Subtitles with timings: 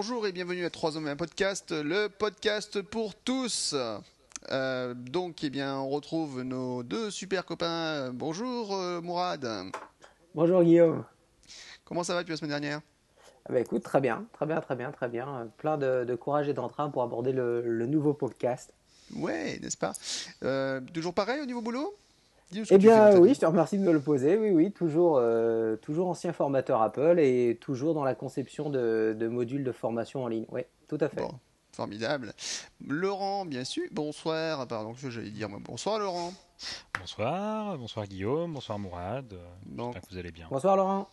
[0.00, 3.76] bonjour et bienvenue à 3 hommes et un podcast, le podcast pour tous.
[4.50, 8.10] Euh, donc, eh bien, on retrouve nos deux super copains.
[8.10, 9.46] Bonjour euh, Mourad.
[10.34, 11.04] Bonjour Guillaume.
[11.84, 12.80] Comment ça va depuis la semaine dernière?
[13.44, 15.50] Ah bah écoute, très bien, très bien, très bien, très bien.
[15.58, 18.72] Plein de, courage et d'entrain pour aborder le, nouveau podcast.
[19.14, 19.92] Ouais, n'est-ce pas?
[20.42, 21.94] Euh, Toujours pareil au niveau boulot?
[22.70, 24.36] Eh bien oui, je te remercie de me le poser.
[24.36, 29.64] Oui, oui, toujours, euh, toujours ancien formateur Apple et toujours dans la conception de, modules
[29.64, 30.46] de formation en ligne.
[30.50, 31.22] Oui, tout à fait.
[31.72, 32.32] formidable.
[32.86, 33.84] Laurent, bien sûr.
[33.92, 34.66] Bonsoir.
[34.66, 36.32] Pardon, j'allais dire bonsoir Laurent.
[36.98, 39.32] Bonsoir, bonsoir Guillaume, bonsoir Mourad.
[39.66, 40.46] J'espère que vous allez bien.
[40.50, 41.08] Bonsoir Laurent.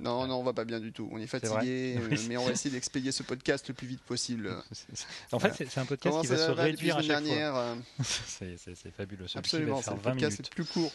[0.00, 1.08] Non, non, on va pas bien du tout.
[1.12, 4.50] On est fatigué, euh, mais on va essayer d'expédier ce podcast le plus vite possible.
[5.32, 7.76] En fait, c'est un podcast qui va, se réduire à chaque dernière, fois.
[8.42, 9.26] Euh, c'est fabuleux.
[9.34, 10.92] Absolument, c'est un podcast plus court.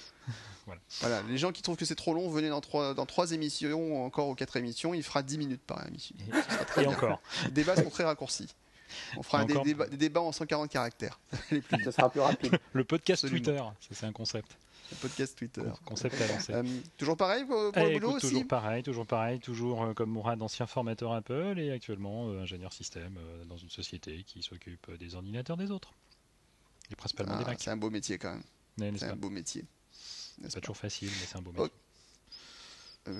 [1.01, 1.21] voilà.
[1.29, 4.27] Les gens qui trouvent que c'est trop long, venez dans trois, dans trois émissions, encore
[4.27, 4.93] aux quatre émissions.
[4.93, 6.15] Il fera 10 minutes par émission.
[6.77, 7.21] Et, encore.
[7.45, 8.49] Les débats sont très raccourcis.
[9.17, 11.19] On fera des, débats, en 140 caractères.
[11.83, 12.57] Ça sera plus rapide.
[12.73, 14.57] Le podcast Twitter, c'est un concept
[14.95, 15.61] podcast Twitter.
[15.85, 16.53] Concept avancé.
[16.53, 16.63] Euh,
[16.97, 20.41] toujours pareil pour, le eh, boulot aussi Toujours pareil, toujours pareil, toujours euh, comme Mourad,
[20.41, 25.57] ancien formateur Apple et actuellement euh, ingénieur système dans une société qui s'occupe des ordinateurs
[25.57, 25.93] des autres.
[26.91, 27.61] Et principalement des ah, Macs.
[27.61, 28.35] C'est un beau métier quand
[28.77, 28.97] même.
[28.97, 29.65] c'est un beau métier.
[29.91, 31.71] C'est pas toujours facile, mais c'est un beau métier.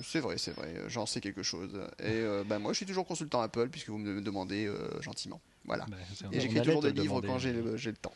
[0.02, 1.80] C'est vrai, c'est vrai, j'en sais quelque chose.
[1.98, 5.40] Et ben moi, je suis toujours consultant Apple puisque vous me demandez gentiment.
[5.64, 5.86] Voilà.
[5.86, 5.96] Bah,
[6.32, 8.14] et j'écris toujours des livres quand j'ai le, le, temps.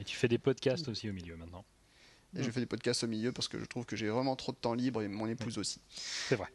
[0.00, 1.64] Et tu fais des podcasts aussi au milieu maintenant.
[2.36, 2.52] Et je mm.
[2.52, 4.74] fais des podcasts au milieu parce que je trouve que j'ai vraiment trop de temps
[4.74, 5.80] libre et mon épouse aussi.
[5.88, 6.48] C'est vrai.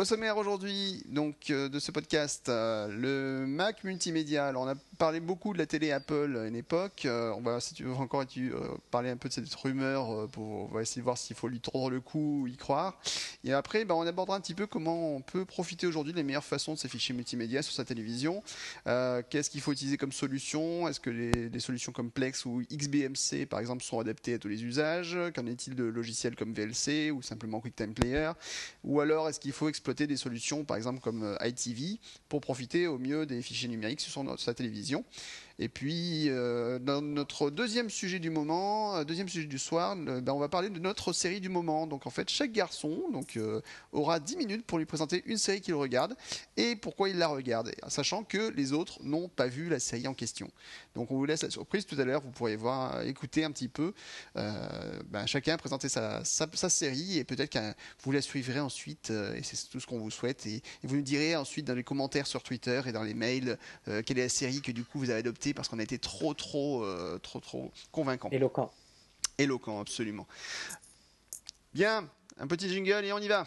[0.00, 4.46] Au sommaire aujourd'hui donc euh, de ce podcast, euh, le Mac multimédia.
[4.46, 7.02] Alors on a parlé beaucoup de la télé Apple à une époque.
[7.04, 8.24] Euh, on va si tu veux encore
[8.90, 11.60] parler un peu de cette rumeur pour on va essayer de voir s'il faut lui
[11.60, 12.98] tordre le cou ou y croire.
[13.44, 16.44] Et après ben, on abordera un petit peu comment on peut profiter aujourd'hui des meilleures
[16.44, 18.42] façons de ces fichiers multimédia sur sa télévision.
[18.86, 20.88] Qu'est-ce qu'il faut utiliser comme solution?
[20.88, 24.64] Est-ce que les, solutions comme Plex ou XBMC par exemple sont adaptées à tous les
[24.64, 25.18] usages?
[25.34, 28.30] Qu'en est-il de logiciels comme VLC ou simplement QuickTime Player?
[28.84, 32.98] Ou alors est-ce qu'il faut des solutions, par exemple comme euh, iTV, pour profiter au
[32.98, 35.04] mieux des fichiers numériques sur sa télévision.
[35.62, 40.26] Et puis, euh, dans notre deuxième sujet du moment, euh, deuxième sujet du soir, ben,
[40.28, 41.86] on va parler de notre série du moment.
[41.86, 43.60] Donc, en fait, chaque garçon donc, euh,
[43.92, 46.16] aura 10 minutes pour lui présenter une série qu'il regarde
[46.56, 50.14] et pourquoi il la regarde, sachant que les autres n'ont pas vu la série en
[50.14, 50.50] question.
[50.94, 52.22] Donc, on vous laisse la surprise tout à l'heure.
[52.22, 53.92] Vous pourrez voir, écouter un petit peu
[54.34, 59.10] ben, chacun présenter sa, sa, série et peut-être que vous la suivrez ensuite.
[59.10, 60.46] et c'est tout ce qu'on vous souhaite.
[60.46, 63.58] Et, et, vous nous direz ensuite dans les commentaires sur Twitter et dans les mails
[63.84, 66.34] quelle est la série que du coup vous avez adoptée parce qu'on a été trop,
[66.34, 68.28] trop, euh, trop, trop convaincant.
[68.30, 68.70] Éloquent.
[69.38, 70.26] Éloquent, absolument.
[71.72, 73.46] Bien, un petit jingle et on y va.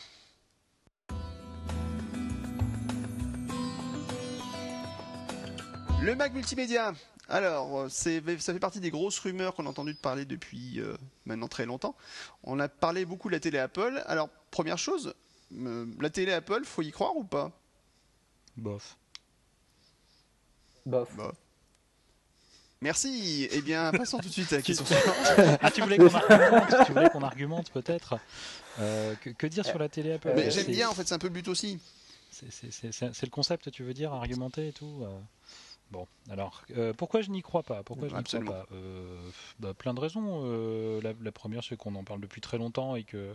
[6.01, 6.93] Le Mac multimédia.
[7.29, 11.47] Alors, euh, ça fait partie des grosses rumeurs qu'on a entendu parler depuis euh, maintenant
[11.47, 11.95] très longtemps.
[12.43, 14.03] On a parlé beaucoup de la télé Apple.
[14.05, 15.15] Alors, première chose,
[15.51, 17.51] la télé Apple, faut y croire ou pas?
[18.57, 18.97] Bof.
[20.85, 21.15] Bof.
[21.15, 21.35] Bof.
[22.83, 23.47] Merci.
[23.49, 24.83] Eh bien, passons tout de suite à la question
[25.61, 28.17] ah, tu voulais qu'on argumente, tu voulais qu'on argumente peut-être
[28.79, 31.27] euh, que, dire sur la télé Apple Mais j'aime bien, en fait, c'est un peu
[31.27, 31.79] le but aussi.
[32.29, 35.19] C'est le concept, tu veux dire, argumenter et tout euh.
[35.91, 37.83] Bon, alors, euh, pourquoi je n'y crois pas?
[37.83, 38.67] Pourquoi je n'y crois pas?
[39.59, 40.99] Bah, Plein de raisons.
[41.01, 43.33] La, première, c'est qu'on en parle depuis très longtemps et que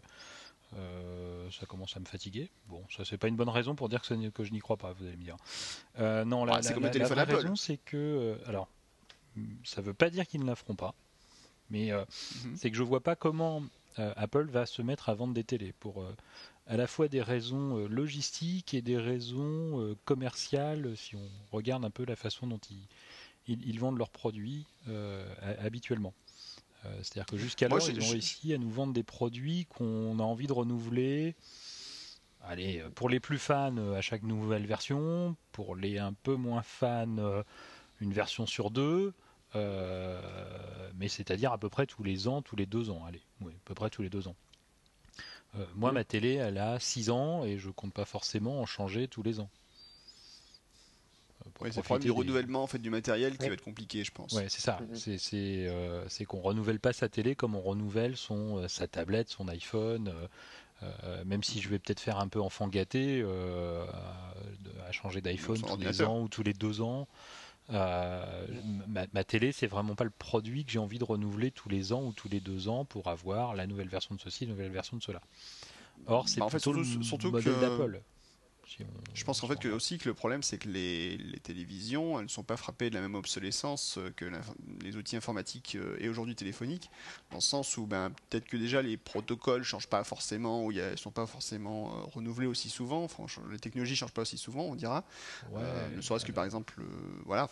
[0.75, 2.50] ça commence à me fatiguer.
[2.69, 4.92] Bon, ça c'est pas une bonne raison pour dire que, que je n'y crois pas,
[4.92, 5.36] vous allez me dire.
[6.26, 8.69] non, la, ah, la, raison c'est que, alors,
[9.65, 10.94] ça ne veut pas dire qu'ils ne la feront pas,
[11.71, 12.04] mais euh,
[12.44, 12.56] mhm.
[12.56, 13.62] c'est que je ne vois pas comment
[13.99, 16.15] euh, Apple va se mettre à vendre des télés pour euh,
[16.66, 22.04] à la fois des raisons logistiques et des raisons commerciales, si on regarde un peu
[22.04, 22.60] la façon dont
[23.47, 24.66] ils, ils, vendent leurs produits
[25.60, 26.12] habituellement.
[26.82, 30.47] C'est-à-dire que jusqu'à là, ils ont réussi à nous vendre des produits qu'on a envie
[30.47, 31.36] de renouveler.
[32.42, 35.36] Allez, pour les plus fans, à chaque nouvelle version.
[35.53, 37.42] Pour les un peu moins fans,
[38.03, 39.15] une version sur deux.
[39.56, 40.21] Euh,
[40.98, 43.60] mais c'est-à-dire à peu près tous les ans, tous les deux ans, allez, oui, à
[43.65, 44.36] peu près tous les deux ans.
[45.56, 49.09] Euh, moi, ma télé, elle a 6 ans et je compte pas forcément en changer
[49.09, 49.48] tous les ans.
[51.47, 54.12] Euh, c'est le problème du renouvellement en fait, du matériel qui va être compliqué, je
[54.12, 54.33] pense.
[54.33, 54.78] Ouais, c'est ça.
[54.92, 56.09] Mm-hmm.
[56.09, 60.12] C'est qu'on renouvelle pas sa télé comme on renouvelle son, sa tablette, son iPhone.
[61.24, 63.24] même si je vais peut-être faire un peu enfant gâté,
[64.86, 67.09] à changer d'iPhone tous les ans ou tous les deux ans.
[67.70, 68.47] Euh,
[69.12, 72.03] ma, télé, c'est vraiment pas le produit que j'ai envie de renouveler tous les ans
[72.04, 74.97] ou tous les deux ans pour avoir la nouvelle version de ceci, la nouvelle version
[74.97, 75.20] de cela.
[76.06, 76.82] Or, c'est bah, plutôt le
[77.30, 78.00] modèle d'Apple.
[79.15, 82.26] Je pense en fait que aussi que le problème c'est que les, les, télévisions elles
[82.26, 84.30] ne sont pas frappées de la même obsolescence que
[84.82, 86.91] les outils informatiques et aujourd'hui téléphoniques
[87.30, 90.97] dans le sens où ben, peut-être que déjà les protocoles changent pas forcément ou ne
[90.97, 93.04] sont pas forcément renouvelés aussi souvent.
[93.04, 95.04] Enfin, les technologies changent pas aussi souvent on dira.
[95.97, 96.82] Ne serait-ce que par exemple
[97.24, 97.48] voilà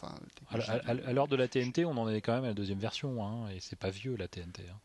[0.50, 3.48] à, l'heure de la TNT on en est quand même à la deuxième version hein,
[3.50, 4.78] et c'est pas vieux la TNT hein.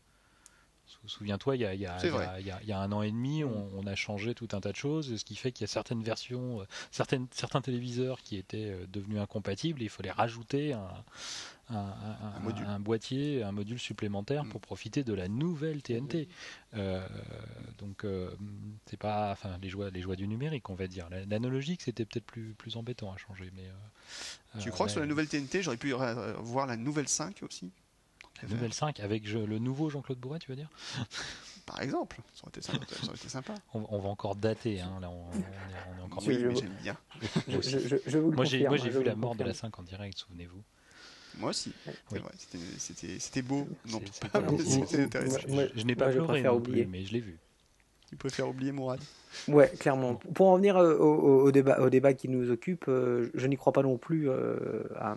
[1.06, 4.76] Souviens-toi, il y, a, un an et demi, on, a changé tout un tas de
[4.76, 8.70] choses, ce qui fait qu'il y a certaines versions, euh, certaines, certains téléviseurs qui étaient
[8.70, 10.74] euh, devenus incompatibles, il fallait rajouter
[11.68, 14.62] un, boîtier, un module supplémentaire pour mm.
[14.62, 16.28] profiter de la nouvelle TNT.
[16.74, 17.04] Euh,
[17.78, 18.06] donc,
[18.86, 21.08] c'est pas, enfin, les joies, les joies du numérique, on va dire.
[21.28, 23.68] L'analogique, c'était peut-être plus, plus embêtant à changer, mais.
[24.60, 27.72] tu crois que sur la nouvelle TNT, j'aurais pu voir la nouvelle 5 aussi?
[28.42, 30.70] La nouvelle 5 avec le nouveau Jean-Claude Bourret, tu veux dire?
[31.66, 33.54] Par exemple, ça aurait été sympa.
[33.72, 36.96] On, va encore dater, hein, là on, est, encore Oui, mais j'aime bien.
[38.32, 40.62] moi j'ai vu la mort de la 5 en direct, souvenez-vous.
[41.38, 41.72] Moi aussi.
[43.18, 43.68] C'était beau.
[43.86, 45.38] Non, c'était intéressant.
[45.74, 47.38] je, n'ai pas pleuré, mais je l'ai vu.
[48.12, 49.00] Tu préfères oublier Mourad
[49.48, 50.16] Ouais, clairement.
[50.34, 53.72] Pour en venir euh, au, débat, au débat qui nous occupe, euh, je n'y crois
[53.72, 55.16] pas non plus euh, à,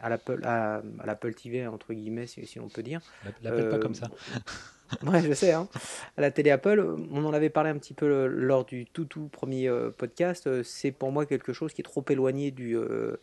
[0.00, 3.02] à l'Apple à, l'Apple TV entre guillemets, si, si on peut dire.
[3.42, 4.08] L'appelle pas comme ça.
[5.06, 5.52] ouais, je sais.
[5.52, 5.68] Hein.
[6.16, 6.82] À la télé Apple,
[7.12, 10.62] on en avait parlé un petit peu lors du tout tout premier podcast.
[10.62, 13.18] C'est pour moi quelque chose qui est trop éloigné du euh,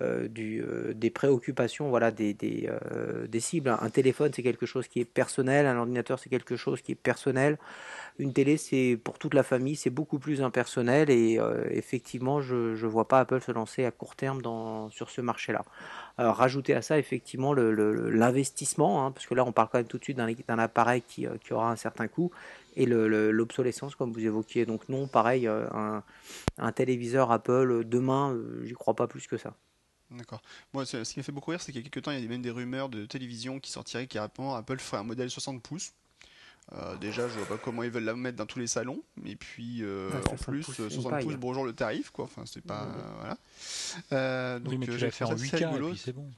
[0.00, 3.68] du, euh, des préoccupations voilà, des, euh, des, cibles.
[3.68, 6.96] Un téléphone, c'est quelque chose qui est personnel, un ordinateur, c'est quelque chose qui est
[6.96, 7.58] personnel.
[8.18, 11.38] Une télé, c'est pour toute la famille, c'est beaucoup plus impersonnel et
[11.70, 15.64] effectivement, je ne vois pas Apple se lancer à court terme dans, sur ce marché-là.
[16.18, 19.98] Alors, rajouter à ça, effectivement, l'investissement, hein, parce que là, on parle quand même tout
[19.98, 22.30] de suite d'un appareil qui, qui, aura un certain coût
[22.76, 24.66] et l'obsolescence, comme vous évoquiez.
[24.66, 26.02] Donc, non, pareil, un,
[26.58, 29.54] un téléviseur Apple, demain, j'y crois pas plus que ça.
[30.16, 30.42] D'accord.
[30.72, 32.24] Moi, ce qui m'a fait beaucoup rire, c'est qu'il y a quelques temps, il y
[32.24, 35.62] a même des rumeurs de télévision qui sortiraient qui rapidement Apple ferait un modèle 60
[35.62, 35.92] pouces.
[36.74, 39.02] Euh, déjà, je vois pas comment ils veulent la mettre dans tous les salons.
[39.24, 42.24] Et puis, euh, en plus, 60 pouces, bonjour le tarif, quoi.
[42.26, 42.88] Enfin, c'est pas.
[43.18, 43.36] voilà.
[44.12, 46.30] Euh, donc, oui, mais tu l'as fait en 8K, et puis c'est bon.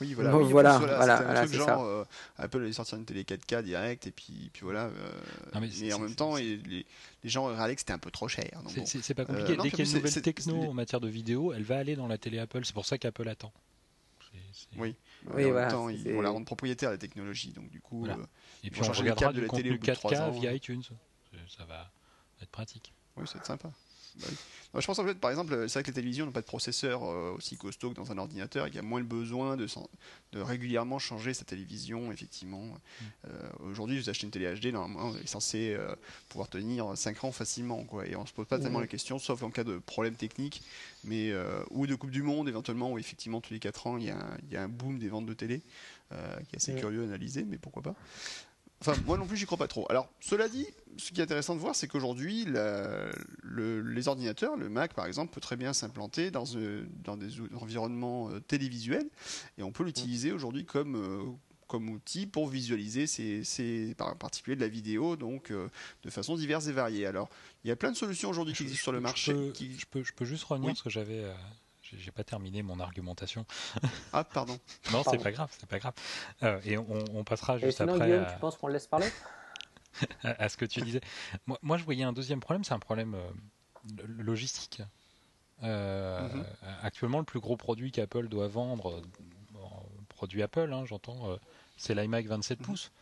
[0.00, 0.36] Oui, voilà.
[0.36, 2.04] oui, voilà, voilà, voilà, un truc genre euh,
[2.38, 4.86] Apple allait sortir une télé 4K direct et puis, puis voilà.
[4.86, 6.84] Euh, mais, en même temps, les, les,
[7.24, 8.62] gens réalisent que c'était un peu trop cher.
[8.84, 9.54] C'est pas compliqué.
[9.54, 11.96] Euh, Dès qu'il y a une nouvelle techno en matière de vidéo, elle va aller
[11.96, 12.64] dans la télé Apple.
[12.64, 13.52] C'est pour ça qu'Apple attend.
[14.76, 14.94] Oui.
[15.34, 17.52] oui en même temps, ils vont la rendre propriétaire la technologie.
[17.52, 18.06] Donc du coup,
[18.62, 20.82] et puis on regardera du contenu 4K via iTunes.
[21.56, 21.90] Ça va
[22.42, 22.92] être pratique.
[23.16, 23.70] Oui, c'est sympa.
[24.74, 26.46] Bah je pense en fait, par exemple, c'est vrai que les télévisions n'ont pas de
[26.46, 29.56] processeur euh, aussi costaud que dans un ordinateur et qu'il y a moins le besoin
[29.56, 29.66] de,
[30.32, 32.64] de régulièrement changer sa télévision, effectivement.
[32.64, 33.04] Mm.
[33.28, 35.94] Euh, aujourd'hui, vous achetez une télé HD, normalement, elle est censée euh,
[36.28, 38.06] pouvoir tenir 5 ans facilement, quoi.
[38.06, 40.62] Et on se pose pas tellement la question, sauf en cas de problème technique,
[41.02, 41.32] mais,
[41.70, 44.16] ou de Coupe du Monde, éventuellement, où effectivement, tous les 4 ans, il y, a
[44.16, 45.62] un, il y a un boom des ventes de télé,
[46.10, 46.14] qui
[46.54, 46.80] est assez mm.
[46.80, 47.94] curieux à analyser, mais pourquoi pas.
[48.80, 49.86] Enfin, moi non plus, j'y crois pas trop.
[49.90, 50.66] Alors, cela dit,
[50.96, 55.40] ce qui est intéressant de voir, c'est qu'aujourd'hui, les ordinateurs, le Mac par exemple, peut
[55.40, 59.08] très bien s'implanter dans, euh, dans, des environnements euh, télévisuels,
[59.58, 61.24] et on peut l'utiliser aujourd'hui comme, euh,
[61.66, 66.72] comme outil pour visualiser ces, en particulier de la vidéo, donc de façon diverse et
[66.72, 67.06] variée.
[67.06, 67.28] Alors,
[67.64, 69.32] il y a plein de solutions aujourd'hui qui existent sur le marché.
[69.32, 71.24] Je peux, je peux, juste revenir ce que j'avais
[71.96, 73.44] j'ai pas terminé mon argumentation.
[74.12, 74.58] Ah, pardon.
[74.92, 75.92] non, c'est pas grave, c'est pas grave.
[76.42, 78.06] Euh, et on, passera juste sinon, après.
[78.06, 79.08] Guillaume, tu penses qu'on le laisse parler?
[80.22, 81.00] À, ce que tu disais.
[81.46, 84.82] Moi, moi, je voyais un deuxième problème, c'est un problème euh, logistique.
[85.64, 86.44] Euh, mhm.
[86.82, 89.02] Actuellement, le plus gros produit qu'Apple doit vendre,
[90.08, 91.36] produit Apple, hein, j'entends,
[91.76, 92.66] c'est l'iMac 27 mhm.
[92.66, 92.92] pouces.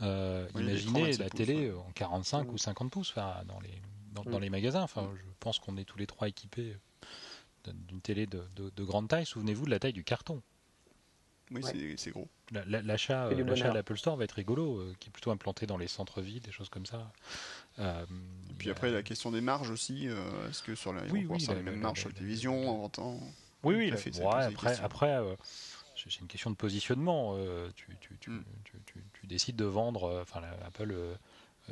[0.00, 3.80] imaginez la télé en 45 ou 50 pouces dans, les,
[4.12, 4.82] dans, dans, les magasins.
[4.82, 6.76] Enfin, je pense qu'on est tous les trois équipés
[7.74, 10.42] d'une télé de, grande taille, souvenez-vous de la taille du carton.
[11.50, 11.62] Oui,
[11.96, 12.28] c'est gros.
[12.52, 16.42] L'achat de l'Apple Store va être rigolo, euh, qui est plutôt implanté dans les centres-villes,
[16.42, 17.12] des choses comme ça.
[17.78, 18.04] Euh,
[18.50, 20.08] et puis après, la question des marges aussi.
[20.08, 23.20] Euh, est-ce que sur la, oui, oui, les mêmes marges sur la télévision, en
[23.62, 23.92] Oui, oui.
[23.96, 25.36] Fait, après, après
[25.96, 27.36] c'est une question de positionnement.
[27.74, 28.44] Tu, tu, tu, mm.
[29.12, 31.14] tu, décides de vendre, enfin, Apple euh,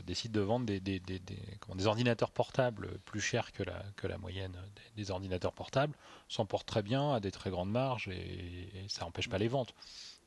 [0.03, 4.19] décide de vendre des, des, des, des, ordinateurs portables plus chers que la, que la
[4.19, 4.57] moyenne
[4.97, 5.95] des, ordinateurs portables,
[6.29, 9.75] s'en portent très bien à des très grandes marges et, ça n'empêche pas les ventes.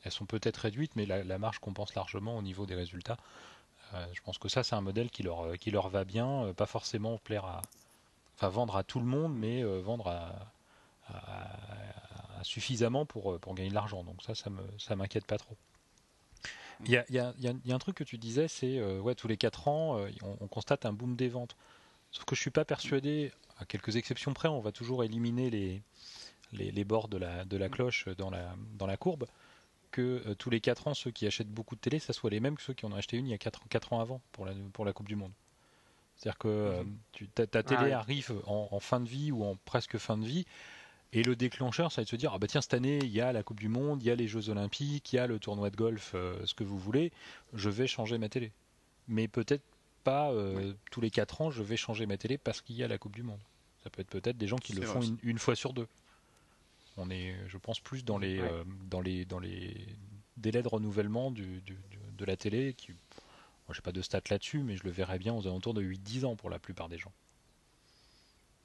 [0.03, 3.17] Elles sont peut-être réduites, mais la, marge compense largement au niveau des résultats.
[3.93, 6.53] Euh, je pense que ça, c'est un modèle qui leur, qui leur va bien, euh,
[6.53, 7.61] pas forcément plaire à,
[8.35, 10.49] enfin vendre à tout le monde, mais vendre à,
[12.43, 14.03] suffisamment pour, pour gagner de l'argent.
[14.03, 15.55] Donc ça, ça me, ça m'inquiète pas trop.
[16.85, 19.15] Il y a, y, a, y a, un truc que tu disais, c'est euh, ouais,
[19.15, 21.55] tous les 4 ans, euh, on, constate un boom des ventes.
[22.11, 25.81] Sauf que je suis pas persuadé, à quelques exceptions près, on va toujours éliminer les,
[26.53, 29.25] les, bords de la, de la cloche dans la, dans la courbe,
[29.91, 32.39] que euh, tous les 4 ans, ceux qui achètent beaucoup de télé, ça soit les
[32.39, 34.21] mêmes que ceux qui en ont acheté une il y a 4, 4 ans avant
[34.31, 35.31] pour la, pour la Coupe du Monde.
[36.17, 40.17] C'est-à-dire que tu, ta, télé ah arrive en, fin de vie ou en presque fin
[40.17, 40.45] de vie,
[41.13, 43.09] et le déclencheur, ça va être de se dire ah bah tiens cette année il
[43.09, 45.27] y a la Coupe du Monde, il y a les Jeux Olympiques, il y a
[45.27, 47.11] le tournoi de golf, euh, ce que vous voulez,
[47.53, 48.51] je vais changer ma télé.
[49.07, 49.63] Mais peut-être
[50.03, 50.31] pas
[50.89, 53.13] tous les 4 ans, je vais changer ma télé parce qu'il y a la Coupe
[53.13, 53.39] du Monde.
[53.83, 55.87] Ça peut être peut-être des gens qui le font une, fois sur deux.
[56.97, 59.85] On est, je pense, plus dans les, euh, dans les, dans les
[60.35, 61.61] délais de renouvellement du,
[62.17, 62.73] de la télé.
[62.73, 65.81] Qui, moi, j'ai pas de stats là-dessus, mais je le verrais bien aux alentours de
[65.81, 67.11] 8-10 ans pour la plupart des gens.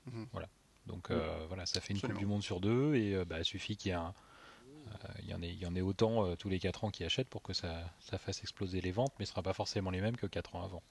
[0.06, 0.26] Mhm.
[0.32, 0.48] Voilà.
[0.86, 3.44] Donc euh, voilà, ça fait une Coupe du Monde sur deux et euh, bah, il
[3.44, 3.96] suffit qu'il y,
[5.22, 7.28] il y, en ait, il y en ait autant tous les 4 ans qui achètent
[7.28, 10.00] pour que ça, ça, fasse exploser les ventes, mais ce ne sera pas forcément les
[10.00, 10.82] mêmes que 4 ans avant.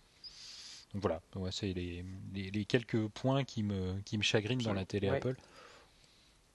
[0.94, 1.22] Donc voilà,
[1.52, 5.36] c'est les, les, quelques points qui me, qui me chagrinent dans la télé Apple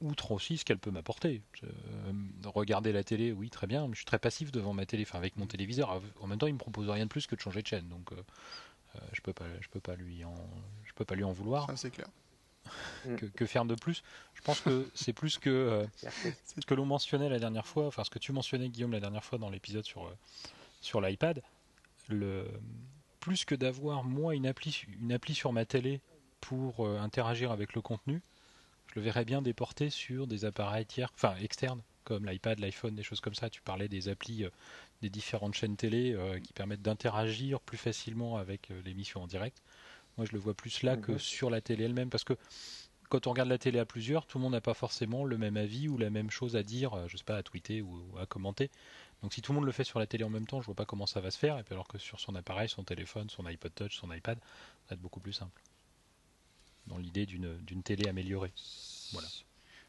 [0.00, 1.42] outre aussi ce qu'elle peut m'apporter.
[1.64, 1.68] Euh,
[2.44, 5.18] regarder la télé, oui, très bien, mais je suis très passif devant ma télé, enfin
[5.18, 6.00] avec mon téléviseur.
[6.20, 8.12] En même temps, il me propose rien de plus que de changer de chaîne, donc
[8.12, 8.16] euh,
[8.96, 10.34] euh, je peux pas, je peux pas lui en,
[10.84, 11.66] je peux pas lui en vouloir.
[11.76, 12.08] c'est clair.
[13.34, 14.02] Que, faire de plus
[14.34, 18.10] Je pense que c'est plus que ce que l'on mentionnait la dernière fois, enfin ce
[18.10, 20.10] que tu mentionnais Guillaume la dernière fois dans l'épisode sur
[20.80, 21.42] sur l'iPad.
[22.08, 22.46] Le
[23.20, 26.00] plus que d'avoir moi une appli, une appli sur ma télé
[26.40, 28.22] pour interagir avec le contenu,
[28.88, 33.02] je le verrais bien déporté sur des appareils tiers, enfin externes, comme l'iPad, l'iPhone, des
[33.02, 33.50] choses comme ça.
[33.50, 34.50] Tu parlais des applis euh,
[35.02, 39.62] des différentes chaînes télé euh, qui permettent d'interagir plus facilement avec euh, l'émission en direct.
[40.16, 41.18] Moi, je le vois plus là que mhm.
[41.18, 42.34] sur la télé elle-même, parce que
[43.08, 45.56] quand on regarde la télé à plusieurs, tout le monde n'a pas forcément le même
[45.56, 48.70] avis ou la même chose à dire, je sais pas, à tweeter ou, à commenter.
[49.22, 50.74] Donc si tout le monde le fait sur la télé en même temps, je vois
[50.74, 51.58] pas comment ça va se faire.
[51.58, 54.90] Et puis alors que sur son appareil, son téléphone, son iPod Touch, son iPad, ça
[54.90, 55.62] va être beaucoup plus simple
[56.86, 58.52] dans l'idée d'une télé améliorée.
[59.12, 59.28] Voilà.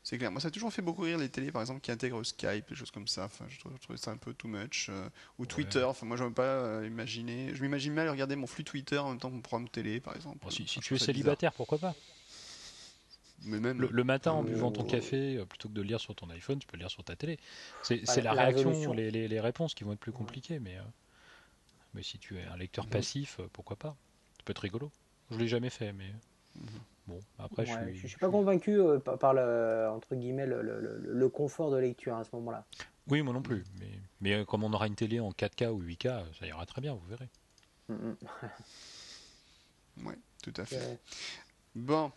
[0.07, 0.31] C'est clair.
[0.31, 2.75] Moi, ça a toujours fait beaucoup rire les télés, par exemple, qui intègrent Skype, des
[2.75, 3.25] choses comme ça.
[3.25, 4.87] Enfin, je trouvais ça un peu too much.
[4.87, 5.83] Euh, ou Twitter.
[5.83, 7.53] Enfin, moi, je ne pas euh, imaginer.
[7.53, 10.15] Je m'imagine mal regarder mon flux Twitter en même temps que mon programme télé, par
[10.15, 10.49] exemple.
[10.49, 11.93] si, tu es célibataire, pourquoi pas?
[13.43, 16.29] Mais même le, matin, en buvant ton café, euh, plutôt que de lire sur ton
[16.29, 17.37] iPhone, tu peux lire sur ta télé.
[17.83, 20.77] C'est la, réaction, les, les, réponses qui vont être plus compliquées, mais,
[21.93, 22.91] mais si tu es un lecteur mhm.
[22.91, 23.97] passif, pourquoi pas?
[24.37, 24.89] Ça peut être rigolo.
[25.31, 26.13] Je l'ai jamais fait, mais.
[26.55, 26.79] Mhm.
[27.07, 27.95] Bon, après, je suis.
[27.95, 32.35] Je suis pas convaincu euh, par, le, entre guillemets, le, confort de lecture à ce
[32.35, 32.65] moment-là.
[33.09, 33.63] Oui, moi non plus.
[33.79, 36.81] Mais, mais euh, comme on aura une télé en 4K ou 8K, ça ira très
[36.81, 37.29] bien, vous verrez.
[37.87, 38.17] Mm, mm.
[40.05, 40.99] oui, tout à fait.
[41.73, 42.11] Bon.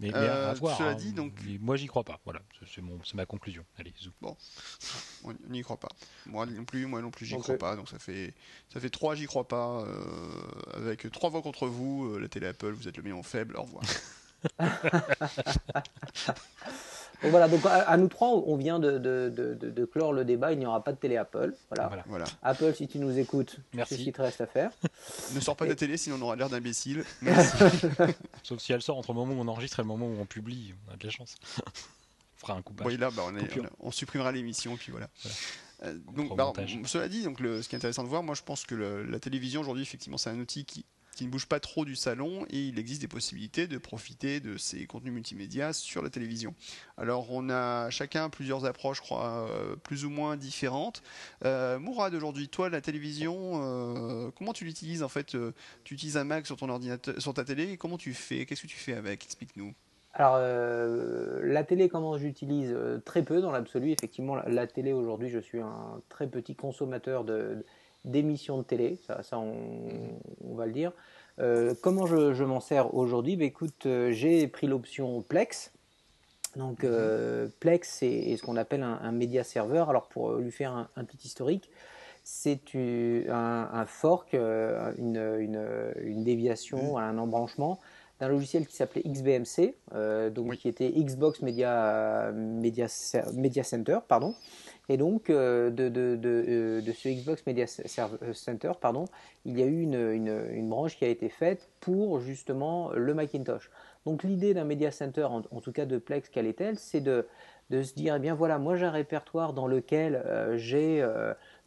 [0.00, 0.94] Mais, mais à, euh, voir, cela hein.
[0.94, 1.34] dit, donc...
[1.60, 2.18] moi, j'y crois pas.
[2.24, 3.64] Voilà, c'est ma conclusion.
[3.78, 4.10] Allez, zou.
[4.20, 4.36] Bon,
[5.22, 5.90] on n'y croit pas.
[6.26, 7.76] Moi non plus, moi non plus, j'y crois pas.
[7.76, 8.34] Donc ça fait,
[8.72, 9.86] ça fait trois, j'y crois pas.
[10.74, 13.56] avec trois voix contre vous, la télé Apple, vous êtes le million faible.
[13.56, 13.84] Au revoir.
[17.30, 20.52] voilà, donc à, nous trois, on vient de, de, de, clore le débat.
[20.52, 21.54] Il n'y aura pas de télé Apple.
[21.70, 22.04] Voilà.
[22.06, 22.24] voilà.
[22.42, 24.70] Apple, si tu nous écoutes, c'est ce qu'il te reste à faire.
[25.34, 27.04] ne sors pas de la télé, sinon on aura l'air d'imbécile.
[28.42, 30.26] Sauf si elle sort entre le moment où on enregistre et le moment où on
[30.26, 30.74] publie.
[30.88, 31.36] On a de la chance.
[31.66, 33.22] on fera un coup Oui, là, bah,
[33.80, 35.08] on, supprimera l'émission, puis voilà.
[35.84, 36.52] Euh, donc, bah,
[36.86, 39.18] cela dit, donc le, ce qui est intéressant de voir, moi je pense que la
[39.20, 40.84] télévision aujourd'hui, effectivement, c'est un outil qui
[41.14, 44.56] qui ne bouge pas trop du salon et il existe des possibilités de profiter de
[44.56, 46.54] ces contenus multimédia sur la télévision.
[46.96, 51.02] Alors on a chacun plusieurs approches, je crois, euh, plus ou moins différentes.
[51.44, 55.36] Euh, Mourad, aujourd'hui, toi, la télévision, euh, comment tu l'utilises en fait
[55.84, 58.66] Tu utilises un Mac sur ton ordinateur, sur ta télé, comment tu fais Qu'est-ce que
[58.66, 59.74] tu fais avec Explique-nous.
[60.14, 62.76] Alors, la télé, comment j'utilise
[63.06, 63.92] Très peu dans l'absolu.
[63.92, 67.64] Effectivement, la, télé, aujourd'hui, je suis un très petit consommateur de,
[68.04, 70.92] d'émissions de télé, ça, ça on, va le dire.
[71.38, 73.36] Euh, comment je, m'en sers aujourd'hui?
[73.36, 75.72] Ben, Écoute, euh, j'ai pris l'option Plex.
[76.56, 79.88] Donc euh, Plex, c'est ce qu'on appelle un, média serveur.
[79.88, 81.70] Alors pour lui faire un, petit historique,
[82.24, 85.16] c'est un, fork, une,
[85.96, 87.80] une, déviation, un embranchement
[88.20, 89.74] d'un logiciel qui s'appelait XBMC,
[90.30, 92.86] donc qui était Xbox Media, Media,
[93.32, 94.34] Media Center, pardon.
[94.88, 99.04] Et donc, euh, euh, de, ce Xbox Media Center, pardon,
[99.44, 103.70] il y a eu une, branche qui a été faite pour justement le Macintosh.
[104.06, 106.78] Donc, l'idée d'un Media Center, en, tout cas de Plex, quelle est-elle?
[106.78, 107.26] C'est de,
[107.70, 111.02] se dire, eh bien voilà, moi j'ai un répertoire dans lequel euh, j'ai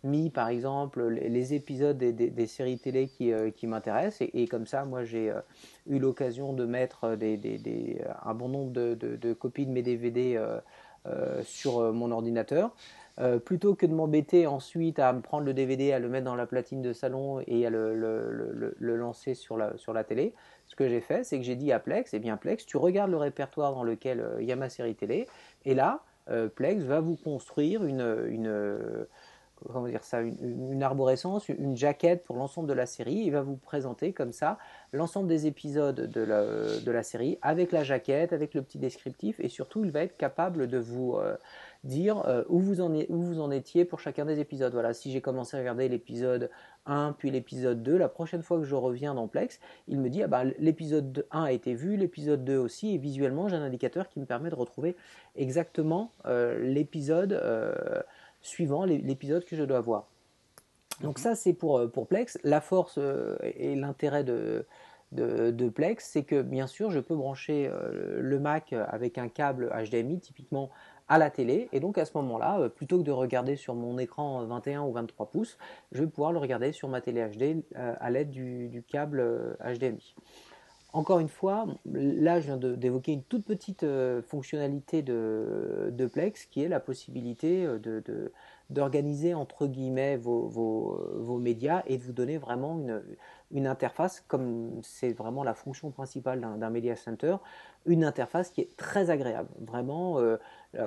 [0.03, 4.27] mis par exemple les, épisodes des, séries télé qui, m'intéressent.
[4.33, 5.31] Et, comme ça moi j'ai
[5.87, 10.39] eu l'occasion de mettre un bon nombre de, copies de mes DVD
[11.43, 12.75] sur mon ordinateur
[13.21, 16.35] euh, plutôt que de m'embêter ensuite à me prendre le DVD, à le mettre dans
[16.35, 20.33] la platine de salon et à le, lancer sur la, sur la télé,
[20.67, 23.11] ce que j'ai fait, c'est que j'ai dit à Plex, eh bien Plex, tu regardes
[23.11, 25.27] le répertoire dans lequel euh, il y a ma série télé,
[25.63, 29.07] et là, euh, Plex va vous construire une, une
[29.71, 33.15] comment dire ça, une, arborescence, une jaquette pour l'ensemble de la série.
[33.15, 34.57] Il va vous présenter comme ça
[34.91, 36.43] l'ensemble des épisodes de la,
[36.81, 40.17] de la, série avec la jaquette, avec le petit descriptif et surtout il va être
[40.17, 41.17] capable de vous
[41.85, 44.73] dire euh, où, vous en où vous en étiez pour chacun des épisodes.
[44.73, 46.49] Voilà, si j'ai commencé à regarder l'épisode
[46.85, 50.23] 1 puis l'épisode 2, la prochaine fois que je reviens dans Plex, il me dit
[50.23, 54.09] ah bah, l'épisode 1 a été vu, l'épisode 2 aussi et visuellement j'ai un indicateur
[54.09, 54.95] qui me permet de retrouver
[55.35, 57.41] exactement euh, l'épisode
[58.41, 60.07] suivant l'épisode que je dois voir.
[61.01, 62.37] Donc ça, c'est pour, euh, pour Plex.
[62.43, 64.65] La force euh, et l'intérêt de,
[65.11, 69.71] de, Plex, c'est que bien sûr, je peux brancher euh, le Mac avec un câble
[69.73, 70.69] HDMI, typiquement
[71.07, 71.69] à la télé.
[71.71, 75.27] Et donc à ce moment-là, plutôt que de regarder sur mon écran 21 ou 23
[75.27, 75.57] pouces,
[75.91, 80.15] je vais pouvoir le regarder sur ma télé HD à l'aide du, câble HDMI.
[80.95, 86.63] Encore une fois, là je viens d'évoquer une toute petite euh, fonctionnalité de, Plex qui
[86.63, 88.31] est la possibilité euh,
[88.69, 92.79] d'organiser entre guillemets vos, médias et de vous donner vraiment
[93.51, 97.35] une, interface, comme c'est vraiment la fonction principale d'un Media Center,
[97.85, 99.49] une interface qui est très agréable.
[99.59, 100.37] Vraiment, euh,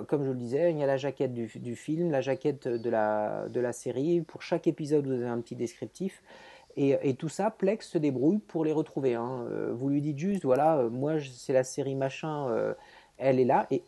[0.06, 3.72] comme je le disais, il y a la jaquette du, film, la jaquette de la,
[3.72, 4.22] série.
[4.22, 6.22] Pour chaque épisode, vous avez un petit descriptif.
[6.80, 9.16] Et, tout ça, Plex se débrouille pour les retrouver.
[9.16, 9.46] Hein.
[9.50, 12.72] Euh, vous lui dites juste, voilà, euh, moi c'est la série machin, euh,
[13.16, 13.66] elle est là.
[13.72, 13.82] Et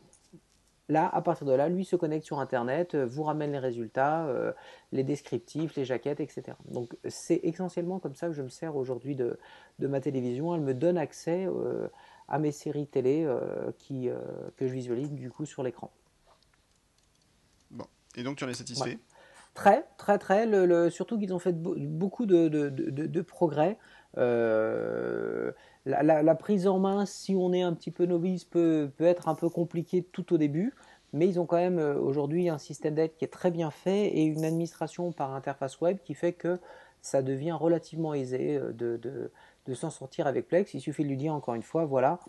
[0.88, 4.26] là, à partir de là, lui se connecte sur Internet, vous ramène les résultats,
[4.90, 6.56] les descriptifs, les jaquettes, etc.
[6.68, 9.38] Donc c'est essentiellement comme ça que je me sers aujourd'hui de,
[9.78, 10.52] ma télévision.
[10.56, 11.46] Elle me donne accès
[12.30, 13.28] à mes séries télé
[13.78, 14.08] qui,
[14.56, 15.90] que je visualise du coup sur l'écran.
[17.70, 17.86] Bon.
[18.16, 18.98] Et donc tu en es satisfait?
[19.54, 20.46] Très, très, très.
[20.46, 23.78] Le, surtout qu'ils ont fait beaucoup de, de, progrès.
[24.16, 25.52] Euh,
[25.84, 29.34] la, prise en main, si on est un petit peu novice, peut, peut être un
[29.34, 30.74] peu compliqué tout au début.
[31.12, 34.06] Mais ils ont quand même euh, aujourd'hui un système d'aide qui est très bien fait
[34.06, 36.60] et une administration par interface web qui fait que
[37.02, 39.32] ça devient relativement aisé euh, de,
[39.70, 40.74] de, s'en sortir avec Plex.
[40.74, 42.20] Il suffit de lui dire encore une fois, voilà,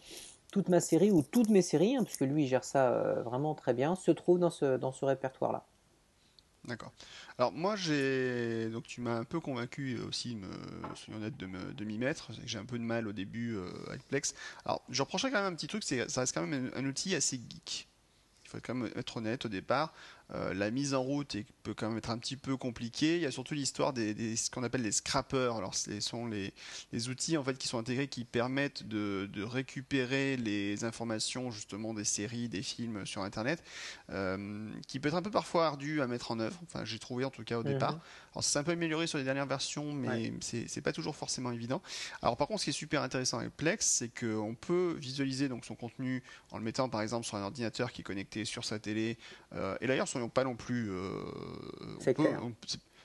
[0.51, 2.91] toute ma série ou toutes mes séries, hein, puisque lui il gère ça
[3.25, 5.65] vraiment très bien, se trouvent dans ce, dans ce répertoire-là.
[6.65, 6.91] D'accord.
[7.39, 10.47] Alors moi j'ai donc tu m'as un peu convaincu aussi, me
[10.95, 12.29] soyons honnêtes, de, de m'y mettre.
[12.45, 14.35] J'ai un peu de mal au début euh, avec Plex.
[14.65, 17.15] Alors je reprocherais quand même un petit truc, c'est ça reste quand même un, outil
[17.15, 17.87] assez geek.
[18.45, 19.93] Il faut quand même être honnête au départ.
[20.33, 23.17] Euh, la mise en route peut quand même être un petit peu compliquée.
[23.17, 25.55] Il y a surtout l'histoire des, ce qu'on appelle les scrappers.
[25.55, 26.53] Alors, ce sont les,
[27.09, 32.47] outils en fait qui sont intégrés qui permettent de, récupérer les informations justement des séries,
[32.47, 33.63] des films sur Internet,
[34.11, 36.59] euh, qui peut être un peu parfois ardu à mettre en œuvre.
[36.63, 37.93] Enfin, j'ai trouvé en tout cas au départ.
[37.93, 38.01] Mhm.
[38.33, 41.81] Alors, c'est un peu amélioré sur les dernières versions, mais c'est pas toujours forcément évident.
[42.21, 45.65] Alors, par contre, ce qui est super intéressant avec Plex, c'est qu'on peut visualiser donc
[45.65, 48.79] son contenu en le mettant par exemple sur un ordinateur qui est connecté sur sa
[48.79, 49.17] télé.
[49.53, 50.91] Euh, et d'ailleurs, sur pas non plus.
[50.91, 51.09] Euh,
[51.99, 52.41] sectaire.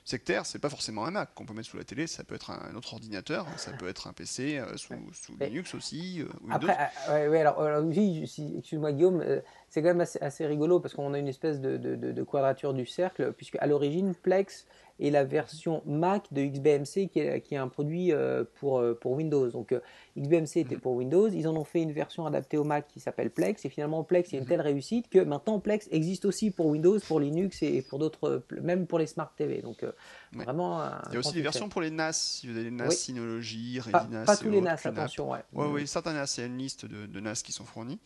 [0.04, 2.50] sectaire, c'est pas forcément un Mac qu'on peut mettre sous la télé, ça peut être
[2.50, 4.94] un autre ordinateur, ça peut être un PC euh, sous,
[5.40, 6.22] Linux aussi.
[6.22, 6.76] Euh, Après,
[7.08, 9.24] ouais, alors, excuse-moi Guillaume,
[9.68, 13.32] c'est quand même assez, rigolo parce qu'on a une espèce de, de, quadrature du cercle,
[13.32, 14.66] puisque à l'origine, Plex
[14.98, 18.94] et la version Mac de XBMC qui est, qui est un produit euh, pour, euh,
[18.94, 19.48] pour Windows.
[19.50, 19.80] Donc euh,
[20.18, 20.80] XBMC était mhm.
[20.80, 23.68] pour Windows, ils en ont fait une version adaptée au Mac qui s'appelle Plex et
[23.68, 24.48] finalement Plex a une mhm.
[24.48, 28.86] telle réussite que maintenant Plex existe aussi pour Windows, pour Linux et pour d'autres, même
[28.86, 29.60] pour les Smart TV.
[29.60, 29.84] Donc
[30.32, 30.82] vraiment.
[31.08, 33.80] Il y a aussi des versions pour les NAS, si vous avez les NAS Synology,
[33.80, 34.24] Retina.
[34.24, 35.30] Pas, tous les NAS, attention.
[35.30, 35.40] Ouais.
[35.52, 37.98] Ouais, oui, certains NAS, il y a une liste de, de NAS qui sont fournis.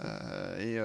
[0.00, 0.78] et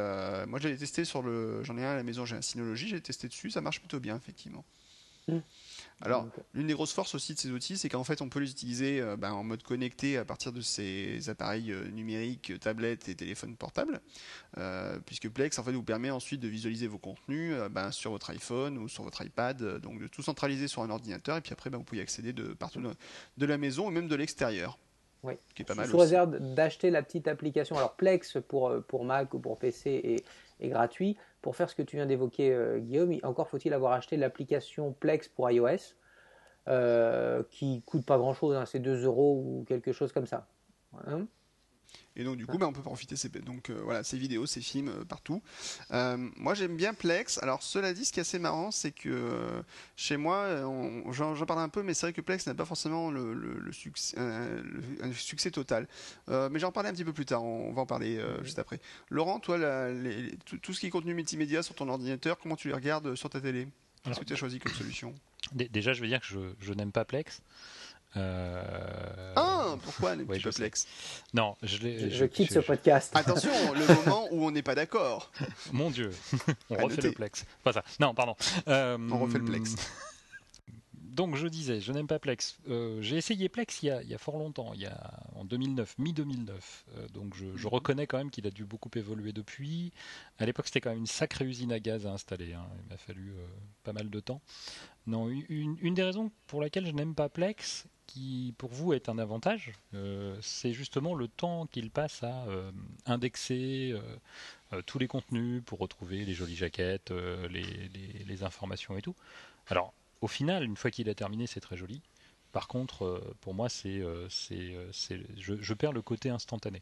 [0.47, 3.01] moi j'avais testé sur le, j'en ai un à la maison, j'ai un Synology, j'ai
[3.01, 4.63] testé dessus, ça marche plutôt bien effectivement.
[5.27, 5.39] Hmm.
[6.01, 8.51] Alors, l'une des grosses forces aussi de ces outils, c'est qu'en fait, on peut les
[8.51, 13.15] utiliser euh, ben, en mode connecté à partir de ces appareils euh, numériques, tablettes et
[13.15, 13.99] téléphones portables,
[14.57, 18.29] euh, puisque Plex en fait vous permet ensuite de visualiser vos contenus ben, sur votre
[18.29, 21.71] iPhone ou sur votre iPad, donc de tout centraliser sur un ordinateur, et puis après,
[21.71, 22.81] ben, vous pouvez y accéder de partout
[23.37, 24.77] de, la maison ou même de l'extérieur.
[25.23, 25.33] Oui.
[25.55, 25.87] Qui est pas mal.
[25.87, 27.75] Sous réserve d'acheter la petite application.
[27.75, 30.23] Alors Plex pour, pour Mac ou pour PC
[30.59, 31.17] est gratuit.
[31.47, 35.29] Pour faire ce que tu viens d'évoquer, euh, Guillaume, encore faut-il avoir acheté l'application Plex
[35.29, 35.95] pour iOS,
[36.67, 40.45] euh, qui coûte pas grand-chose, hein, c'est 2 euros ou quelque chose comme ça.
[41.05, 41.25] Hein
[42.17, 45.05] Et donc, du coup, bah, on peut profiter ces, donc, voilà, ces vidéos, ces films
[45.05, 45.41] partout.
[45.91, 47.37] moi, j'aime bien Plex.
[47.41, 49.63] Alors, cela dit, ce qui est assez marrant, c'est que
[49.95, 50.61] chez moi,
[51.11, 55.13] j'en parle un peu, mais c'est vrai que Plex n'a pas forcément le, succès, un
[55.13, 55.87] succès total.
[56.27, 58.79] mais j'en parlais un petit peu plus tard, on, va en parler juste après.
[59.09, 59.57] Laurent, toi,
[60.61, 63.39] tout, ce qui est contenu multimédia sur ton ordinateur, comment tu les regardes sur ta
[63.39, 63.67] télé?
[64.03, 65.13] Qu'est-ce que tu as choisi comme solution?
[65.53, 66.27] Déjà, je veux dire que
[66.59, 67.41] je, n'aime pas Plex.
[68.17, 69.33] Euh...
[69.35, 70.87] Ah, pourquoi n'aimes pas Plex
[71.33, 73.15] Non, je, je, quitte ce podcast.
[73.15, 75.31] Attention, le moment où on n'est pas d'accord.
[75.71, 76.11] Mon Dieu,
[76.69, 77.45] on refait le Plex.
[77.63, 77.83] Pas ça.
[77.99, 78.35] Non, pardon.
[78.67, 79.75] Euh, on refait le Plex
[81.17, 82.59] donc je disais, je n'aime pas Plex.
[82.69, 86.51] Euh, j'ai essayé Plex il y, a, fort longtemps, il y a en 2009, mi-2009.
[86.51, 87.65] Euh, donc je, mhm.
[87.65, 89.91] reconnais quand même qu'il a dû beaucoup évoluer depuis.
[90.37, 92.53] À l'époque, c'était quand même une sacrée usine à gaz à installer.
[92.53, 92.67] Hein.
[92.83, 93.47] Il m'a fallu euh,
[93.83, 94.41] pas mal de temps.
[95.07, 99.19] Non, une, des raisons pour laquelle je n'aime pas Plex, qui pour vous est un
[99.19, 99.73] avantage,
[100.41, 102.45] c'est justement le temps qu'il passe à
[103.05, 103.93] indexer
[104.85, 107.89] tous les contenus pour retrouver les jolies jaquettes, les,
[108.25, 109.15] les informations et tout.
[109.67, 112.01] Alors, au final, une fois qu'il a terminé, c'est très joli.
[112.51, 116.81] Par contre, euh, pour moi, c'est, euh, euh, c'est, je, perds le côté instantané.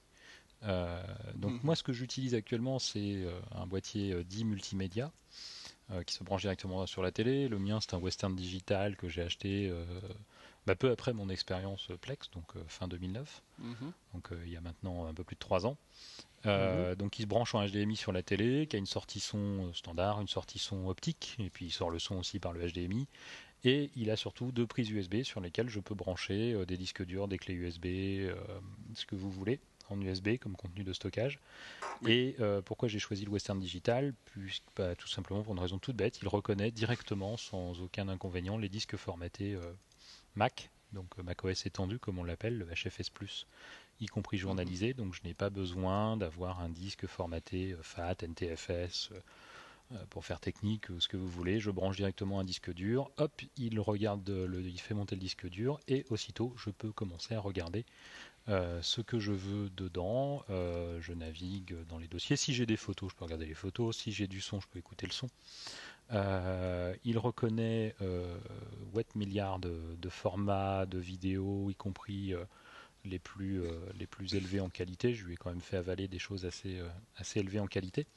[1.36, 1.60] donc mhm.
[1.64, 5.12] moi, ce que j'utilise actuellement, c'est un boîtier dit multimédia
[6.08, 7.48] qui se branche directement sur la télé.
[7.48, 9.72] Le mien, c'est un Western Digital que j'ai acheté
[10.66, 13.42] bah, peu après mon expérience Plex, donc fin 2009.
[13.60, 13.92] Mhm.
[14.14, 15.78] Donc il y a maintenant un peu plus de 3 ans.
[16.46, 16.96] Mhm.
[16.96, 20.22] Donc il se branche en HDMI sur la télé, qui a une sortie son standard,
[20.22, 23.08] une sortie son optique, et puis il sort le son aussi par le HDMI.
[23.66, 27.04] Et il a surtout deux prises USB sur lesquelles je peux brancher euh, des disques
[27.04, 28.36] durs, des clés USB, euh,
[28.94, 31.40] ce que vous voulez en USB comme contenu de stockage.
[32.08, 34.14] Et euh, pourquoi j'ai choisi le Western Digital?
[34.26, 38.58] Puisque, bah, Tout simplement pour une raison toute bête, il reconnaît directement, sans aucun inconvénient,
[38.58, 39.58] les disques formatés
[40.36, 43.12] Mac, donc macOS étendu comme on l'appelle, le HFS⁇
[44.02, 49.12] y compris journalisé, donc je n'ai pas besoin d'avoir un disque formaté FAT, NTFS,
[49.92, 51.60] euh, pour faire technique, ce que vous voulez.
[51.60, 55.48] Je branche directement un disque dur, hop, il regarde, le, il fait monter le disque
[55.48, 57.86] dur et aussitôt je peux commencer à regarder
[58.48, 60.44] euh, ce que je veux dedans.
[60.50, 62.36] Euh, je navigue dans les dossiers.
[62.36, 63.96] Si j'ai des photos, je peux regarder les photos.
[63.96, 65.28] Si j'ai du son, je peux écouter le son.
[66.12, 67.96] Il reconnaît
[68.94, 72.34] 8 milliards de, formats de vidéos, y compris
[73.04, 73.64] les, plus,
[73.98, 75.14] les plus élevés en qualité.
[75.14, 76.80] Je lui ai quand même fait avaler des choses assez,
[77.18, 78.08] assez élevées en qualité.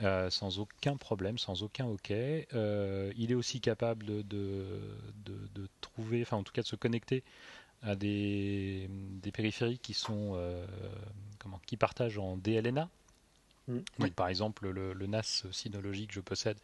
[0.00, 2.10] Euh, sans aucun problème, sans aucun OK.
[2.10, 7.22] Euh, il est aussi capable de, de, trouver, enfin en tout cas de se connecter
[7.82, 10.66] à des, des périphériques qui sont euh,
[11.38, 12.88] comment, qui partagent en DLNA.
[13.68, 14.08] Mm.
[14.16, 16.56] par exemple, le, NAS Synology que je possède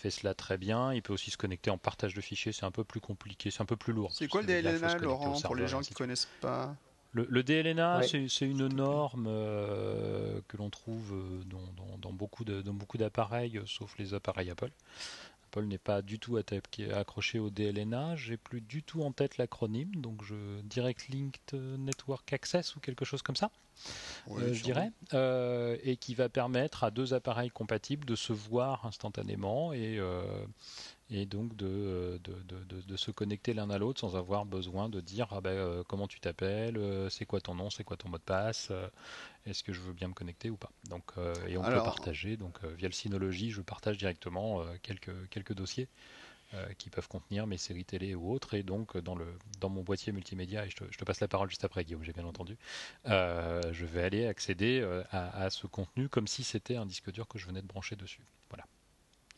[0.00, 0.92] fait cela très bien.
[0.92, 2.52] Il peut aussi se connecter en partage de fichiers.
[2.52, 4.10] C'est un peu plus compliqué, c'est un peu plus lourd.
[4.12, 6.74] C'est quoi le DLNA, Laurent, pour les gens qui ne connaissent pas
[7.12, 11.42] le, DLNA, c'est une norme euh, que l'on trouve euh,
[11.98, 14.70] dans, beaucoup d'appareils, euh, sauf les appareils Apple.
[15.46, 18.14] Apple n'est pas du tout accroché au DLNA.
[18.14, 23.04] J'ai plus du tout en tête l'acronyme, donc je Direct Linked Network Access ou quelque
[23.04, 23.50] chose comme ça,
[24.28, 24.90] je dirais,
[25.82, 30.00] et qui va permettre à deux appareils compatibles de se voir instantanément et
[31.10, 35.26] et donc de, de, de, se connecter l'un à l'autre sans avoir besoin de dire
[35.32, 38.18] ah ben, euh, comment tu t'appelles, euh, c'est quoi ton nom, c'est quoi ton mot
[38.18, 38.86] de passe, euh,
[39.44, 40.70] est-ce que je veux bien me connecter ou pas.
[40.88, 41.12] Donc,
[41.48, 45.88] et on peut partager, donc via le Synology, je partage directement quelques, quelques dossiers.
[46.78, 48.54] Qui peuvent contenir mes séries télé ou autres.
[48.54, 49.26] Et donc dans le
[49.60, 52.02] dans mon boîtier multimédia et je te, je te passe la parole juste après Guillaume
[52.02, 52.56] j'ai bien entendu
[53.04, 57.38] je vais aller accéder à, à, ce contenu comme si c'était un disque dur que
[57.38, 58.24] je venais de brancher dessus.
[58.48, 58.66] Voilà.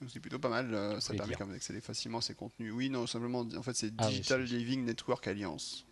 [0.08, 2.72] C'est plutôt pas mal, euh, ça permet quand même d'accéder facilement à ces contenus.
[2.72, 5.86] Oui, non, simplement, en fait, c'est ah Digital Living Network Alliance.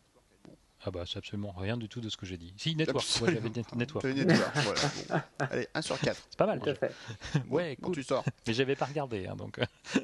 [0.83, 2.55] Ah bah c'est absolument rien du tout de ce que j'ai dit.
[2.57, 3.75] Si, Network, ouais, j'avais Network.
[3.77, 4.07] network
[5.07, 6.27] voilà, Allez, 1 sur 4.
[6.31, 6.61] C'est pas mal.
[6.61, 6.93] Tout à fait.
[7.51, 7.95] ouais, cool.
[7.95, 8.25] tu sors.
[8.47, 9.59] Mais j'avais pas regardé, hein, donc...
[9.59, 9.67] Euh,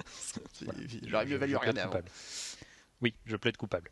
[1.07, 2.01] J'aurais mieux valu regarder avant.
[3.01, 3.91] Oui, je plaide coupable.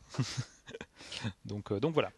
[1.46, 2.12] donc, euh, donc voilà.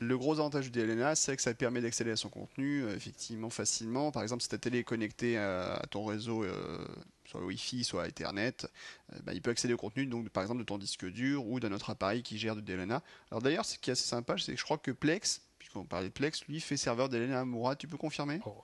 [0.00, 4.10] Le gros avantage du DLNA, c'est que ça permet d'accéder à son contenu effectivement facilement.
[4.10, 6.44] Par exemple, si ta télé est connectée à, ton réseau
[7.28, 8.64] soit Wi-Fi, soit Ethernet,
[9.12, 11.60] euh, bah, il peut accéder au contenu, donc par exemple de ton disque dur ou
[11.60, 13.02] d'un autre appareil qui gère de DLNA.
[13.30, 16.08] Alors d'ailleurs, ce qui est assez sympa, c'est que je crois que Plex, puisqu'on parlait
[16.08, 17.76] de Plex, lui fait serveur DLNA Moura.
[17.76, 18.40] Tu peux confirmer?
[18.46, 18.54] Oh.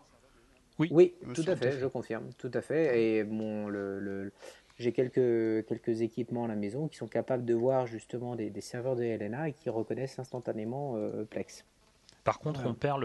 [0.78, 3.00] Oui, oui tout à fait, je confirme, tout à fait.
[3.00, 4.32] Et bon, le,
[4.78, 8.96] j'ai quelques, quelques équipements à la maison qui sont capables de voir justement des, serveurs
[8.96, 11.64] DLNA et qui reconnaissent instantanément euh, Plex.
[12.24, 13.02] Par contre, on perd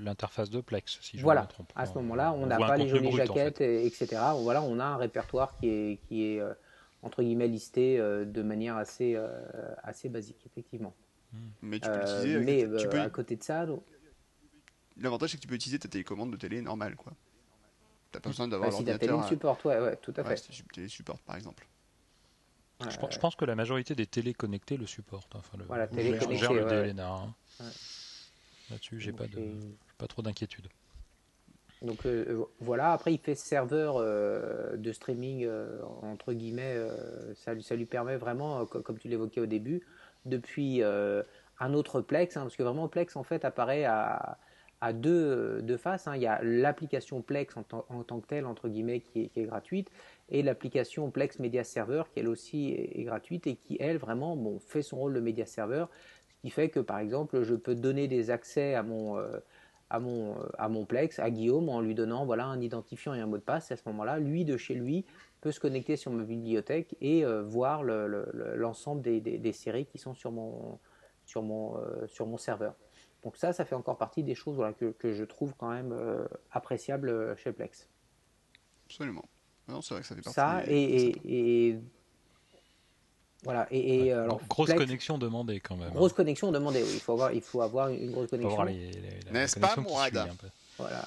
[0.00, 1.42] l'interface de Plex, si je voilà.
[1.42, 1.70] me trompe.
[1.76, 4.06] À ce moment-là, on n'a pas les jolies jaquettes, etc.
[4.38, 6.54] Voilà, on a un répertoire qui est, qui est euh,
[7.02, 9.28] entre guillemets listé euh, de manière assez, euh,
[9.82, 10.94] assez basique, effectivement.
[11.32, 11.36] Hmm.
[11.62, 12.38] Mais tu peux utiliser.
[12.38, 13.66] mais à côté de ça,
[14.98, 17.12] l'avantage c'est que tu peux utiliser ta télécommande de télé normale, quoi.
[18.10, 19.16] T'as pas besoin d'avoir si ta l'ordinateur.
[19.16, 20.52] télé à- supporte, ouais, ouais, tout à Ouais, fait.
[20.52, 21.66] si télé support, par exemple.
[22.90, 25.34] Je, pense, je pense que la majorité des télés connectées le supportent.
[25.36, 26.64] Enfin, le, Voilà, télé gère- on connectée, gère le.
[26.64, 27.06] DLNA.
[27.08, 27.34] hein.
[28.70, 30.66] Là-dessus, j'ai pas, de, c'est- pas trop d'inquiétude.
[31.82, 37.54] Donc euh, voilà, après il fait serveur euh, de streaming euh, entre guillemets, euh, ça,
[37.54, 39.82] lui- ça lui permet vraiment, euh, co- comme tu l'évoquais au début,
[40.24, 41.24] depuis euh,
[41.58, 44.38] un autre Plex, hein, parce que vraiment Plex en fait apparaît à,
[44.80, 46.06] à deux, deux faces.
[46.06, 46.14] hein.
[46.14, 49.28] Il y a l'application Plex en, tant- en tant que telle, entre guillemets, qui est,
[49.28, 49.90] qui est gratuite,
[50.28, 54.36] et l'application Plex Media Server qui elle aussi est, est gratuite et qui elle vraiment
[54.36, 55.86] bon, fait son rôle de Media Server,
[56.21, 59.16] ce qui fait que par exemple je peux donner des accès à mon...
[59.16, 59.38] euh,
[59.94, 63.20] à mon, euh, à mon Plex, à Guillaume, en lui donnant voilà, un identifiant et
[63.20, 63.70] un mot de passe.
[63.70, 65.04] Et à ce moment-là, lui, de chez lui,
[65.42, 69.36] peut se connecter sur ma bibliothèque et euh, voir le- le- le- l'ensemble des, des-
[69.36, 70.78] des séries qui sont sur mon,
[71.26, 72.74] sur, mon, euh, sur mon serveur.
[73.22, 75.92] Donc ça, ça fait encore partie des choses voilà, que, que je trouve quand même
[75.92, 77.86] euh, appréciables chez Plex.
[78.86, 79.26] Absolument.
[79.68, 80.34] Non, c'est vrai que ça fait partie.
[80.34, 81.80] Ça, des- et, et- et-
[83.42, 84.12] voilà, et, et, Ouais.
[84.12, 85.88] alors, Bon, grosse Plex, connexion demandée quand même.
[85.88, 85.94] hein.
[85.94, 88.64] Grosse connexion demandée, oui, il faut avoir, il faut avoir une grosse connexion.
[89.32, 90.28] N'est-ce pas, Mourad.
[90.78, 91.02] Voilà.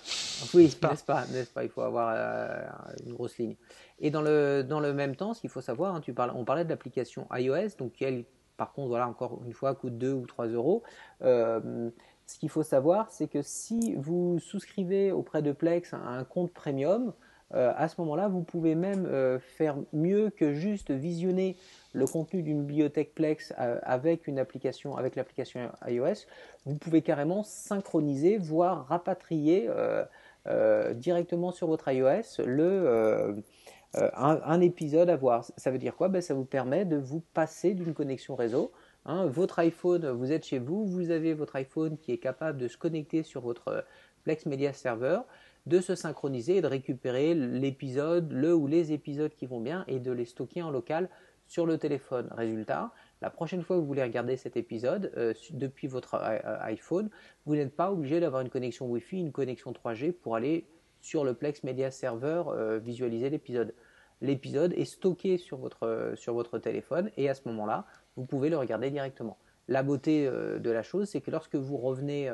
[0.53, 2.65] Oui, N'est-ce pas n'est-ce pas, n'est-ce pas Il faut avoir euh,
[3.05, 3.55] une grosse ligne.
[3.99, 6.45] Et dans le, dans le même temps, ce qu'il faut savoir, hein, tu parles, on
[6.45, 8.25] parlait de l'application iOS, donc qui, elle,
[8.57, 10.83] par contre, voilà, encore une fois, coûte 2 ou 3 euros.
[11.23, 11.89] Euh,
[12.27, 16.53] ce qu'il faut savoir, c'est que si vous souscrivez auprès de Plex à un compte
[16.53, 17.13] premium,
[17.53, 21.55] euh, à ce moment-là, vous pouvez même euh, faire mieux que juste visionner
[21.93, 26.25] le contenu d'une bibliothèque Plex euh, avec une application, avec l'application iOS.
[26.65, 29.69] Vous pouvez carrément synchroniser, voire rapatrier
[30.95, 33.43] directement sur votre iOS le,
[33.93, 35.45] un, un épisode à voir.
[35.57, 36.07] Ça veut dire quoi?
[36.07, 38.71] Ben, Ça vous permet de vous passer d'une connexion réseau.
[39.05, 42.67] Hein, votre iPhone, vous êtes chez vous, vous avez votre iPhone qui est capable de
[42.67, 43.85] se connecter sur votre
[44.23, 45.19] Plex Media Server,
[45.65, 49.99] de se synchroniser et de récupérer l'épisode, le ou les épisodes qui vont bien et
[49.99, 51.09] de les stocker en local
[51.47, 52.27] sur le téléphone.
[52.31, 57.09] Résultat, la prochaine fois que vous voulez regarder cet épisode euh, depuis votre euh, iPhone,
[57.45, 60.65] vous n'êtes pas obligé d'avoir une connexion Wi-Fi, une connexion 3G pour aller
[61.05, 63.75] sur le Plex Media Server euh, visualiser l'épisode.
[64.21, 68.49] L'épisode est stocké sur votre, euh, sur votre téléphone et à ce moment-là, vous pouvez
[68.49, 69.37] le regarder directement.
[69.67, 72.31] La beauté euh, de la chose, c'est que lorsque vous revenez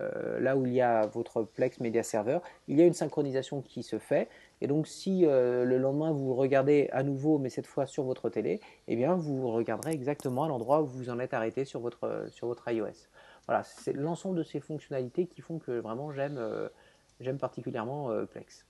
[0.00, 2.94] euh, euh, là où il y a votre Plex Media Server, il y a une
[2.94, 4.28] synchronisation qui se fait.
[4.60, 8.28] Et donc, si euh, le lendemain vous regardez à nouveau, mais cette fois sur votre
[8.28, 12.26] télé, eh bien, vous regarderez exactement à l'endroit où vous en êtes arrêté sur votre,
[12.30, 13.08] sur votre iOS.
[13.46, 16.68] Voilà, c'est l'ensemble de ces fonctionnalités qui font que vraiment j'aime euh,
[17.38, 18.66] particulièrement euh, Plex.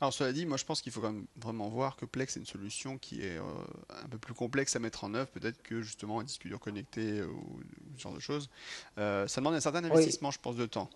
[0.00, 2.40] Alors cela dit, moi je pense qu'il faut quand même vraiment voir que Plex est
[2.40, 3.42] une solution qui est euh,
[4.02, 7.20] un peu plus complexe à mettre en œuvre, peut-être que justement un disque dur connecté
[7.20, 8.48] euh, ou, ou ce genre de choses.
[8.98, 10.90] Euh, ça demande un certain investissement, je pense, de temps.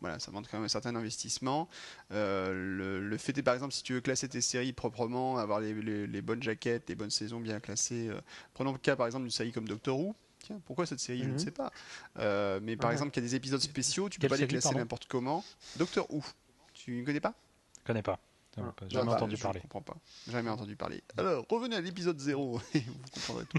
[0.00, 1.68] Voilà, ça demande quand même un certain investissement.
[2.12, 5.60] Euh, le, le fait est, par exemple, si tu veux classer tes séries proprement, avoir
[5.60, 8.10] les, les- les bonnes jaquettes, les bonnes saisons bien classées.
[8.52, 10.14] prenons le cas, par exemple, d'une série comme Doctor Who.
[10.40, 11.38] Tiens, pourquoi cette série Je ne Mhm.
[11.38, 11.72] sais pas.
[12.18, 12.94] Euh, mais par Ouais.
[12.94, 15.42] exemple, qu'il y a des épisodes spéciaux, tu peux Quelle pas les classer n'importe comment.
[15.76, 16.22] Doctor Who.
[16.74, 17.32] Tu ne connais pas?
[17.84, 18.18] Je connais pas.
[18.56, 18.72] Ah.
[18.82, 19.60] J'ai Jamais bah, entendu je parler.
[19.60, 19.96] comprends pas.
[20.30, 21.02] Jamais entendu parler.
[21.18, 23.58] Alors, revenez à l'épisode 0 et vous comprendrez tout.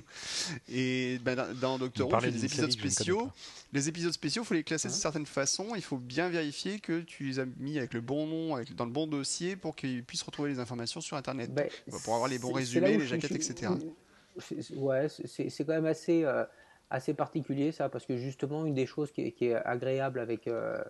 [0.69, 3.29] Et ben, dans, Doctor Who, parlez il y a des d'une épisodes je ne spéciaux.
[3.73, 5.75] Les épisodes spéciaux, il faut les classer Hein d'une certaine façon.
[5.75, 8.85] Il faut bien vérifier que tu les as mis avec le bon nom, avec, dans
[8.85, 11.53] le bon dossier pour qu'ils puissent retrouver les informations sur Internet.
[11.53, 11.69] Ben,
[12.03, 13.73] pour avoir les bons résumés, les je- jaquettes, je- etc.
[14.77, 16.45] Ouais, c'est c'est quand même assez, euh,
[16.89, 20.47] assez particulier ça, parce que justement, une des choses qui est, qui est agréable avec,
[20.47, 20.81] euh,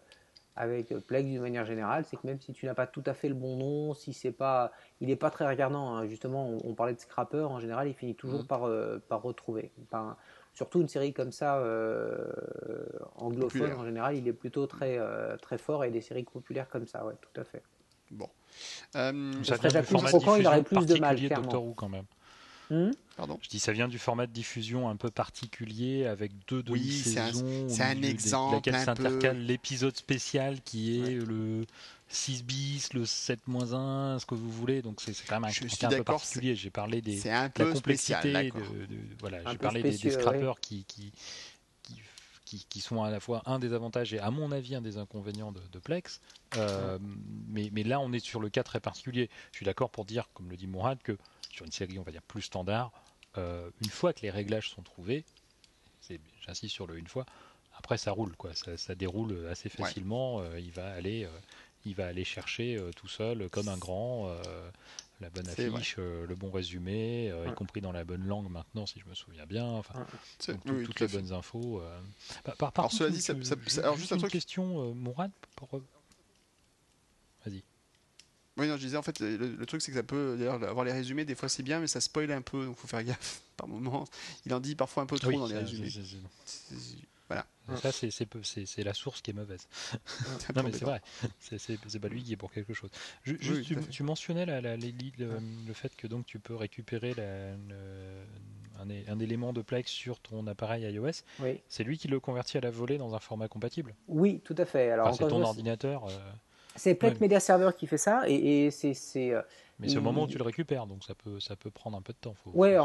[0.56, 3.28] avec Plex d'une manière générale, c'est que même si tu n'as pas tout à fait
[3.28, 5.96] le bon nom, si c'est pas, il n'est pas très regardant.
[5.96, 6.08] hein.
[6.08, 8.48] Justement, on, on parlait de Scrapper, en général, il finit toujours Mhm.
[8.48, 9.72] par, euh, par retrouver.
[9.90, 10.16] Par-
[10.54, 12.32] surtout une série comme ça, euh,
[13.18, 13.80] anglophone, Populaire.
[13.80, 17.06] en général, il est plutôt très, euh, très fort, et des séries populaires comme ça,
[17.06, 17.62] ouais, tout à fait.
[18.12, 18.30] Bon.
[18.96, 21.44] Euh, Ça serait Jacques Croquant, il aurait plus de mal, clairement.
[21.44, 22.06] Doctor Who quand même.
[22.70, 23.40] Hmm pardon.
[23.42, 27.20] Je dis ça vient du format de diffusion un peu particulier avec deux Oui, c'est
[27.20, 27.66] un- demi-saisons.
[27.66, 31.26] au c'est un des- exemple laquelle un peu- s'intercale l'épisode spécial qui est Ouais.
[31.26, 31.66] le
[32.10, 34.82] 6 bis, le 7-1, ce que vous voulez.
[34.82, 36.56] Donc c'est quand même un Je suis un peu particulier.
[36.56, 38.14] J'ai parlé des, un de la complexité.
[38.20, 38.74] spécial, de, d'accord.
[38.74, 38.88] de-
[39.20, 41.12] voilà, Un j'ai parlé des, scrappers qui, qui,
[41.84, 41.96] qui,
[42.46, 44.98] qui, qui sont à la fois un des avantages et à mon avis un des
[44.98, 46.20] inconvénients de, de Plex.
[46.58, 47.00] Euh,
[47.50, 49.30] mais, mais là, on est sur le cas très particulier.
[49.52, 51.18] Je suis d'accord pour dire, comme le dit Mourad, que
[51.56, 52.92] sur une série, on va dire plus standard,
[53.38, 55.26] euh, une fois que les réglages sont trouvés,
[56.46, 57.26] j'insiste sur le une fois,
[57.78, 58.54] après ça roule, quoi.
[58.54, 60.42] Ça, ça déroule assez facilement.
[60.42, 61.30] euh, il va aller, euh,
[61.86, 64.30] il va aller chercher tout seul, comme un grand,
[65.22, 68.86] la bonne affiche, euh, le bon résumé, euh, y compris dans la bonne langue maintenant,
[68.86, 69.66] si je me souviens bien.
[69.66, 70.06] Enfin,
[70.40, 71.82] toutes les bonnes infos.
[72.44, 73.34] Bah, par, alors, cela dit, ça,
[73.82, 75.70] alors juste une question, Mourad, pour...
[77.46, 77.64] Vas-y.
[78.58, 80.94] Oui, non, je disais en fait, le, truc c'est que ça peut, d'ailleurs, avoir les
[80.94, 83.68] résumés, des fois c'est bien, mais ça spoil un peu, donc faut faire gaffe par
[83.68, 84.06] moment.
[84.46, 85.90] Il en dit parfois un peu trop dans les résumés.
[87.28, 87.46] Voilà.
[87.82, 89.68] Ça, c'est la source qui est mauvaise.
[90.56, 91.02] non, mais c'est vrai.
[91.40, 92.92] C'est pas lui qui est pour quelque chose.
[93.24, 97.58] Juste, tu, mentionnais la, le, fait que donc tu peux récupérer un,
[99.08, 101.24] un, élément de Plex sur ton appareil iOS.
[101.40, 101.62] Oui.
[101.68, 103.96] C'est lui qui le convertit à la volée dans un format compatible?
[104.08, 104.92] Oui, tout à fait.
[104.92, 106.08] Alors, c'est ton ordinateur.
[106.08, 106.20] Euh,
[106.76, 109.34] c'est Plex Media Server qui fait ça et, c'est.
[109.34, 109.42] Euh,
[109.80, 112.02] mais c'est au moment où tu le récupères, donc ça peut, ça peut prendre un
[112.02, 112.34] peu de temps.
[112.34, 112.78] Faut, ouais,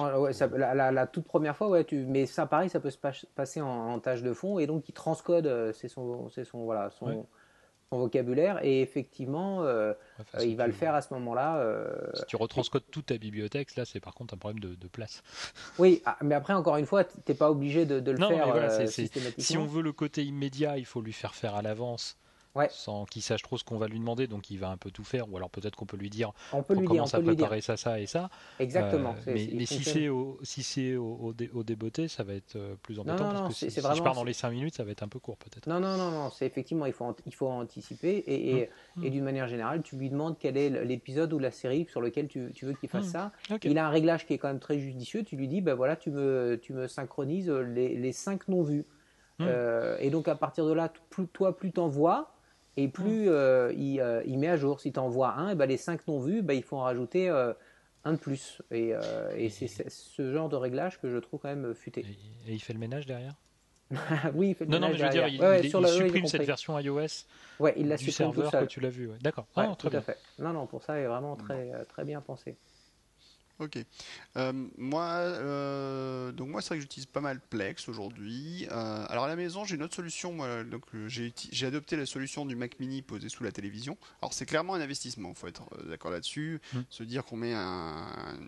[0.57, 2.99] la, toute première fois, ouais, tu, mais ça, pareil, ça peut se
[3.35, 6.91] passer en, tâche de fond, et donc il transcode, euh, c'est son, c'est son, voilà,
[6.91, 7.27] son,
[7.93, 9.93] vocabulaire, et effectivement, euh,
[10.41, 11.65] il va le faire à ce moment-là.
[12.15, 15.23] si tu retranscodes toute ta bibliothèque, là, c'est par contre un problème de, place.
[15.79, 19.45] Oui, ah, mais après, encore une fois, tu n'es pas obligé de, le faire systématiquement.
[19.45, 22.20] Si on veut le côté immédiat, il faut lui faire faire à l'avance
[22.71, 25.05] sans qu'il sache trop ce qu'on va lui demander, donc il va un peu tout
[25.05, 27.77] faire, ou alors peut-être qu'on peut lui dire on peut lui commence à préparer ça,
[27.77, 28.31] ça et ça.
[28.59, 29.15] Exactement.
[29.29, 32.99] Euh, mais, si c'est au, si c'est au, au, débeauté, ça va être euh, plus
[32.99, 35.19] embêtant parce que si, je pars dans les 5 minutes, ça va être un peu
[35.19, 35.67] court peut-être.
[35.69, 39.07] Non, non, non, non, c'est effectivement il faut il faut anticiper et, et, mmh.
[39.07, 39.11] Mmh.
[39.11, 42.51] d'une manière générale, tu lui demandes quel est l'épisode ou la série sur lequel tu,
[42.55, 43.11] tu veux qu'il fasse mmh.
[43.11, 43.33] ça.
[43.63, 45.23] Il a un réglage qui est quand même très judicieux.
[45.23, 48.85] Tu lui dis ben voilà, tu me tu me synchronises les, les 5 non vus.
[49.41, 52.31] Euh, et donc à partir de là, plus, toi plus t'envoies
[52.77, 54.81] et plus euh, euh, il, met à jour.
[54.81, 57.29] Si tu envoies un, et ben les 5 non vus, ben il faut en rajouter
[57.29, 57.53] euh,
[58.05, 58.63] un de plus.
[58.71, 58.95] Et,
[59.51, 62.05] c'est ce genre de réglage que je trouve quand même futé.
[62.47, 63.35] Et, il fait le ménage derrière?
[64.35, 65.01] Oui, il fait le non, ménage.
[65.01, 67.27] Non, mais je veux dire, il, supprime cette version iOS
[67.59, 69.11] ouais, il la du serveur que tu l'as vu.
[69.21, 70.17] D'accord, ah, tout à fait.
[70.39, 72.57] Non, non, pour ça, il est vraiment très, très bien pensé.
[73.61, 73.79] Ok.
[74.37, 78.67] Euh, moi, euh, donc moi, c'est vrai que j'utilise pas mal Plex aujourd'hui.
[78.71, 80.33] Euh, alors à la maison, j'ai une autre solution.
[80.33, 81.33] Moi, donc j'ai,
[81.67, 83.99] adopté la solution du Mac Mini posé sous la télévision.
[84.23, 85.31] Alors c'est clairement un investissement.
[85.31, 86.61] Il faut être d'accord là-dessus.
[86.73, 86.79] Mmh.
[86.89, 88.07] Se dire qu'on met un,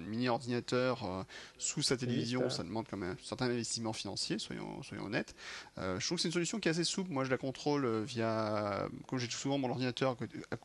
[0.08, 1.26] mini ordinateur
[1.58, 4.38] sous sa télévision, ça demande quand même un certain investissement financier.
[4.38, 5.34] Soyons, soyons honnêtes.
[5.76, 7.10] je trouve que c'est une solution qui est assez souple.
[7.10, 10.16] Moi, je la contrôle via, comme j'ai souvent mon ordinateur,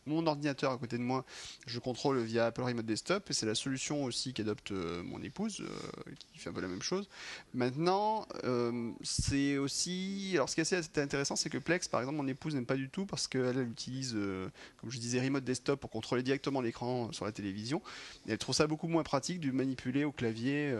[0.05, 1.25] mon ordinateur à côté de moi,
[1.65, 5.21] je contrôle via Apple Remote Desktop et c'est la solution aussi qui adopte euh, mon
[5.23, 7.09] épouse, euh, qui fait un peu la même chose.
[7.55, 10.31] Maintenant, euh, c'est aussi.
[10.35, 12.75] Alors, ce qui est assez intéressant, c'est que Plex, par exemple, mon épouse n'aime pas
[12.75, 14.13] du tout parce qu'elle utilise,
[14.79, 17.81] comme je disais, Remote Desktop pour contrôler directement l'écran sur la télévision.
[18.27, 20.75] Elle trouve ça beaucoup moins pratique de manipuler au clavier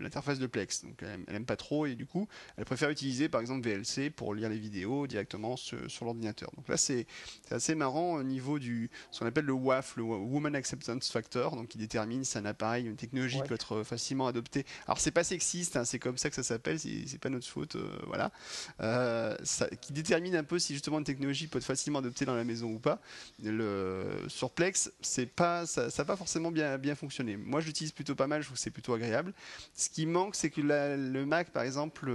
[0.00, 0.84] l'interface de Plex.
[0.84, 2.26] Donc, elle, n'aime pas trop et du coup,
[2.56, 6.50] elle préfère utiliser, par exemple, VLC pour lire les vidéos directement sur, l'ordinateur.
[6.56, 7.06] Donc là, c'est
[7.50, 11.68] assez marrant au niveau du ce qu'on appelle le WAF, le Woman Acceptance Factor, donc
[11.68, 14.64] qui détermine si un appareil, une technologie peut être facilement adoptée.
[14.86, 17.76] Alors c'est pas sexiste, hein, c'est comme ça que ça s'appelle, c'est pas notre faute,
[17.76, 18.32] euh, voilà.
[18.80, 22.34] Euh, ça, qui détermine un peu si justement une technologie peut être facilement adoptée dans
[22.34, 23.00] la maison ou pas.
[23.42, 27.36] Le, sur Plex, c'est pas, ça n'a pas forcément bien, bien fonctionné.
[27.36, 29.34] Moi je l'utilise plutôt pas mal, je trouve que c'est plutôt agréable.
[29.74, 32.10] Ce qui manque, c'est que le Mac, par exemple,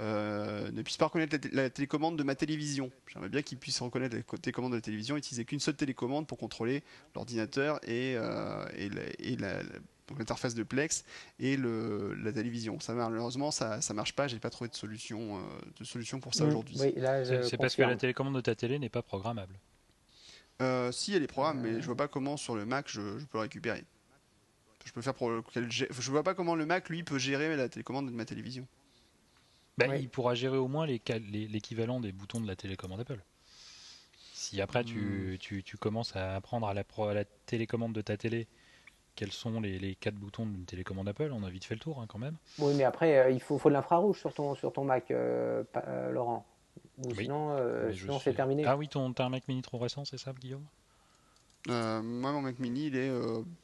[0.00, 2.90] euh, ne puisse pas reconnaître la, télécommande de ma télévision.
[3.06, 6.38] J'aimerais bien qu'il puisse reconnaître la télécommande de la télévision, utiliser qu'une seule télécommande pour
[6.38, 6.82] contrôler
[7.14, 8.14] l'ordinateur et,
[8.76, 9.62] et, et la,
[10.16, 11.04] l'interface de Plex
[11.38, 12.80] et le, la télévision.
[12.80, 14.28] Ça, malheureusement, ça ne marche pas.
[14.28, 15.40] J'ai pas trouvé de solution, euh,
[15.78, 16.48] de solution pour ça mmh.
[16.48, 16.76] aujourd'hui.
[16.78, 19.54] c'est parce que la télécommande de ta télé n'est pas programmable.
[20.60, 23.38] Euh, si elle est programmable, mais je vois pas comment sur le Mac je, peux
[23.38, 23.84] le récupérer.
[24.84, 28.06] Je peux faire pour je vois pas comment le Mac lui peut gérer la télécommande
[28.06, 28.66] de ma télévision.
[29.76, 33.22] Bah, il pourra gérer au moins l'équivalent des boutons de la télécommande Apple.
[34.32, 35.38] Si après tu, mmh.
[35.38, 38.48] tu, tu, commences à apprendre à la, à la télécommande de ta télé
[39.18, 42.06] quels sont les, quatre boutons d'une télécommande Apple, on a vite fait le tour hein,
[42.08, 42.36] quand même.
[42.60, 45.64] Oui, mais après, euh, il faut, faut de l'infrarouge sur ton, sur ton Mac, euh,
[45.88, 46.46] euh, Laurent.
[47.16, 47.56] sinon,
[48.22, 48.64] c'est terminé.
[48.64, 50.64] Ah oui, ton, as un Mac mini trop récent, c'est ça, Guillaume?
[51.66, 53.10] Moi, mon Mac mini, il est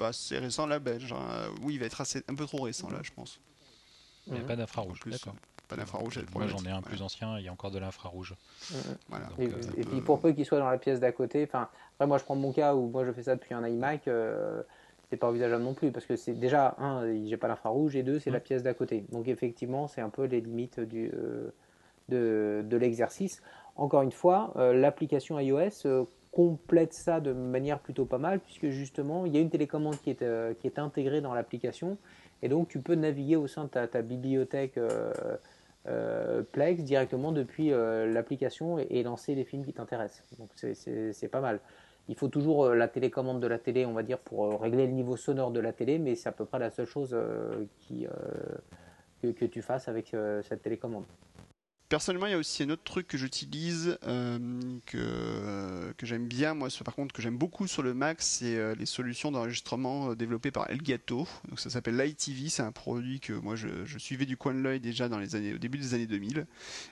[0.00, 1.12] assez récent, là, belge.
[1.12, 1.52] Hein.
[1.62, 3.38] Oui, il va être assez, un peu trop récent, là, je pense.
[4.26, 5.36] Il n'y a pas d'infrarouge, d'accord.
[5.68, 8.34] Pas d'infrarouge, Moi, j'en ai un plus ancien, il y a encore de l'infrarouge.
[9.38, 12.24] et, puis, pour peu qu'il soit dans la pièce d'à côté, enfin, après, moi, je
[12.24, 14.08] prends mon cas où moi, je fais ça depuis un iMac
[15.10, 18.18] c'est pas envisageable non plus parce que c'est déjà un, j'ai pas l'infrarouge et deux,
[18.18, 19.04] c'est la pièce d'à côté.
[19.10, 21.50] Donc effectivement, c'est un peu les limites du, euh,
[22.08, 23.42] de, de l'exercice.
[23.76, 28.68] Encore une fois, euh, l'application iOS euh, complète ça de manière plutôt pas mal puisque
[28.68, 31.96] justement, il y a une télécommande qui est, qui est intégrée dans l'application
[32.42, 34.78] et donc tu peux naviguer au sein de ta, ta bibliothèque
[36.52, 40.24] Plex directement depuis l'application et, et, lancer les films qui t'intéressent.
[40.38, 41.60] Donc c'est pas mal.
[42.08, 45.16] Il faut toujours la télécommande de la télé, on va dire, pour régler le niveau
[45.16, 47.16] sonore de la télé, mais c'est à peu près la seule chose
[49.22, 51.04] que, que, tu fasses avec cette télécommande.
[51.90, 54.38] Personnellement, il y a aussi un autre truc que j'utilise, euh,
[54.86, 58.74] que, que j'aime bien, moi, par contre, que j'aime beaucoup sur le Mac, c'est euh,
[58.74, 61.28] les solutions d'enregistrement euh, développées par Elgato.
[61.46, 63.68] Donc ça s'appelle LiveTV, c'est un produit que moi je,
[63.98, 66.46] suivais du coin de l'œil déjà dans les années, au début des années 2000,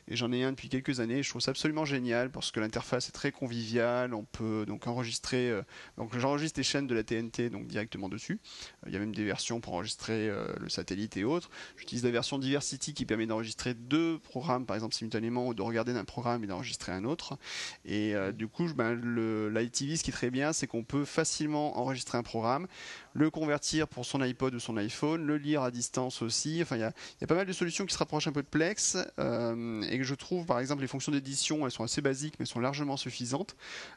[0.09, 1.21] et j'en ai un depuis quelques années.
[1.21, 4.13] Et je trouve ça absolument génial parce que l'interface est très conviviale.
[4.13, 5.53] On peut donc enregistrer,
[5.97, 8.41] donc j'enregistre les chaînes de la TNT donc directement dessus.
[8.87, 10.31] Il y a même des versions pour enregistrer
[10.61, 11.51] le satellite et autres.
[11.77, 15.93] J'utilise la version Diversity qui permet d'enregistrer deux programmes, par exemple simultanément ou de regarder
[15.93, 17.39] d'un programme et d'enregistrer un autre.
[17.85, 21.79] Et euh, du coup, ben, l'ITV, ce qui est très bien, c'est qu'on peut facilement
[21.79, 22.67] enregistrer un programme,
[23.15, 26.61] le convertir pour son iPod ou son iPhone, le lire à distance aussi.
[26.63, 28.97] Enfin, il y a, pas mal de solutions qui se rapprochent un peu de Plex
[29.19, 32.47] euh, et que je trouve, par exemple, les fonctions d'édition, elles sont assez basiques, mais
[32.47, 33.57] sont largement suffisantes.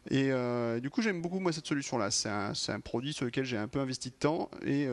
[0.10, 2.12] Et euh, du coup, j'aime beaucoup moi cette solution-là.
[2.12, 4.90] C'est un, produit sur lequel j'ai un peu investi de temps et, et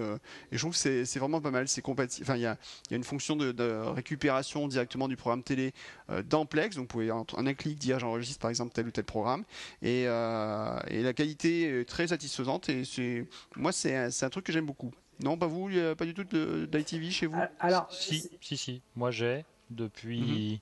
[0.53, 1.69] je trouve que c'est vraiment pas mal.
[1.69, 2.25] C'est compatible.
[2.25, 2.57] Enfin, il y a,
[2.91, 3.53] une fonction de,
[3.93, 5.73] récupération directement du programme télé
[6.11, 6.77] euh, dans Plex.
[6.77, 9.45] Donc vous pouvez en un clic dire j'enregistre par exemple tel ou tel programme.
[9.83, 12.69] Et, euh, la qualité est très satisfaisante.
[12.69, 14.93] Et moi c'est un, truc que j'aime beaucoup.
[15.23, 18.83] Non, pas vous, pas du tout d'ITV chez vous Alors, si, si, si.
[18.97, 20.55] Moi j'ai depuis.
[20.55, 20.59] Mhm.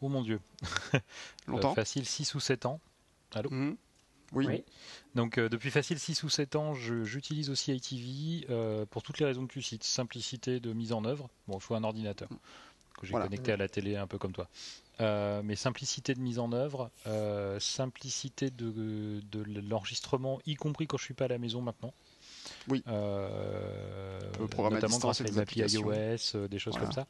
[0.00, 0.40] Oh mon Dieu.
[1.46, 2.80] Longtemps euh, Facile 6 ou 7 ans.
[3.34, 3.76] Allô mhm.
[4.32, 4.64] Oui.
[5.14, 8.46] Donc depuis facile 6 ou 7 ans, j'utilise aussi ITV
[8.90, 9.84] pour toutes les raisons que tu cites.
[9.84, 11.30] Simplicité de mise en œuvre.
[11.46, 12.28] Bon, il faut un ordinateur
[12.96, 14.48] que j'ai connecté à la télé un peu comme toi.
[15.00, 20.96] Euh, mais simplicité de mise en œuvre, euh, simplicité de, de l'enregistrement, y compris quand
[20.96, 21.92] je suis pas à la maison maintenant.
[22.68, 22.82] Oui.
[22.88, 27.06] Euh, notamment grâce à les applis iOS, euh, des choses comme ça.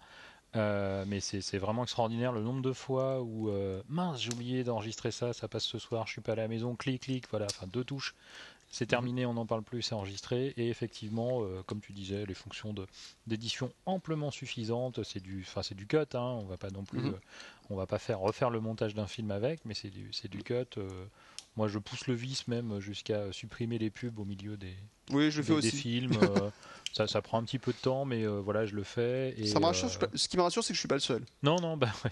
[1.06, 3.50] mais c'est vraiment extraordinaire le nombre de fois où
[3.88, 6.74] mince j'ai oublié d'enregistrer ça, ça passe ce soir, je suis pas à la maison,
[6.76, 8.14] clic clic, voilà, enfin deux touches,
[8.70, 10.52] c'est terminé, on n'en parle plus, c'est enregistré.
[10.56, 12.74] Et effectivement, euh, comme tu disais, les fonctions
[13.26, 15.02] d'édition amplement suffisantes.
[15.04, 15.98] C'est du, enfin c'est du cut.
[16.14, 17.14] Hein, on va pas non plus, mhm.
[17.14, 17.20] euh,
[17.70, 20.42] on va pas faire refaire le montage d'un film avec, mais c'est du, c'est du
[20.42, 20.78] cut.
[21.56, 21.58] Euh.
[21.58, 24.74] moi, je pousse le vice même jusqu'à supprimer les pubs au milieu des,
[25.10, 26.18] oui, je fais des, films.
[26.92, 29.34] ça, ça, prend un petit peu de temps, mais voilà, je le fais.
[29.38, 31.22] Et, ça ce qui me rassure, c'est que je suis pas le seul.
[31.42, 32.10] Non, non, bah ouais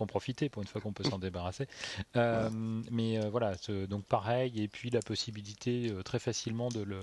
[0.00, 1.66] faut en profiter pour une fois qu'on peut s'en débarrasser.
[2.16, 2.48] Euh,
[2.90, 3.54] mais euh, voilà,
[3.88, 7.00] donc pareil, et puis la possibilité euh, très facilement de le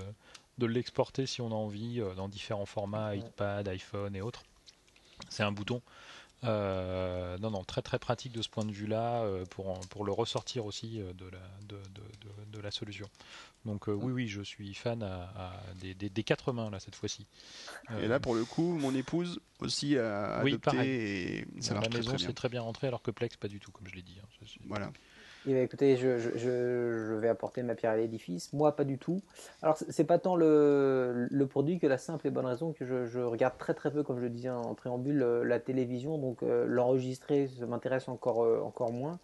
[0.57, 4.41] de l'exporter si on a envie dans différents formats, iPad, iPhone et autres.
[5.29, 5.83] C'est un bouton.
[6.43, 10.99] Non, non, très très pratique de ce point de vue-là pour, pour le ressortir aussi
[10.99, 13.09] de la, de, de, de la solution.
[13.65, 17.25] Donc oui, oui, je suis fan à, des, des, quatre mains là cette fois-ci.
[18.01, 21.97] et là, pour le coup, mon épouse aussi a oui, adopté et ça marche la
[21.97, 24.17] maison, c'est très bien rentré, alors que Plex pas du tout, comme je l'ai dit.
[24.21, 24.45] Hein.
[24.67, 24.91] Voilà.
[25.49, 28.51] Eh ben, je, vais apporter ma pierre à l'édifice.
[28.51, 29.21] Moi, pas du tout.
[29.61, 33.19] Alors, c'est pas tant le, le, produit que la simple et bonne raison que je,
[33.21, 36.17] regarde très très peu, comme je le disais en préambule, euh, la télévision.
[36.17, 39.19] Donc, euh, l'enregistrer, ça m'intéresse encore, euh, encore moins.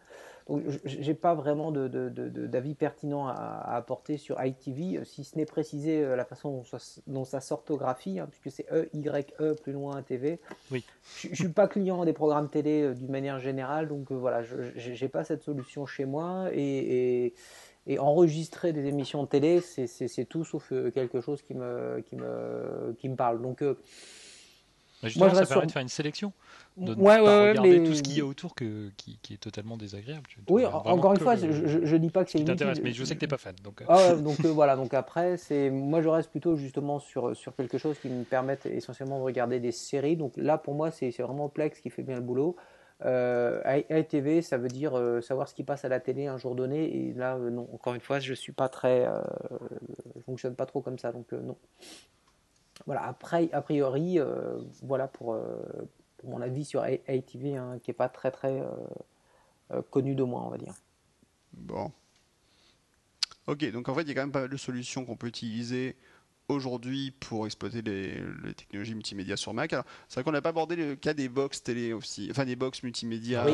[0.47, 5.45] Donc, j'ai pas vraiment d'avis de, de, pertinent à, apporter sur ITV, si ce n'est
[5.45, 6.63] préciser la façon
[7.07, 10.39] dont, ça, s'orthographie, hein, puisque c'est E, Y, E, plus loin, TV.
[10.71, 10.83] Oui.
[11.19, 15.09] Je, ne suis pas client des programmes télé d'une manière générale, donc voilà, je n'ai
[15.09, 17.33] pas cette solution chez moi et,
[17.87, 22.95] et, enregistrer des émissions de télé, c'est tout sauf quelque chose qui me, qui me,
[22.99, 23.41] qui me parle.
[23.41, 23.63] Donc,
[25.17, 26.33] moi, ça permet de faire une sélection,
[26.77, 29.77] de ouais, pas regarder tout ce qu'il y a autour que, qui, qui, est totalement
[29.77, 30.23] désagréable.
[30.49, 31.51] oui, encore une fois, je,
[31.83, 32.73] je, dis pas que c'est inutile.
[32.83, 33.55] mais je sais que t'es pas fan.
[33.63, 33.85] Donc, euh.
[33.87, 37.77] ah, donc euh, voilà, donc après, c'est moi je reste plutôt justement sur, sur quelque
[37.77, 40.15] chose qui me permette essentiellement de regarder des séries.
[40.15, 42.55] Donc là, pour moi, c'est vraiment Plex qui fait bien le boulot.
[43.05, 46.55] Euh, ITV, ça veut dire euh, savoir ce qui passe à la télé un jour
[46.55, 47.09] donné.
[47.09, 49.05] Et là, non, encore une fois, je suis pas très,
[50.15, 51.57] je fonctionne pas trop comme ça, donc non.
[52.85, 55.61] Voilà, après, a priori, euh, voilà pour, euh,
[56.17, 58.61] pour, mon avis sur ATV, hein, qui n'est pas très très
[59.71, 60.73] euh, connu de moi, on va dire.
[61.53, 61.91] Bon.
[63.47, 65.27] Ok, donc en fait, il y a quand même pas mal de solutions qu'on peut
[65.27, 65.97] utiliser
[66.47, 69.73] aujourd'hui pour exploiter les, technologies multimédia sur Mac.
[69.73, 72.55] Alors, c'est vrai qu'on n'a pas abordé le cas des box télé aussi, enfin des
[72.55, 73.45] box multimédia.
[73.45, 73.53] Oui.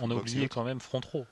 [0.00, 1.24] on, a, oublié quand même Frontro.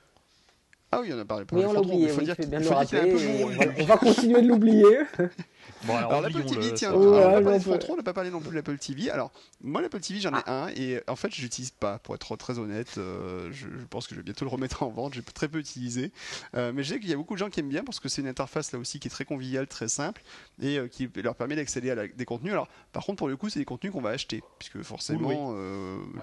[0.91, 1.45] Ah oui, on a parlé.
[1.51, 2.07] Oui, on l'a oublié.
[2.07, 3.45] Il faut dire, bien le rappeler.
[3.79, 4.99] On va continuer de l'oublier.
[5.83, 7.57] Bon, alors, l'Apple TV, tiens, on n'a pas
[7.89, 9.09] on n'a pas parlé non plus de l'Apple TV.
[9.09, 9.31] Alors,
[9.61, 10.65] moi, l'Apple TV, j'en ai ah.
[10.65, 12.95] un et en fait, je l'utilise pas, pour être très honnête.
[12.97, 15.13] Euh, je, pense que je vais bientôt le remettre en vente.
[15.13, 16.11] J'ai très peu utilisé.
[16.55, 18.09] Euh, mais je sais qu'il y a beaucoup de gens qui aiment bien parce que
[18.09, 20.23] c'est une interface là aussi qui est très conviviale, très simple
[20.61, 22.53] et euh, qui leur permet d'accéder à des contenus.
[22.53, 25.55] Alors, par contre, pour le coup, c'est des contenus qu'on va acheter, puisque forcément,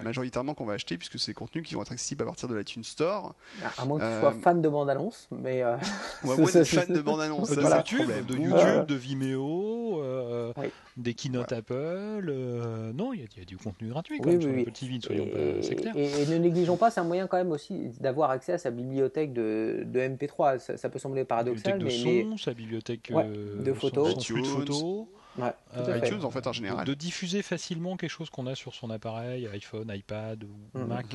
[0.03, 2.55] majoritairement qu'on va acheter, puisque c'est des contenus qui vont être accessibles à partir de
[2.55, 3.35] l'iTunes Store.
[3.77, 5.61] À moins que tu sois fan de bande-annonce, mais.
[5.61, 5.77] Euh,
[6.23, 7.51] moi, je suis fan de bande-annonce.
[7.51, 10.51] De, YouTube, de, YouTube, de Vimeo, euh,
[10.97, 11.75] des keynotes Apple.
[11.75, 15.95] Euh, non, il y, a du contenu gratuit quand oui, même, oui, sur soyons clair.
[15.95, 19.33] Et, ne négligeons pas, c'est un moyen quand même aussi d'avoir accès à sa bibliothèque
[19.33, 20.77] de, de MP3.
[20.77, 21.85] Ça, peut sembler paradoxal, mais.
[21.85, 24.15] De son, sa bibliothèque de photos.
[24.19, 25.05] Son, de photos.
[25.37, 25.53] Ouais,
[25.97, 26.85] iTunes en fait en général.
[26.85, 30.85] De, diffuser facilement quelque chose qu'on a sur son appareil, iPhone, iPad ou mm-hmm.
[30.85, 31.05] Mac.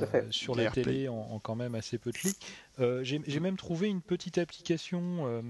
[0.00, 2.44] Euh, sur les télés en, quand même assez peu de clics.
[2.80, 5.42] Euh, j'ai même trouvé une petite application euh,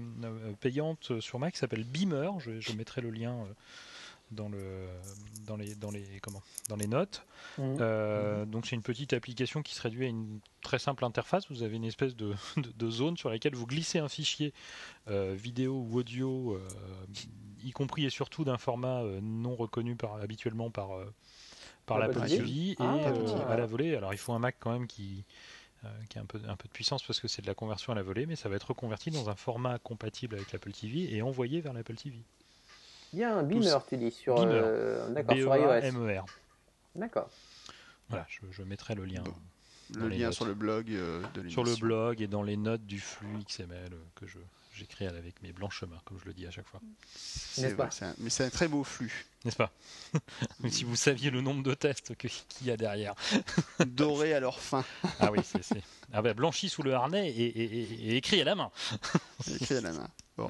[0.59, 2.39] payante sur Mac qui s'appelle Beamer.
[2.39, 3.45] Je, mettrai le lien
[4.29, 4.85] dans le
[5.45, 7.25] dans les dans les comment dans les notes.
[7.57, 8.45] Mmh.
[8.45, 11.49] Donc c'est une petite application qui se réduit à une très simple interface.
[11.49, 12.35] Vous avez une espèce de,
[12.77, 14.53] de, zone sur laquelle vous glissez un fichier
[15.07, 16.61] vidéo ou audio,
[17.63, 20.91] y compris et surtout d'un format non reconnu par, habituellement par
[21.87, 22.95] par la TV et ah.
[23.07, 23.95] euh, à la volée.
[23.95, 25.23] Alors il faut un Mac quand même qui,
[25.83, 27.93] euh, qui a un peu, un peu de puissance parce que c'est de la conversion
[27.93, 31.15] à la volée, mais ça va être reconverti dans un format compatible avec l'Apple TV
[31.15, 32.17] et envoyé vers l'Apple TV.
[33.13, 35.91] Il y a un beamer, tu dis, sur, euh, sur iOS.
[35.93, 36.23] MER.
[36.93, 37.29] D'accord.
[38.09, 39.23] Voilà, je, mettrai le lien.
[39.95, 43.43] Le lien sur le blog de Sur le blog et dans les notes du flux
[43.47, 44.39] XML que je,
[44.77, 46.79] j'écris avec mes blancs chemins, comme je le dis à chaque fois.
[48.19, 49.25] mais c'est un très beau flux.
[49.43, 49.71] N'est-ce pas
[50.59, 53.15] Mais si vous saviez le nombre de tests qu'il y a derrière.
[53.85, 54.85] Doré à leur fin.
[55.19, 55.81] ah oui, c'est.
[56.13, 58.71] Ah ben, blanchi sous le harnais et, écrit à la main.
[59.59, 60.09] écrit à la main.
[60.37, 60.49] Bon.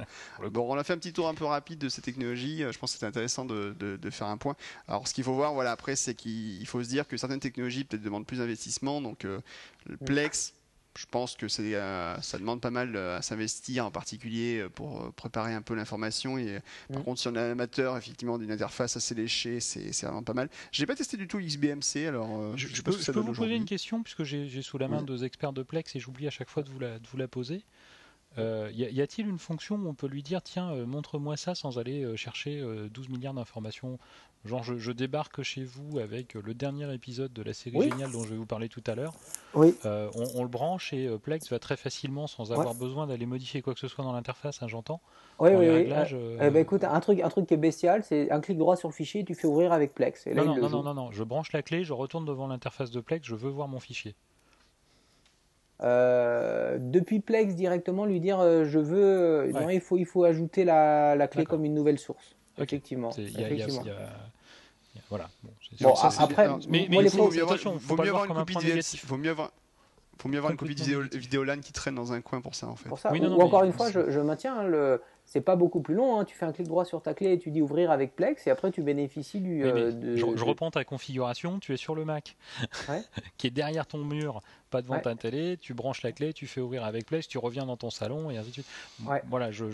[0.49, 0.73] bon.
[0.73, 2.63] on a fait un petit tour un peu rapide de ces technologies.
[2.69, 4.55] Je pense que c'est intéressant de, de, faire un point.
[4.87, 7.83] Alors, ce qu'il faut voir, voilà, après, c'est qu'il faut se dire que certaines technologies
[7.83, 9.01] peut-être demandent plus d'investissement.
[9.01, 9.39] Donc, euh,
[9.85, 9.97] le.
[9.97, 10.53] Plex,
[10.97, 14.69] je pense que c'est, euh, ça demande pas mal euh, à s'investir, en particulier euh,
[14.69, 16.39] pour préparer un peu l'information.
[16.39, 16.59] Et
[16.91, 17.03] par mm.
[17.03, 20.49] contre, si on est amateur, effectivement, d'une interface assez léchée, c'est, vraiment pas mal.
[20.71, 24.61] J'ai pas testé du tout XBMC, alors je, peux, vous poser une question puisque j'ai,
[24.61, 26.97] sous la main deux experts de Plex et j'oublie à chaque fois de vous la,
[26.97, 27.63] de vous la poser.
[28.37, 32.63] Y, a-t-il une fonction où on peut lui dire tiens montre-moi ça sans aller chercher
[32.89, 33.99] 12 milliards d'informations?
[34.47, 38.29] Genre, je, débarque chez vous avec le dernier épisode de la série géniale dont je
[38.29, 39.13] vais vous parler tout à l'heure.
[39.53, 39.75] Oui.
[39.85, 43.61] Euh, on, le branche et euh, Plex va très facilement, sans avoir besoin d'aller modifier
[43.61, 45.01] quoi que ce soit dans l'interface, hein, j'entends.
[45.39, 45.91] Oui, oui, oui.
[45.91, 48.87] Euh, ben, écoute, un truc, un truc qui est bestial, c'est un clic droit sur
[48.87, 50.25] le fichier, tu fais ouvrir avec Plex.
[50.27, 53.27] non, non, non, non, non, je branche la clé, je retourne devant l'interface de Plex,
[53.27, 54.15] je veux voir mon fichier.
[55.79, 61.27] Depuis Plex directement lui dire je veux non il faut il faut ajouter la, la
[61.27, 62.35] clé comme une nouvelle source.
[62.59, 63.83] Effectivement, effectivement.
[65.09, 65.29] voilà.
[65.79, 69.51] Bon, après, mais, mais il faut, faut mieux avoir une copie faut mieux avoir
[70.17, 72.75] faut mieux avoir une copie de Vidéolan qui traîne dans un coin pour ça en
[72.75, 72.89] fait.
[72.89, 73.13] Pour ça.
[73.13, 76.19] ou, encore une fois, je, je maintiens le, c'est pas beaucoup plus long.
[76.19, 76.25] Hein.
[76.25, 78.49] Tu fais un clic droit sur ta clé et tu dis ouvrir avec Plex et
[78.49, 79.63] après tu bénéficies du.
[79.63, 81.59] Euh, je, reprends ta configuration.
[81.59, 82.37] Tu es sur le Mac,
[83.37, 85.57] qui est derrière ton mur, pas devant ta télé.
[85.57, 88.37] Tu branches la clé, tu fais ouvrir avec Plex, tu reviens dans ton salon et
[88.37, 88.67] ainsi de suite.
[89.29, 89.65] Voilà, je,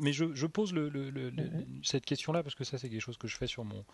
[0.00, 1.84] mais je, pose le, mm-hmm.
[1.84, 3.84] cette question-là parce que ça c'est quelque chose que je fais sur mon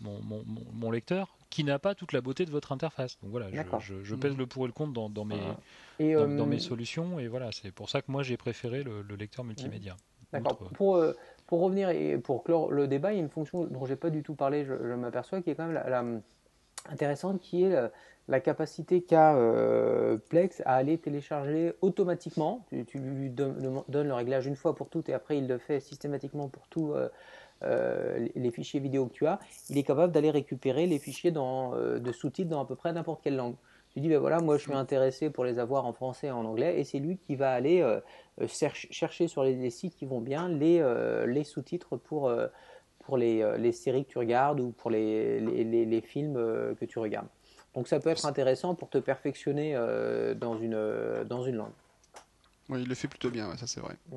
[0.00, 0.42] mon,
[0.72, 3.18] mon, lecteur qui n'a pas toute la beauté de votre interface.
[3.22, 4.36] Donc voilà, je, pèse mm-hmm.
[4.36, 5.36] le pour et le contre dans, dans mes,
[5.98, 9.44] dans, mes euh, solutions et voilà, c'est pour ça que moi j'ai préféré le, lecteur
[9.44, 9.96] multimédia.
[10.32, 10.58] D'accord.
[10.74, 11.16] Pour, euh,
[11.46, 14.10] pour revenir et pour clore le débat, il y a une fonction dont j'ai pas
[14.10, 16.04] du tout parlé, je, m'aperçois, qui est quand même la,
[16.90, 17.90] intéressante, qui est
[18.28, 22.64] la, capacité qu'a euh, Plex à aller télécharger automatiquement.
[22.86, 26.48] Tu, lui donnes, le réglage une fois pour toutes et après il le fait systématiquement
[26.48, 26.94] pour tous
[27.62, 29.40] euh, les fichiers vidéo que tu as.
[29.68, 33.20] Il est capable d'aller récupérer les fichiers dans, de sous-titres dans à peu près n'importe
[33.24, 33.56] quelle langue.
[33.90, 36.44] Tu dis, ben voilà, moi je suis intéressé pour les avoir en français et en
[36.44, 38.00] anglais, et c'est lui qui va aller euh,
[38.40, 42.32] euh, chercher sur les, sites qui vont bien les, euh, les sous-titres pour,
[43.00, 47.28] pour les, les, séries que tu regardes ou pour les, films que tu regardes.
[47.74, 49.74] Donc ça peut être intéressant pour te perfectionner
[50.36, 51.72] dans, une, dans une langue.
[52.68, 53.96] Oui, il le fait plutôt bien, ça c'est vrai.
[54.08, 54.16] Mm.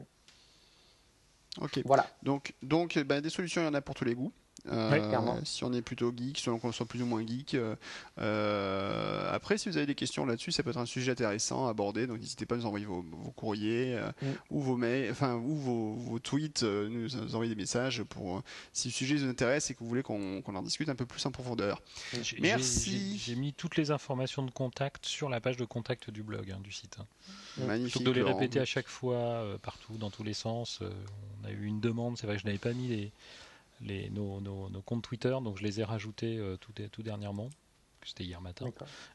[1.62, 1.82] Ok.
[1.86, 2.06] Voilà.
[2.22, 4.32] Donc, donc ben, des solutions, il y en a pour tous les goûts.
[4.72, 7.56] Euh, si on est plutôt geek, si on soit plus ou moins geek.
[7.56, 7.76] Euh,
[8.20, 11.72] euh, après, si vous avez des questions là-dessus, ça peut être un sujet intéressant à
[11.72, 12.08] aborder.
[12.08, 13.04] Donc, n'hésitez pas à nous envoyer vos,
[13.36, 14.26] courriers mm.
[14.52, 18.42] ou vos mails, enfin ou vos, tweets, nous, envoyer des messages pour
[18.72, 21.26] si le sujet vous intéresse et que vous voulez qu'on en discute un peu plus
[21.26, 21.82] en profondeur.
[22.40, 23.18] Merci.
[23.18, 26.60] J'ai mis toutes les informations de contact sur la page de contact du blog, hein,
[26.64, 26.98] du site.
[27.00, 27.06] Hein.
[27.68, 28.04] Magnifique.
[28.04, 30.80] de les répéter à chaque fois, partout, dans tous les sens.
[31.42, 33.12] on a eu une demande, c'est vrai que je n'avais pas mis les
[33.84, 34.42] les, nos,
[34.86, 37.50] comptes Twitter, donc je les ai rajoutés euh, tout, tout, dernièrement.
[38.06, 38.70] C'était hier matin.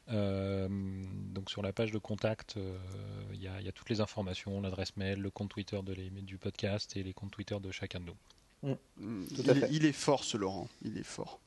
[0.09, 2.77] Euh, donc sur la page de contact, euh,
[3.33, 6.97] il y, a toutes les informations, l'adresse mail, le compte Twitter de les, du podcast
[6.97, 8.77] et les comptes Twitter de chacun de nous.
[8.97, 9.25] Mm.
[9.69, 11.39] il, est fort ce Laurent, il est fort.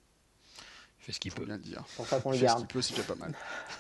[1.00, 1.44] Il fait ce qu'il peut.
[1.44, 1.82] bien le dire.
[1.88, 2.60] C'est pour ça qu'on le garde.
[2.60, 3.34] Ce qu'il peut, c'est déjà pas mal.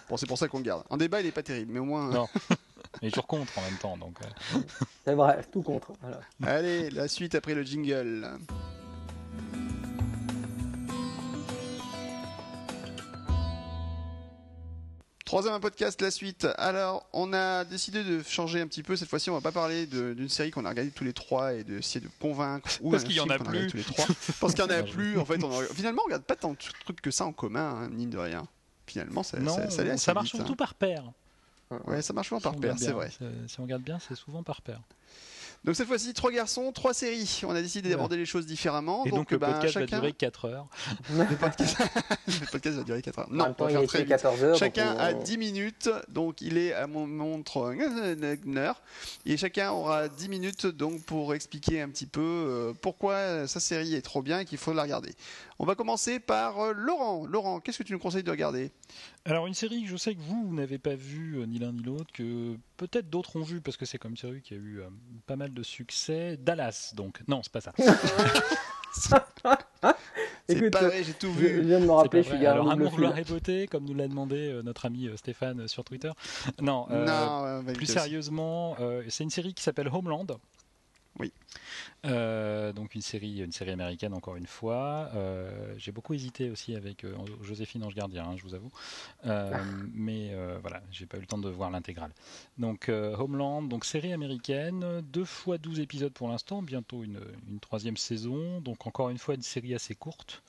[0.08, 0.84] Bon, c'est pour ça qu'on le garde.
[0.90, 2.10] En débat, il est pas terrible, mais au moins.
[2.10, 2.26] Non.
[3.02, 3.96] mais toujours contre en même temps.
[3.96, 4.18] Donc.
[5.04, 5.92] C'est vrai, tout contre.
[6.42, 8.38] Allez, la suite après le jingle.
[15.32, 16.46] Troisième podcast, la suite.
[16.58, 18.96] Alors, on a décidé de changer un petit peu.
[18.96, 21.64] Cette fois-ci, on va pas parler d'une série qu'on a regardée tous les trois et
[21.64, 22.68] d'essayer de convaincre.
[22.90, 23.68] Parce qu'il y en a plus.
[23.68, 24.04] tous les trois.
[24.40, 25.18] Parce qu'il y en a plus.
[25.18, 27.88] En fait, on finalement, on regarde pas tant de trucs que ça en commun, hein,
[27.88, 28.46] mine de rien.
[28.86, 30.56] Finalement, ça, non, ça, ça marche surtout hein.
[30.56, 31.10] par paire.
[31.86, 33.10] Ouais, ça marche souvent par paire, c'est vrai.
[33.48, 34.82] Si on regarde bien, c'est souvent par paire.
[35.64, 37.42] Donc cette fois-ci, trois garçons, trois séries.
[37.46, 39.04] On a décidé d'aborder les choses différemment.
[39.04, 39.96] Et donc, le ben, podcast chacun...
[39.96, 40.66] va durer 4 heures.
[41.10, 41.76] le, podcast...
[42.26, 42.76] le, podcast...
[42.78, 43.28] va durer 4 heures.
[43.30, 44.56] Non, on va faire très 14 heures.
[44.56, 48.82] Chacun a 10 minutes, donc il est à mon montre une heure.
[49.24, 53.94] Et chacun aura 10 minutes donc pour expliquer un petit peu euh, pourquoi sa série
[53.94, 55.14] est trop bien et qu'il faut la regarder.
[55.62, 57.24] On va commencer par euh, Laurent.
[57.24, 58.72] Laurent, qu'est-ce que tu nous conseilles de regarder?
[59.24, 61.70] Alors une série que je sais que vous, vous n'avez pas vue euh, ni l'un
[61.70, 64.56] ni l'autre, que peut-être d'autres ont vu parce que c'est comme une série qui a
[64.56, 64.88] eu euh,
[65.28, 66.36] pas mal de succès.
[66.36, 67.20] Dallas, donc.
[67.28, 67.72] Non, c'est pas ça.
[70.48, 71.46] c'est pas vrai, j'ai tout vu.
[71.54, 74.08] Je viens de me rappeler, je suis Alors, Amour, gloire et beauté, comme nous l'a
[74.08, 76.10] demandé notre ami Stéphane sur Twitter.
[76.60, 78.76] Non, non plus sérieusement,
[79.08, 80.26] c'est une série qui s'appelle Homeland.
[81.18, 81.32] Oui.
[82.04, 85.10] Euh, donc une série, une série américaine encore une fois.
[85.14, 88.70] Euh, j'ai beaucoup hésité aussi avec euh, Joséphine Ange Gardien, hein, je vous avoue,
[89.94, 92.12] mais voilà, j'ai pas eu le temps de voir l'intégrale.
[92.58, 97.96] Donc Homeland, donc série américaine, deux fois 12 épisodes pour l'instant, bientôt une, une, troisième
[97.96, 98.60] saison.
[98.60, 100.42] Donc encore une fois une série assez courte.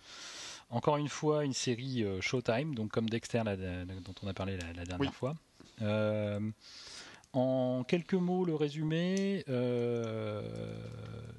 [0.70, 5.14] Encore une fois une série Showtime, donc comme Dexter dont on a parlé la, dernière
[5.14, 5.36] fois.
[7.34, 10.44] En quelques mots, le résumé, euh,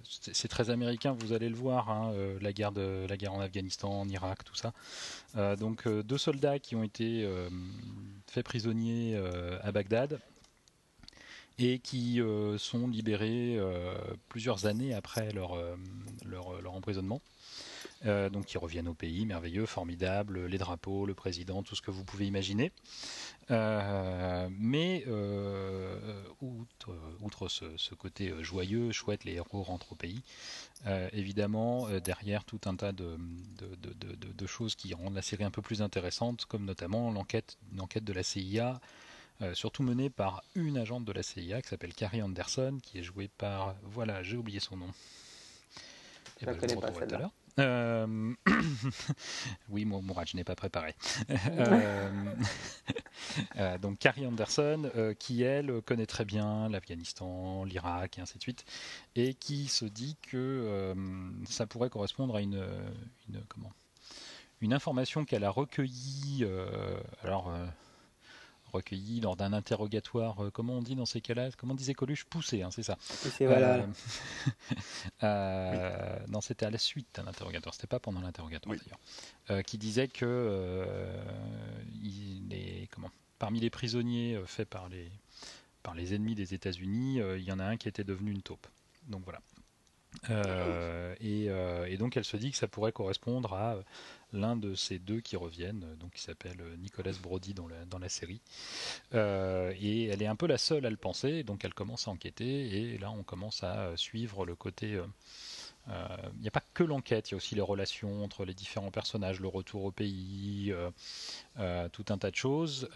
[0.03, 4.43] c'est très américain, vous allez le voir, hein, euh, la, guerre en Afghanistan, en Irak,
[4.43, 4.73] tout ça.
[5.37, 7.29] Euh, donc deux soldats qui ont été
[8.27, 9.17] faits prisonniers
[9.63, 10.19] à Bagdad
[11.59, 12.21] et qui
[12.59, 13.61] sont libérés
[14.29, 15.55] plusieurs années après leur
[16.75, 17.21] emprisonnement.
[18.05, 22.05] Donc ils reviennent au pays, merveilleux, formidable, les drapeaux, le président, tout ce que vous
[22.05, 22.73] pouvez imaginer.
[23.51, 25.99] Euh, mais euh,
[26.41, 30.23] outre, outre ce, côté joyeux, chouette, les héros rentrent au pays,
[30.87, 33.19] euh, évidemment, derrière tout un tas de,
[33.59, 38.23] de, choses qui rendent la série un peu plus intéressante, comme notamment l'enquête, de la
[38.23, 38.81] CIA,
[39.53, 43.29] surtout menée par une agente de la CIA qui s'appelle Carrie Anderson, qui est jouée
[43.29, 43.75] par...
[43.83, 44.91] Voilà, j'ai oublié son nom.
[46.41, 47.31] Je ne ben, connais pas celle-là.
[47.59, 48.35] Euh...
[49.69, 50.95] oui, moi, Mourad, je n'ai pas préparé.
[51.51, 52.35] euh...
[53.57, 58.43] euh, donc, Carrie Anderson, euh, qui elle connaît très bien l'Afghanistan, l'Irak et ainsi de
[58.43, 58.65] suite,
[59.15, 60.95] et qui se dit que
[61.47, 62.65] ça pourrait correspondre à une,
[63.29, 63.73] une comment?
[64.61, 66.47] Une information qu'elle a recueillie.
[67.23, 67.53] alors
[68.75, 71.51] recueilli lors d'un interrogatoire, euh, comment on dit dans ces cas-là?
[71.57, 72.25] Comment disait Coluche?
[72.25, 72.97] Poussé, hein, c'est ça.
[73.23, 73.77] Poussé, voilà.
[73.77, 73.87] Euh,
[75.23, 80.09] euh, non, c'était à la suite d'un interrogatoire, c'était pas pendant l'interrogatoire d'ailleurs, qui disait
[80.09, 81.07] que
[82.03, 85.11] il est, comment, parmi les prisonniers faits par les,
[85.83, 88.67] par les ennemis des États-Unis, il y en a un qui était devenu une taupe.
[89.09, 89.41] Donc voilà.
[91.21, 93.79] et, et, donc elle se dit que ça pourrait correspondre à
[94.35, 98.09] l'un de ces deux qui reviennent, donc qui s'appelle Nicolas Brody dans la, dans la
[98.09, 98.41] série.
[99.15, 102.11] Euh, et elle est un peu la seule à le penser, donc elle commence à
[102.11, 104.95] enquêter, et là on commence à suivre le côté...
[104.95, 105.07] Euh,
[105.91, 108.55] euh, il n'y a pas que l'enquête, il y a aussi les relations entre les
[108.55, 110.73] différents personnages, le retour au pays,
[111.93, 112.89] tout un tas de choses.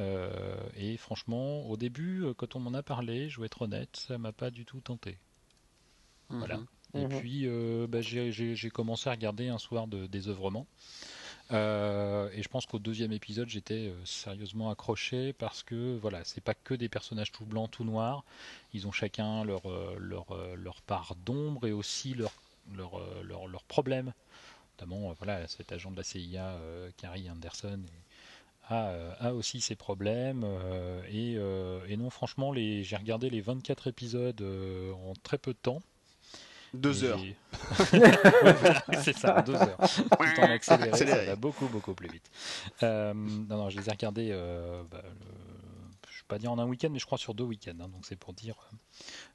[0.74, 4.32] et franchement, au début, quand on m'en a parlé, je vais être honnête, ça m'a
[4.32, 5.18] pas du tout tenté.
[6.30, 6.56] Voilà.
[6.56, 6.66] Mhm.
[6.94, 7.20] Et mhm.
[7.20, 7.46] puis,
[7.88, 10.66] bah, j'ai commencé à regarder un soir de désœuvrement.
[11.50, 16.42] Euh, et je pense qu'au deuxième épisode, j'étais euh, sérieusement accroché parce que voilà, c'est
[16.42, 18.24] pas que des personnages tout blancs, tout noirs.
[18.74, 20.26] Ils ont chacun leur, euh, leur,
[20.56, 22.32] leur part d'ombre et aussi leur,
[22.76, 24.12] leur, leur, leur problème.
[24.74, 26.56] Notamment, voilà, cet agent de la CIA,
[26.98, 27.80] Carrie Anderson,
[28.68, 30.46] a, a, aussi ses problèmes.
[31.10, 35.80] Et, et, non, franchement, j'ai regardé les 24 épisodes en très peu de temps.
[36.74, 37.20] Deux heures.
[39.02, 39.78] c'est ça, deux heures.
[39.78, 42.30] Tout en accéléré, ça va beaucoup, beaucoup plus vite.
[42.82, 46.58] Euh, non, non, je les ai regardés, euh, bah, je ne vais pas dire en
[46.58, 47.76] un week-end, mais je crois sur deux week-ends.
[47.80, 48.56] Hein, donc c'est pour dire,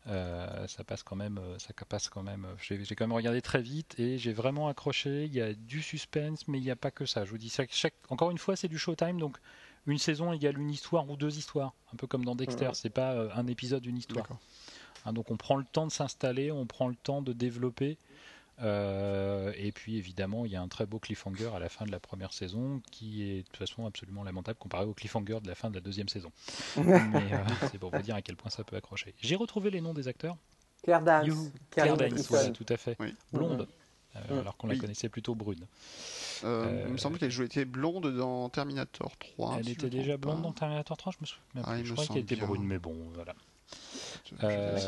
[0.08, 2.46] euh, ça passe quand même, ça passe quand même.
[2.60, 5.26] J'ai quand même regardé très vite et j'ai vraiment accroché.
[5.26, 7.26] Il y a du suspense, mais il n'y a pas que ça.
[7.26, 7.52] Je vous dis.
[7.70, 9.38] Chaque, encore une fois, c'est du showtime, donc
[9.86, 12.70] une saison égale une histoire ou deux histoires, un peu comme dans Dexter.
[12.74, 14.28] C'est pas un épisode, une histoire.
[15.06, 17.98] Hein, donc on prend le temps de s'installer, on prend le temps de développer.
[18.60, 22.00] et puis évidemment, il y a un très beau cliffhanger à la fin de la
[22.00, 25.70] première saison qui est de toute façon absolument lamentable comparé au cliffhanger de la fin
[25.70, 26.32] de la deuxième saison.
[26.78, 27.32] Mais
[27.72, 29.14] c'est pour vous dire à quel point ça peut accrocher.
[29.20, 30.38] J'ai retrouvé les noms des acteurs.
[30.84, 31.52] Claire Danes.
[31.72, 32.98] Claire, Danes, tout à fait.
[33.32, 33.68] Blonde.
[34.16, 35.66] Euh, alors qu'on la connaissait plutôt brune.
[36.44, 39.58] Euh, il me semble qu'elle jouait était blonde dans Terminator 3.
[39.60, 41.64] Elle était déjà blonde dans Terminator 3, je me souviens.
[41.66, 43.34] Ah, je crois qu'elle était brune, mais bon, voilà.
[44.44, 44.80] Euh,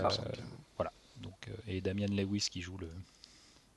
[0.78, 0.92] voilà.
[1.22, 2.90] Donc, et Damian Lewis qui joue le.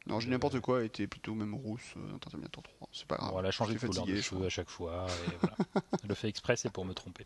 [0.06, 2.88] Non, j'ai n'importe quoi, était plutôt même rousse dans Terminator 3.
[2.92, 3.44] C'est pas grave.
[3.44, 5.06] a changé de couleur de cheveux à chaque fois.
[5.26, 5.56] Et voilà.
[6.08, 7.24] le fait exprès, c'est pour me tromper.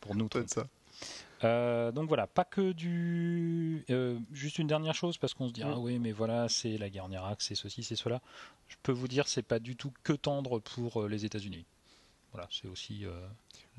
[0.00, 0.46] Pour nous tromper.
[0.48, 0.66] ça.
[1.42, 3.84] Euh, donc voilà, pas que du.
[3.90, 5.72] Euh, juste une dernière chose, parce qu'on se dit, mm.
[5.72, 8.20] ah oui, mais voilà, c'est la guerre en Irak, c'est ceci, c'est cela.
[8.68, 11.64] Je peux vous dire, c'est pas du tout que tendre pour euh, les États-Unis.
[12.32, 13.04] Voilà, c'est aussi.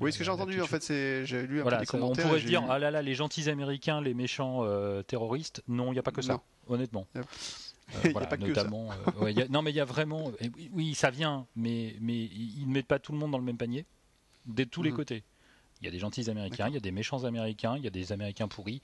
[0.02, 1.24] Oui, ce que j'ai entendu, en fait, c'est.
[1.26, 2.26] J'ai lu un voilà, peu des commentaires.
[2.26, 4.64] On pourrait se dire, ah là là, les gentils américains, les méchants
[5.04, 5.62] terroristes.
[5.68, 7.06] Non, il n'y a pas que ça, honnêtement.
[8.04, 9.48] Il n'y a pas notamment, que ça.
[9.50, 10.32] non, mais il y a vraiment.
[10.72, 13.58] Oui, ça vient, mais, mais ils ne mettent pas tout le monde dans le même
[13.58, 13.84] panier,
[14.46, 14.96] de tous les mm.
[14.96, 15.24] côtés.
[15.82, 17.90] Il y a des gentils Américains, il y a des méchants Américains, il y a
[17.90, 18.80] des Américains pourris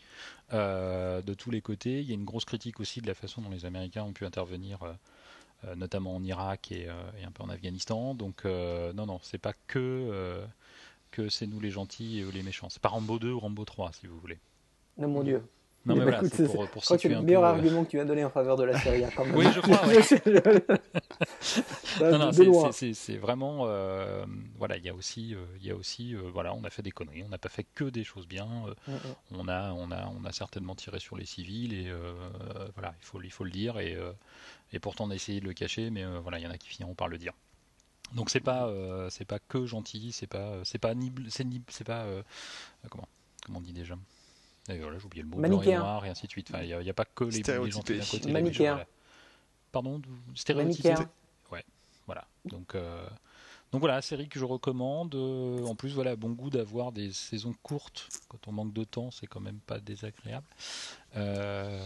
[0.53, 2.01] euh, de tous les côtés.
[2.01, 4.27] Il y a une grosse critique aussi de la façon dont les Américains ont pu
[4.27, 4.93] intervenir, euh,
[5.65, 8.15] euh, notamment en Irak et, un peu en Afghanistan.
[8.15, 10.43] Donc non, non, c'est pas que
[11.11, 12.69] que c'est nous les gentils et eux les méchants.
[12.71, 14.39] C'est pas Rambo 2 ou Rambo 3, si vous voulez.
[14.97, 15.43] Non, mon Dieu.
[15.87, 18.31] Non, mais, voilà, c'est pour, pour situer le meilleur argument que tu as donné en
[18.31, 19.05] faveur de la série.
[19.05, 19.81] Hein, oui, je crois.
[22.11, 22.33] non, non,
[22.73, 23.61] c'est vraiment.
[23.63, 24.27] Euh,
[24.59, 26.91] voilà, il y a aussi, euh, y a aussi euh, voilà, on a fait des
[26.91, 28.47] conneries, on n'a pas fait que des choses bien.
[28.47, 28.99] Mm, mm.
[29.33, 31.91] On, a, on, a, on a certainement tiré sur les civils, et
[32.75, 33.97] voilà, il faut, il faut le dire, et,
[34.73, 36.69] et pourtant on a essayé de le cacher, mais voilà, il y en a qui
[36.69, 37.33] finiront par le dire.
[38.15, 38.71] Donc c'est pas,
[39.11, 41.13] c'est pas que gentil, c'est pas, c'est pas ni,
[41.69, 42.07] c'est pas,
[42.91, 43.09] comment,
[43.45, 43.97] comment on dit déjà?
[44.69, 46.53] D'ailleurs, là, j'ai oublié le mot blanc et noir et ainsi de suite.
[46.63, 48.31] Il n'y a, pas que les, les gentils d'un côté.
[48.31, 48.85] Manichéen.
[49.73, 50.01] Pardon
[50.35, 50.95] Stéréotypé?
[51.51, 51.65] Ouais,
[52.07, 52.27] voilà.
[52.45, 53.07] Donc, euh,
[53.73, 55.15] donc voilà, série que je recommande.
[55.15, 58.09] Euh, en plus, voilà, bon goût d'avoir des saisons courtes.
[58.29, 60.47] Quand on manque de temps, c'est quand même pas désagréable.
[61.17, 61.81] Euh,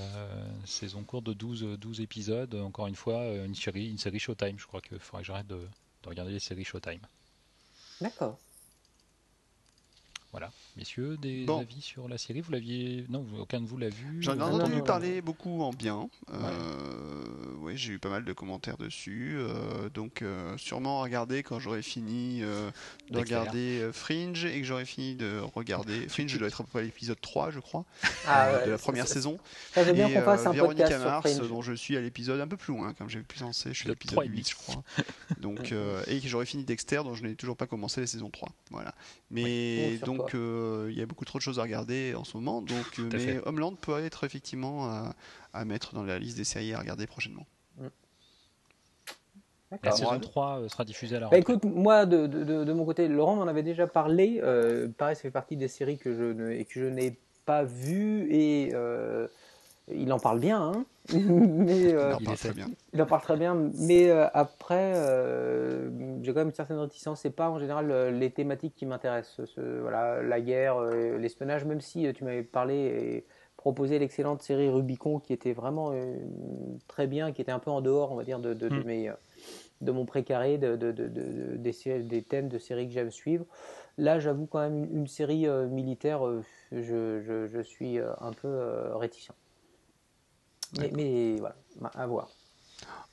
[0.64, 2.54] saison courte de 12, 12 épisodes.
[2.54, 4.58] Encore une fois, une série, une série Showtime.
[4.58, 5.68] Je crois qu'il faudrait que j'arrête de,
[6.02, 7.00] de regarder les séries Showtime.
[8.00, 8.38] D'accord.
[10.32, 12.40] Voilà, messieurs, des avis sur la série?
[12.40, 14.22] Vous l'aviez Non, aucun de vous l'a vu?
[14.22, 16.08] J'en ai entendu parler beaucoup en bien.
[16.32, 16.38] Euh,
[17.58, 19.36] oui, j'ai eu pas mal de commentaires dessus.
[19.36, 25.14] Euh, donc, euh, sûrement regarder quand j'aurai fini de regarder Fringe et que j'aurai fini
[25.14, 26.06] de regarder.
[26.08, 27.84] Fringe, je dois être à peu près à l'épisode 3, je crois,
[28.26, 29.38] ah, de la première saison.
[29.72, 32.72] Ça, bien qu'on fasse un Véronique Mars, dont je suis à l'épisode un peu plus
[32.72, 33.70] loin, comme j'ai pu penser.
[33.72, 34.82] Je suis à l'épisode 8, je crois.
[35.38, 35.74] donc,
[36.06, 38.48] et que j'aurai fini Dexter, dont je n'ai toujours pas commencé la saison 3.
[38.70, 38.94] Voilà.
[39.30, 42.36] Mais donc, donc euh, il y a beaucoup trop de choses à regarder en ce
[42.36, 42.62] moment.
[42.62, 45.12] Donc, euh, mais Homeland peut être effectivement
[45.52, 47.46] à, mettre dans la liste des séries à regarder prochainement.
[47.78, 47.86] Mm.
[49.82, 53.08] La saison 3 euh, sera diffusée à la bah, Écoute, moi de, de, mon côté,
[53.08, 54.40] Laurent m'en avait déjà parlé.
[54.98, 58.72] pareil, ça fait partie des séries que je, et que je n'ai pas vues et
[59.88, 62.68] il en parle bien, hein mais, euh, il, en parle très bien.
[62.92, 63.70] il en parle très bien.
[63.78, 65.90] Mais euh, après, euh,
[66.22, 67.20] j'ai quand même une certaine réticence.
[67.20, 69.40] C'est pas en général les thématiques qui m'intéressent.
[69.56, 71.64] Voilà, la guerre, l'espionnage.
[71.64, 73.26] Même si tu m'avais parlé et
[73.56, 75.92] proposé l'excellente série Rubicon, qui était vraiment
[76.86, 78.84] très bien, qui était un peu en dehors, on va dire, de, de, hmm.
[78.84, 79.12] mes,
[79.80, 83.44] de mon précaré, de, des, des, thèmes de séries que j'aime suivre.
[83.98, 86.22] Là, j'avoue quand même une, série militaire,
[86.70, 89.32] je, je, je, suis un peu réticent.
[90.78, 91.56] Mais, voilà,
[91.94, 92.28] à voir.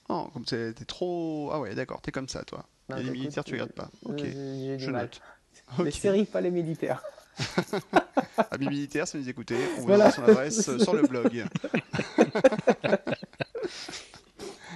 [0.08, 1.50] Oh, comme t'es trop.
[1.52, 2.66] Ah ouais, d'accord, t'es comme ça, toi.
[2.98, 3.90] les militaires, tu regardes pas.
[4.04, 5.22] Ok, je note.
[5.84, 7.04] Les séries, pas les militaires.
[8.52, 10.12] Amis militaires, si vous nous écoutez, on vous voilà.
[10.12, 11.46] son adresse euh, sur le blog.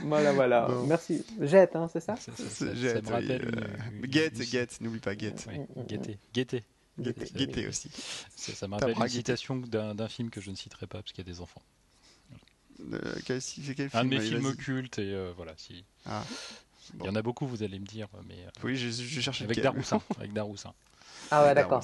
[0.04, 0.68] voilà, voilà.
[0.88, 1.26] Merci.
[1.42, 3.52] Jette, hein, c'est ça, ça, ça, Jette, me rappelle.
[3.58, 5.36] Euh, get, get, n'oublie pas get.
[5.88, 6.64] Guetter, guetter.
[7.00, 7.90] Guetter aussi.
[8.36, 11.30] Ça, me rappelle une citation d'un film que je ne citerai pas parce qu'il y
[11.30, 11.62] a des enfants
[13.26, 15.54] quel, film Un de mes films occultes et euh, voilà.
[15.58, 15.84] Si.
[16.06, 16.24] Ah,
[17.00, 18.36] Il y en a beaucoup, vous allez me dire, mais.
[18.36, 20.02] Euh, oui, je, je cherche avec Daroussin.
[20.18, 20.74] avec Daroussin.
[21.32, 21.84] Ah ouais, d'accord.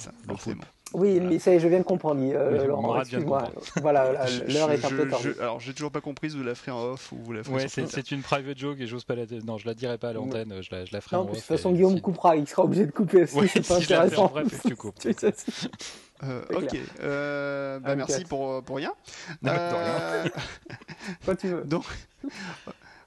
[0.94, 2.22] Oui, mais ça, je viens de comprendre.
[2.24, 3.50] Euh, Laurent, excuse-moi.
[3.82, 5.34] Voilà, l'heure est un peu tardée.
[5.40, 7.56] Alors, j'ai toujours pas compris si vous la ferez en off ou vous la ferez
[7.56, 9.26] Ouais, c'est une private joke et j'ose pas la.
[9.46, 10.62] Non, je la dirai pas à l'antenne.
[10.62, 11.32] Je la, je la ferai en off.
[11.32, 12.36] De toute façon, Guillaume coupera.
[12.36, 13.26] Il sera obligé de couper.
[13.34, 14.28] Ouais, c'est pas si intéressant.
[14.28, 14.96] bref, tu coupes.
[16.24, 16.78] Euh, ok.
[17.00, 18.94] Euh, bah, merci pour, pour rien.
[19.46, 20.26] Euh...
[21.24, 21.64] Quoi tu veux.
[21.66, 21.86] Donc,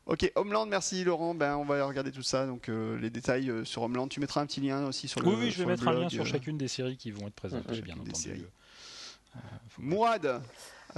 [0.06, 1.34] ok, Homeland, merci Laurent.
[1.34, 2.46] Ben, on va regarder tout ça.
[2.46, 4.08] Donc, euh, les détails euh, sur Homeland.
[4.08, 6.08] Tu mettras un petit lien aussi sur le Oui, oui je vais mettre un lien
[6.08, 7.64] sur chacune des séries qui vont être présentes.
[7.70, 8.46] J'ai bien entendu.
[9.78, 10.42] Mouad,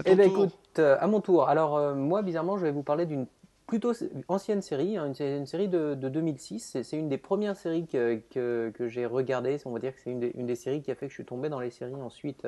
[0.04, 1.48] eh ben, écoute, à mon tour.
[1.48, 3.26] Alors, moi, bizarrement, je vais vous parler d'une
[3.66, 3.92] plutôt
[4.28, 6.78] ancienne série, hein, une, série de, 2006.
[6.82, 9.56] C'est une des premières séries que, que, j'ai regardées.
[9.64, 11.24] On va dire que c'est une, une, des séries qui a fait que je suis
[11.24, 12.44] tombé dans les séries ensuite.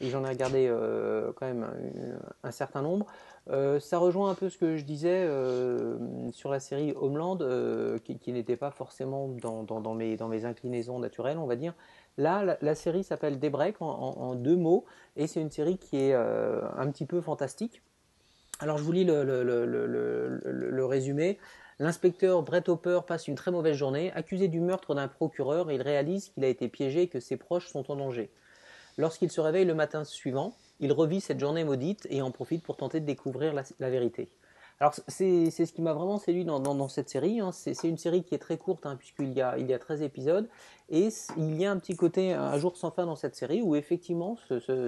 [0.00, 0.70] et j'en ai regardé
[1.36, 1.66] quand même
[2.42, 3.06] un, certain nombre.
[3.48, 5.28] Ça rejoint un peu ce que je disais
[6.32, 7.38] sur la série Homeland,
[8.04, 11.74] qui, n'était pas forcément dans, mes, inclinaisons naturelles, on va dire.
[12.16, 14.84] Là, la, série s'appelle Daybreak en, en, deux mots,
[15.16, 17.82] et c'est une série qui est un petit peu fantastique.
[18.60, 21.38] Alors je vous lis le, résumé.
[21.80, 24.12] L'inspecteur Brett Hopper passe une très mauvaise journée.
[24.14, 27.68] Accusé du meurtre d'un procureur, il réalise qu'il a été piégé et que ses proches
[27.68, 28.30] sont en danger.
[28.96, 32.76] Lorsqu'il se réveille le matin suivant, il revit cette journée maudite et en profite pour
[32.76, 34.28] tenter de découvrir la vérité.
[34.80, 37.40] Alors c'est ce qui m'a vraiment séduit dans, cette série.
[37.40, 37.52] Hein.
[37.52, 40.48] C'est une série qui est très courte hein, puisqu'il y a, y a 13 épisodes.
[40.90, 43.76] Et il y a un petit côté un jour sans fin dans cette série où
[43.76, 44.36] effectivement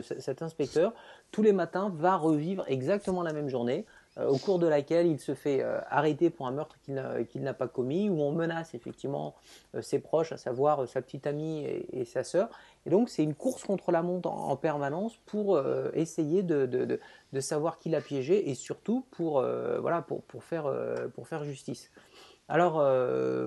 [0.02, 0.92] cet inspecteur,
[1.30, 3.86] tous les matins, va revivre exactement la même journée
[4.24, 7.68] au cours de laquelle il se fait euh, arrêter pour un meurtre qu'il n'a pas
[7.68, 9.34] commis, où on menace effectivement
[9.74, 12.48] euh, ses proches, à savoir sa petite amie et, sa sœur.
[12.86, 15.60] Et donc c'est une course contre la montre en, permanence pour
[15.92, 16.98] essayer de,
[17.40, 19.42] savoir qui l'a piégé et surtout pour,
[19.80, 20.72] voilà, pour, faire,
[21.14, 21.90] pour faire justice.
[22.48, 22.74] Alors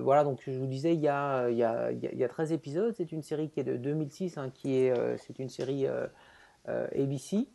[0.02, 2.52] voilà, donc je vous disais, il y a, il y a, il y a 13
[2.52, 5.86] épisodes, c'est une série qui est de 2006, hein, qui est, c'est une série
[6.66, 7.48] ABC.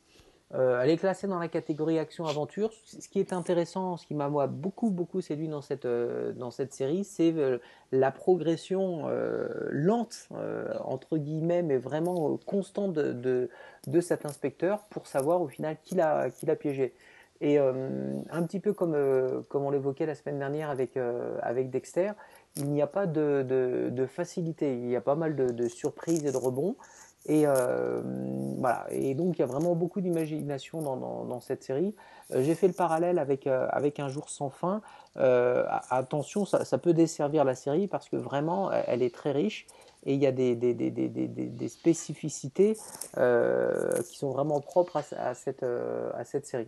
[0.54, 2.72] Euh, elle est classée dans la catégorie action-aventure.
[2.86, 6.72] Ce qui est intéressant, ce qui m'a beaucoup beaucoup séduit dans cette euh, dans cette
[6.72, 7.58] série, c'est euh,
[7.92, 9.08] la progression
[9.72, 10.30] lente
[10.84, 13.50] entre guillemets, mais vraiment constante de,
[13.88, 16.94] de, cet inspecteur pour savoir au final qui l'a qui l'a piégé.
[17.42, 18.96] Et un petit peu comme
[19.50, 20.98] comme on l'évoquait la semaine dernière avec
[21.42, 22.12] avec Dexter,
[22.58, 24.78] il n'y a pas de, de, de, facilité.
[24.78, 26.76] Il y a pas mal de, de surprises et de rebonds.
[27.28, 28.02] Et euh,
[28.60, 28.86] voilà.
[28.92, 31.96] Et donc il y a vraiment beaucoup d'imagination dans, dans, cette série.
[32.32, 34.82] Euh, j'ai fait le parallèle avec euh, avec Un jour sans fin.
[35.16, 39.66] attention, ça, ça, peut desservir la série parce que vraiment elle est très riche
[40.06, 42.78] et il y a des, des, des, des spécificités
[43.16, 46.68] qui sont vraiment propres à, cette à cette série.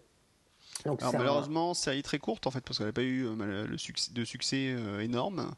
[0.86, 4.12] Donc, Alors, malheureusement, série très courte en fait parce qu'elle n'a pas eu le succès,
[4.12, 5.52] de succès énorme.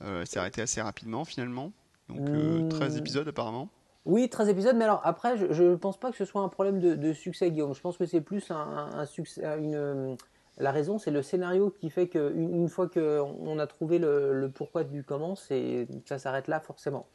[0.00, 1.72] elle s'est arrêtée assez rapidement finalement.
[2.08, 2.98] Donc 13 hmm.
[2.98, 3.68] épisodes apparemment.
[4.04, 6.78] Oui, 13 épisodes, mais alors après, je ne pense pas que ce soit un problème
[6.78, 7.74] de, succès, Guillaume.
[7.74, 9.42] Je pense que c'est plus un, succès.
[9.58, 10.16] Une,
[10.58, 14.84] la raison, c'est le scénario qui fait qu'une une fois qu'on a trouvé le, pourquoi
[14.84, 17.06] du comment, ça s'arrête là forcément.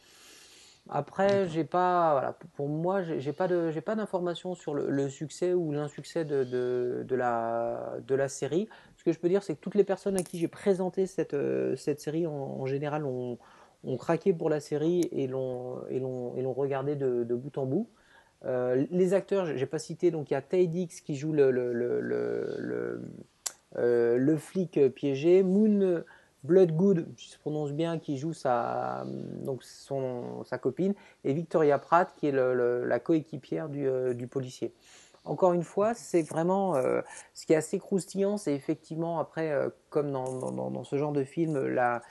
[0.92, 5.54] Après, j'ai pas, voilà, pour moi, j'ai pas de, j'ai pas d'informations sur le, succès
[5.54, 8.68] ou l'insuccès de, de, la, de la série.
[8.98, 11.36] Ce que je peux dire, c'est que toutes les personnes à qui j'ai présenté cette,
[11.76, 13.38] cette série, en, en général, ont,
[13.84, 17.88] ont craqué pour la série et l'ont et l'ont regardé de, de, bout en bout.
[18.46, 21.74] Euh, les acteurs, j'ai pas cité, donc il y a Taydix qui joue le, le,
[21.74, 22.02] le,
[22.58, 23.02] le,
[23.78, 26.04] euh, flic piégé, Moon
[26.44, 29.06] Bloodgood, je prononce bien, qui joue sa,
[29.44, 30.94] donc son, sa copine,
[31.26, 34.74] et Victoria Pratt qui est la coéquipière du, euh, du, policier.
[35.26, 36.76] Encore une fois, c'est vraiment
[37.34, 39.54] ce qui est assez croustillant, c'est effectivement après,
[39.90, 42.02] comme dans, dans, dans, ce genre de film, la,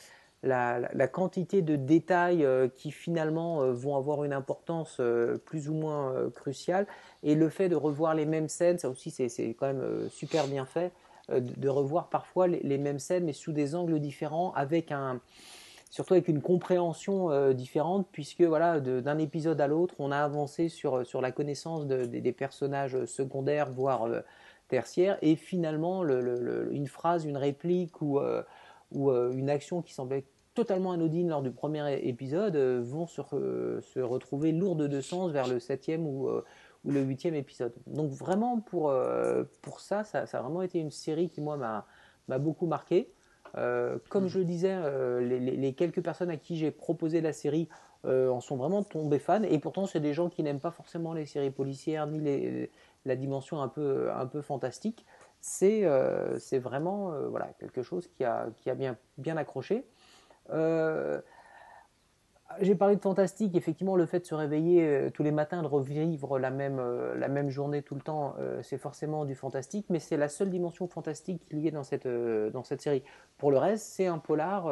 [0.43, 5.75] la, quantité de détails euh, qui finalement euh, vont avoir une importance euh, plus ou
[5.75, 6.87] moins cruciale.
[7.23, 10.65] Et le fait de revoir les mêmes scènes, ça aussi c'est quand même super bien
[10.65, 10.93] fait,
[11.31, 15.21] de, revoir parfois les, mêmes scènes mais sous des angles différents avec un
[15.91, 21.05] surtout avec une compréhension différente puisque voilà d'un épisode à l'autre on a avancé sur,
[21.05, 24.07] sur la connaissance des personnages secondaires voire
[24.69, 25.19] tertiaires.
[25.21, 28.21] Et finalement une phrase, une réplique ou
[28.93, 30.25] ou euh, une action qui semblait
[30.55, 33.23] totalement anodine lors du premier épisode euh, vont se,
[33.81, 36.45] se, retrouver lourdes de sens vers le septième ou, euh,
[36.85, 37.73] ou le huitième épisode.
[37.87, 38.93] Donc vraiment pour,
[39.63, 43.13] pour ça, ça, a vraiment été une série qui moi m'a beaucoup marqué.
[43.55, 44.29] comme mm.
[44.29, 44.77] je le disais,
[45.21, 47.69] les, quelques personnes à qui j'ai proposé la série
[48.05, 49.43] en sont vraiment tombés fans.
[49.43, 52.71] Et pourtant, c'est des gens qui n'aiment pas forcément les séries policières ni les,
[53.05, 55.05] la dimension un peu, un peu fantastique
[55.41, 59.87] c'est euh, vraiment euh, voilà, quelque chose qui a, qui a bien, bien accroché.
[60.51, 61.21] Euh,
[62.61, 66.39] j'ai parlé de fantastique, effectivement, le fait de se réveiller tous les matins, de revivre
[66.39, 66.81] la même,
[67.15, 70.89] la même journée tout le temps, c'est forcément du fantastique, mais c'est la seule dimension
[70.89, 73.03] fantastique qu'il y ait dans cette, dans cette série.
[73.37, 74.65] Pour le reste, c'est un polar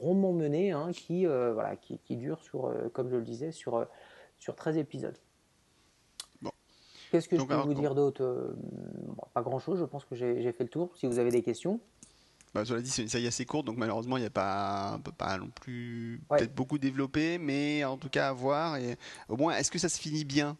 [0.00, 3.86] rondement mené hein, qui, voilà, qui, qui, dure, sur, comme je le disais, sur,
[4.40, 5.18] sur 13 épisodes.
[7.10, 8.56] Qu'est-ce que je peux vous dire d'autre euh,
[9.34, 10.90] Pas grand-chose, je pense que j'ai fait le tour.
[10.96, 11.80] Si vous avez des questions.
[12.54, 15.12] Bah, cela dit, c'est une série assez courte, donc malheureusement, il n'y a pas, peut
[15.12, 18.76] pas non plus peut-être beaucoup développé, mais en tout cas à voir.
[18.76, 18.96] Et
[19.28, 20.56] au moins, est-ce que ça se finit bien?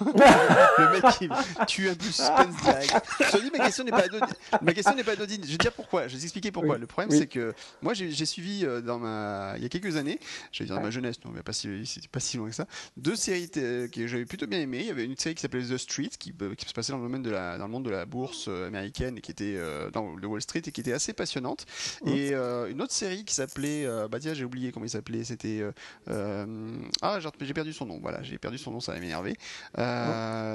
[0.04, 1.28] le mec qui
[1.66, 2.94] tue un peu suspense direct.
[3.20, 4.36] Je dis, ma question n'est pas anodine.
[4.62, 5.42] Ma question n'est pas anodine.
[5.44, 6.08] Je vais dire pourquoi.
[6.08, 6.78] Je vais expliquer pourquoi.
[6.78, 10.18] le problème, c'est que moi, j'ai suivi euh, dans ma, il y a quelques années,
[10.52, 11.68] j'allais dire dans ma jeunesse, non, mais pas si,
[12.10, 12.66] pas si loin que ça,
[12.96, 14.80] deux séries que j'avais plutôt bien aimées.
[14.80, 16.98] Il y avait une série qui s'appelait The Street, qui, euh, qui, se passait dans
[16.98, 19.58] le domaine de la, dans le monde de la bourse euh, américaine et qui était
[19.92, 21.66] dans le Wall Street et qui était assez passionnante.
[22.06, 25.24] Et une autre série qui s'appelait, bah tiens, j'ai oublié comment il s'appelait.
[25.24, 25.62] C'était,
[26.08, 27.98] ah, j'ai perdu son nom.
[28.00, 29.36] Voilà, j'ai perdu son nom, ça m'énerver.
[29.78, 29.83] Euh,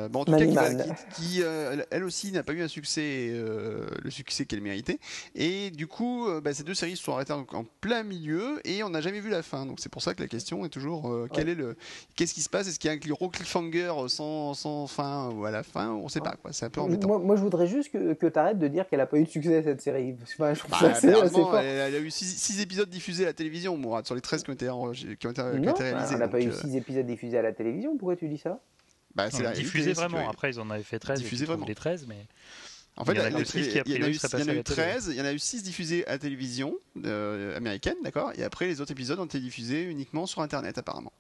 [0.09, 0.69] bon, en tout cas,
[1.15, 4.99] qui, euh, elle aussi n'a pas eu un succès, euh, le succès qu'elle méritait.
[5.36, 7.45] Et du coup, bah, ces deux séries se sont arrêtées en,
[7.82, 9.65] plein milieu et on n'a jamais vu la fin.
[9.65, 11.75] Donc c'est pour ça que la question est toujours quel est le,
[12.15, 12.67] qu'est-ce qui se passe?
[12.67, 15.89] Est-ce qu'il y a un gros cliffhanger sans, sans fin ou à la fin?
[15.91, 16.36] On ne sait pas.
[16.41, 16.51] Quoi.
[16.53, 17.07] C'est un peu embêtant.
[17.07, 19.23] Moi, moi, je voudrais juste que, que tu arrêtes de dire qu'elle n'a pas eu
[19.23, 20.15] de succès cette série.
[20.23, 24.15] Enfin, je bah, ça elle, a eu 6 épisodes diffusés à la télévision, Mourad, sur
[24.15, 24.65] les 13 qui ont été,
[25.19, 26.13] qui ont été, réalisés.
[26.13, 27.97] Elle n'a pas eu 6 épisodes diffusés à la télévision.
[27.97, 28.59] Pourquoi tu dis ça?
[29.26, 30.30] Bah, c'est diffusé vraiment.
[30.30, 31.20] Après, ils en avaient fait 13.
[31.22, 31.65] Diffusé vraiment.
[31.65, 32.28] Les 13, mais.
[32.95, 36.05] En fait, il y, en a eu 13, il y en a eu 6 diffusés
[36.05, 40.26] à la télévision euh, américaine, d'accord Et après, les autres épisodes ont été diffusés uniquement
[40.26, 41.13] sur Internet, apparemment.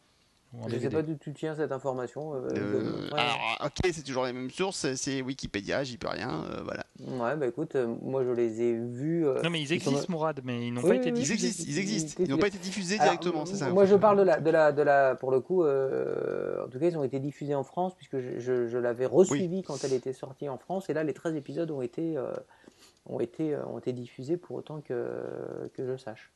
[0.67, 2.33] Je ne sais pas d'où tu tiens cette information.
[2.33, 6.63] Euh, euh, alors, ok, c'est toujours les mêmes sources, c'est Wikipédia, j'y peux rien, euh,
[6.63, 6.83] voilà.
[6.99, 9.25] Ouais, bah écoute, moi je les ai vus.
[9.43, 11.33] non, mais ils existent, Mourad, mais ils n'ont pas été diffusés.
[11.35, 13.69] Ils existent, ils existent, ils n'ont pas été diffusés directement, c'est ça.
[13.69, 16.87] Moi je parle de la, de la, de la pour le coup, en tout cas,
[16.87, 20.49] ils ont été diffusés en France, puisque je, je, l'avais resuivi quand elle était sortie
[20.49, 22.15] en France, et là les 13 épisodes ont été,
[23.05, 26.31] ont été, ont été diffusés pour autant que, que je sache.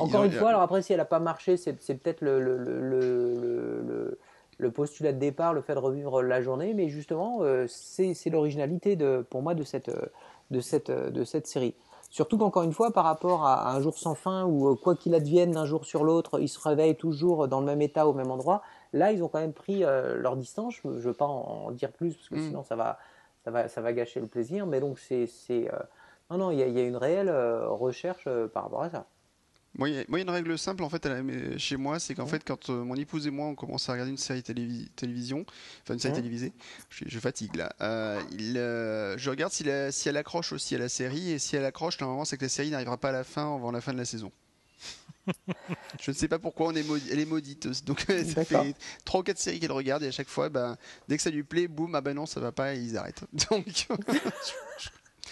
[0.00, 4.18] Encore une fois, alors après, si elle n'a pas marché, c'est peut-être le, le, le,
[4.58, 8.96] le, postulat de départ, le fait de revivre la journée, mais justement, euh, c'est l'originalité
[9.30, 9.90] pour moi de cette,
[10.50, 11.74] de, cette, de cette série.
[12.10, 15.14] Surtout qu'encore une fois, par rapport à, un jour sans fin, où euh, quoi qu'il
[15.14, 18.30] advienne d'un jour sur l'autre, ils se réveillent toujours dans le même état, au même
[18.30, 18.62] endroit,
[18.92, 20.74] là, ils ont quand même pris euh, leur distance.
[20.82, 22.48] Je ne veux pas en, dire plus, parce que mm.
[22.48, 22.98] sinon, ça va,
[23.44, 24.66] ça, va, ça va gâcher le plaisir.
[24.66, 25.28] Mais donc, c'est.
[26.30, 29.06] non, non, il y, y, a une réelle recherche par rapport à ça.
[29.78, 31.08] Moi, il y, a une règle simple en fait
[31.56, 34.10] chez moi, c'est qu'en fait, quand euh, mon épouse et moi on commence à regarder
[34.10, 35.46] une série télévision,
[35.84, 36.52] enfin une série télévisée,
[36.90, 37.72] je, fatigue là.
[37.80, 41.54] Euh, il, euh, je regarde si, si, elle accroche aussi à la série et si
[41.54, 43.92] elle accroche, normalement, c'est que la série n'arrivera pas à la fin avant la fin
[43.92, 44.32] de la saison.
[46.00, 47.68] je ne sais pas pourquoi on est elle est maudite.
[47.84, 48.04] Donc
[48.34, 48.74] ça fait
[49.04, 50.76] trois ou quatre séries qu'elle regarde et à chaque fois, bah,
[51.06, 53.24] dès que ça lui plaît, boum, ah ben non, ça va pas, et ils arrêtent.
[53.50, 53.66] Donc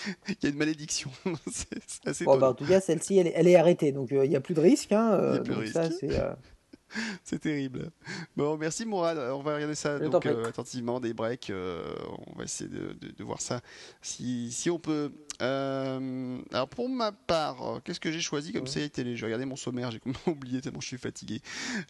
[0.29, 1.11] il y a une malédiction.
[1.53, 4.37] c'est assez bon, bah, en tout cas, celle-ci, elle, est arrêtée, donc euh, il n'y
[4.37, 4.93] a plus de risque.
[4.93, 6.05] Hein, il n'y a plus de risque.
[6.05, 6.35] Euh,
[7.25, 7.91] c'est terrible.
[8.37, 9.19] Bon, merci Mourad.
[9.19, 11.51] On va regarder ça donc, euh, attentivement, des breaks.
[11.51, 13.61] on va essayer de, de, voir ça
[14.03, 15.13] si, si on peut.
[15.41, 19.17] alors pour ma part, qu'est-ce que j'ai choisi comme série télé?
[19.17, 21.41] Je vais regarder mon sommaire, j'ai complètement oublié tellement je suis fatigué.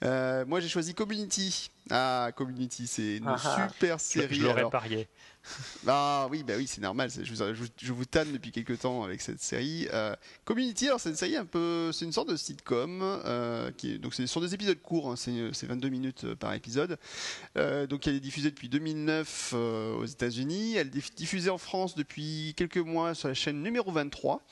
[0.03, 1.71] moi j'ai choisi Community.
[1.91, 3.69] Ah, Community, c'est une ah, ah.
[3.71, 4.35] super série.
[4.35, 5.09] Je, l'aurais parié.
[5.89, 7.11] Ah oui, bah oui, c'est normal.
[7.11, 9.89] Je vous, je, tanne depuis quelques temps avec cette série.
[9.93, 14.15] Euh, Community, alors c'est une un peu, c'est une sorte de sitcom euh, qui donc
[14.15, 16.99] c'est sur des épisodes courts, hein, c'est 22 minutes euh, par épisode.
[17.55, 20.77] donc elle est diffusée depuis 2009 aux États-Unis.
[20.77, 24.43] Elle est diffusée en France depuis quelques mois sur la chaîne numéro 23.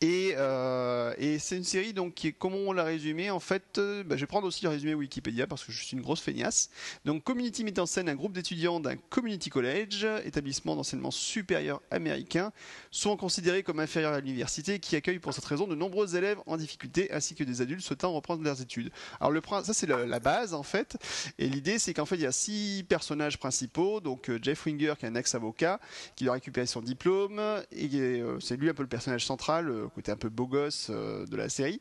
[0.00, 3.78] Et, euh, et c'est une série donc qui est comment on l'a résumé en fait
[3.78, 6.20] euh, bah, je vais prendre aussi le résumé Wikipédia parce que je suis une grosse
[6.20, 6.70] feignasse.
[7.04, 12.52] Donc Community met en scène un groupe d'étudiants d'un community college établissement d'enseignement supérieur américain
[12.92, 16.56] souvent considérés comme inférieurs à l'université qui accueille pour cette raison de nombreux élèves en
[16.56, 18.92] difficulté ainsi que des adultes souhaitant reprendre leurs études.
[19.18, 20.96] Alors le ça c'est la, base en fait.
[21.40, 23.98] Et l'idée c'est qu'en fait il y a six personnages principaux.
[23.98, 25.80] Donc euh, Jeff Winger qui est un ex avocat
[26.14, 27.40] qui doit récupérer son diplôme.
[27.72, 31.36] Et c'est lui un peu le personnage central côté un peu beau gosse euh, de
[31.36, 31.80] la série.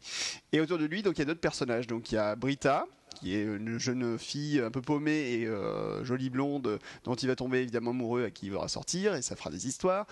[0.51, 1.88] Et autour de lui, donc il y a d'autres personnages.
[1.88, 2.86] Donc il y a Brita,
[3.18, 7.36] qui est une jeune fille un peu paumée et euh, jolie blonde dont il va
[7.36, 10.05] tomber évidemment amoureux à qui il va sortir et ça fera des histoires.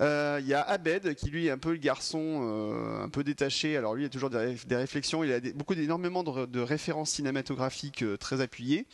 [0.00, 3.24] Euh, il y a Abed qui lui est un peu le garçon euh, un peu
[3.24, 3.76] détaché.
[3.76, 8.40] Alors lui il a toujours des, réflexions, il a beaucoup d'énormément de, références cinématographiques très
[8.40, 8.86] appuyées.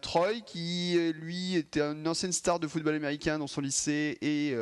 [0.00, 4.54] Troy qui lui était une ancienne star de football américain dans son lycée et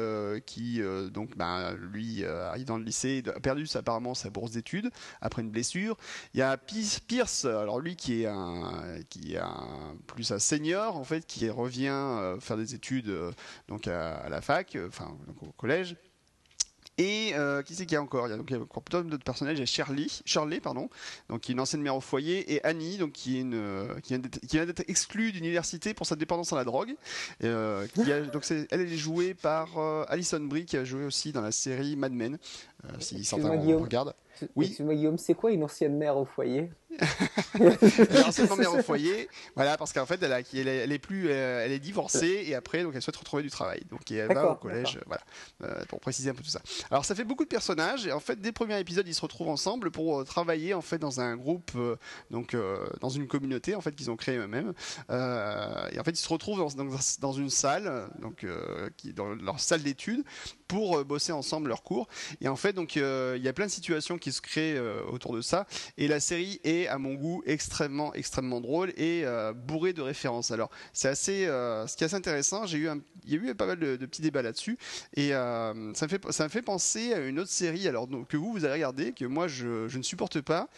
[0.46, 0.80] qui
[1.12, 4.90] donc ben, lui arrive dans le lycée a perdu apparemment sa bourse d'études
[5.20, 5.96] après une blessure.
[6.34, 10.96] Il y a Pierce, alors lui qui est un qui est un plus un senior
[10.96, 13.30] en fait qui revient euh, faire des études euh,
[13.68, 15.96] donc à, la fac euh, enfin au collège
[16.96, 17.32] et
[17.64, 18.26] qui c'est qu'il y a encore?
[18.26, 19.56] Il y a donc encore plein d'autres personnages.
[19.56, 20.90] Il y a Shirley, Shirley pardon,
[21.30, 24.18] donc qui est une ancienne mère au foyer, et Annie, donc qui est une qui
[24.52, 26.94] vient d'être exclue d'université pour sa dépendance à la drogue.
[27.40, 27.46] qui
[28.34, 29.78] donc elle est jouée par
[30.10, 32.36] Alison Brie qui a joué aussi dans la série Mad Men.
[32.98, 34.14] si certains regardent.
[34.56, 34.66] Oui.
[34.66, 36.70] Excuse-moi, Guillaume, c'est quoi une ancienne mère au foyer?
[38.26, 41.28] Anciennement mère au foyer, voilà, parce qu'en fait, elle, a, elle, est, elle est plus,
[41.28, 43.82] euh, elle est divorcée et après, donc elle souhaite retrouver du travail.
[43.90, 45.22] Donc elle va au collège, voilà,
[45.62, 46.60] euh, pour préciser un peu tout ça.
[46.90, 49.20] Alors ça fait beaucoup de personnages et en fait, dès le premier épisode, ils se
[49.20, 51.72] retrouvent ensemble pour euh, travailler en fait dans un groupe,
[52.30, 52.56] donc
[53.00, 54.72] dans une communauté en fait qu'ils ont créé eux-mêmes.
[55.08, 55.12] et
[56.00, 58.46] en fait, ils se retrouvent dans, dans, dans une salle, donc
[58.96, 60.24] qui dans leur salle d'études
[60.68, 62.08] pour bosser ensemble leurs cours.
[62.40, 63.02] Et en fait, donc il
[63.42, 64.78] y a plein de situations qui se créent
[65.10, 65.66] autour de ça.
[65.98, 70.50] Et la série est à mon goût, extrêmement, extrêmement drôle et euh, bourré de références.
[70.50, 72.64] Alors, c'est assez, euh, ce qui est assez intéressant.
[72.66, 74.78] Il y a eu pas mal de, petits débats là-dessus
[75.14, 77.88] et euh, ça me fait, penser à une autre série,
[78.28, 80.68] que vous vous avez regardé, que moi je ne supporte pas,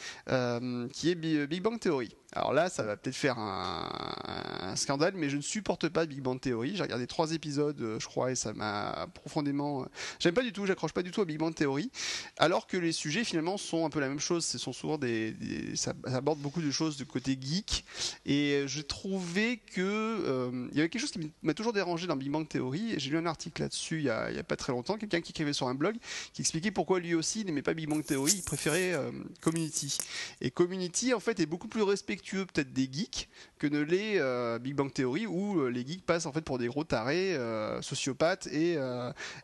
[0.92, 2.14] qui est Big Bang Theory.
[2.34, 6.40] Alors là, ça va peut-être faire un, scandale, mais je ne supporte pas Big Bang
[6.40, 6.76] Theory.
[6.76, 9.82] J'ai regardé trois épisodes, euh, je crois, et ça m'a profondément.
[9.82, 9.86] Euh,
[10.18, 11.90] j'aime pas du tout, j'accroche pas du tout à Big Bang Theory.
[12.38, 14.46] Alors que les sujets finalement sont un peu la même chose.
[14.46, 15.36] Ce souvent des,
[15.74, 17.84] ça, aborde beaucoup de choses de côté geek.
[18.24, 22.16] Et je trouvais que euh, il y avait quelque chose qui m'a toujours dérangé dans
[22.16, 22.94] Big Bang Theory.
[22.96, 25.20] J'ai lu un article là-dessus il y, a, il y a pas très longtemps, quelqu'un
[25.20, 25.96] qui écrivait sur un blog
[26.32, 28.98] qui expliquait pourquoi lui aussi n'aimait pas Big Bang Theory, il préférait
[29.42, 29.98] Community.
[30.40, 34.58] Et Community en fait est beaucoup plus respectueux peut-être des geeks que ne l'est euh,
[34.58, 37.80] Big Bang Theory où euh, les geeks passent en fait pour des gros tarés euh,
[37.82, 38.78] sociopathes et,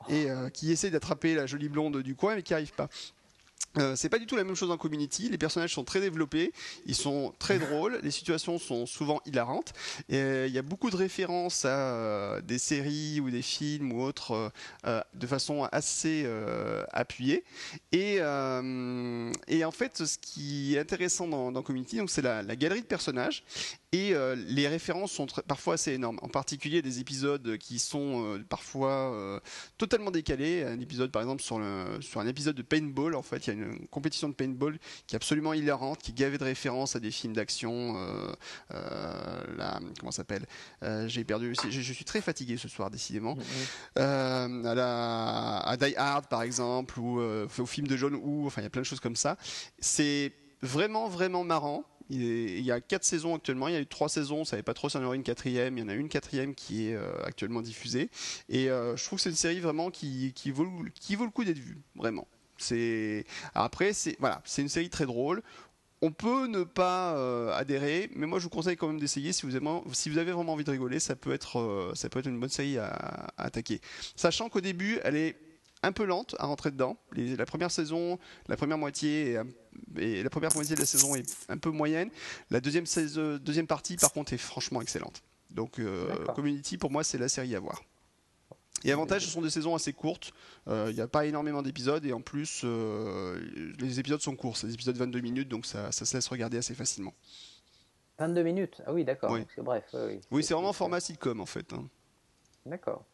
[0.09, 2.89] et qui essaient d'attraper la jolie blonde du coin mais qui arrivent pas.
[3.77, 5.29] Euh, c'est pas du tout la même chose en community.
[5.29, 6.53] Les personnages sont très développés,
[6.87, 9.73] ils sont très drôles, les situations sont souvent hilarantes.
[10.13, 14.03] Euh, il y a beaucoup de références à euh, des séries ou des films ou
[14.03, 14.53] autres
[15.15, 16.27] de façon assez
[16.93, 17.45] appuyée.
[17.93, 22.81] Et, et, en fait, ce qui est intéressant dans, dans Community, c'est la, la, galerie
[22.81, 23.45] de personnages
[23.93, 26.19] et euh, les références sont parfois assez énormes.
[26.21, 29.41] En particulier des épisodes qui sont euh, parfois euh,
[29.79, 30.63] totalement décalés.
[30.63, 33.51] Un épisode, par exemple, sur, le, sur un épisode de paintball, en fait, il y
[33.51, 37.01] a une compétition de paintball qui est absolument hilarante, qui est gavée de références à
[37.01, 37.95] des films d'action.
[38.71, 40.45] la, comment s'appelle
[41.07, 41.55] J'ai perdu.
[41.71, 43.39] Je, suis très fatigué ce soir, décidément.
[43.97, 48.47] À, la, à Die Hard, par exemple, ou au film de John Woo.
[48.47, 49.39] Enfin, il y a plein de choses comme ça.
[49.79, 51.85] C'est vraiment, vraiment marrant.
[52.11, 53.69] Il, y a quatre saisons actuellement.
[53.69, 54.39] Il y a eu trois saisons.
[54.39, 55.77] On savait pas trop s'il y en aurait une quatrième.
[55.77, 58.11] Il y en a une quatrième qui est euh, actuellement diffusée.
[58.49, 61.79] Et euh, je trouve que c'est une série vraiment qui, vaut, le coup d'être vue.
[61.97, 62.27] Vraiment.
[63.55, 65.43] Après c'est voilà, c'est une série très drôle.
[66.01, 69.47] On peut ne pas euh, adhérer, mais moi je vous conseille quand même d'essayer si
[69.47, 71.93] vous avez, si vous avez vraiment envie de rigoler, ça peut être
[72.25, 73.81] une bonne série à attaquer.
[74.17, 75.37] Sachant qu'au début, elle est
[75.83, 76.97] un peu lente à rentrer dedans.
[77.15, 78.19] la première saison,
[78.49, 79.39] la première moitié
[79.97, 82.11] et la première moitié de la saison est un peu moyenne.
[82.51, 85.23] La deuxième, saison, deuxième partie, par contre, est franchement excellente.
[85.51, 87.83] Donc, euh, Community, pour moi, c'est la série à voir.
[88.85, 90.33] Et avantage, ce sont des saisons assez courtes.
[90.69, 93.41] Euh, il n'y a pas énormément d'épisodes et en plus, euh,
[93.81, 94.57] les épisodes sont courts.
[94.57, 97.13] C'est des épisodes de 22 minutes, donc ça, se laisse regarder assez facilement.
[98.19, 98.83] 22 minutes?
[98.87, 99.37] Ah oui, d'accord.
[99.55, 99.85] C'est bref.
[100.31, 101.73] Oui, c'est vraiment format sitcom en fait.
[101.73, 101.89] Hein.
[102.67, 103.05] D'accord.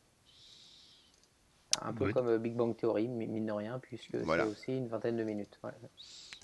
[1.82, 5.16] Un peu comme euh, Big Bang Theory, mine de rien, puisque c'est aussi une vingtaine
[5.16, 5.58] de minutes.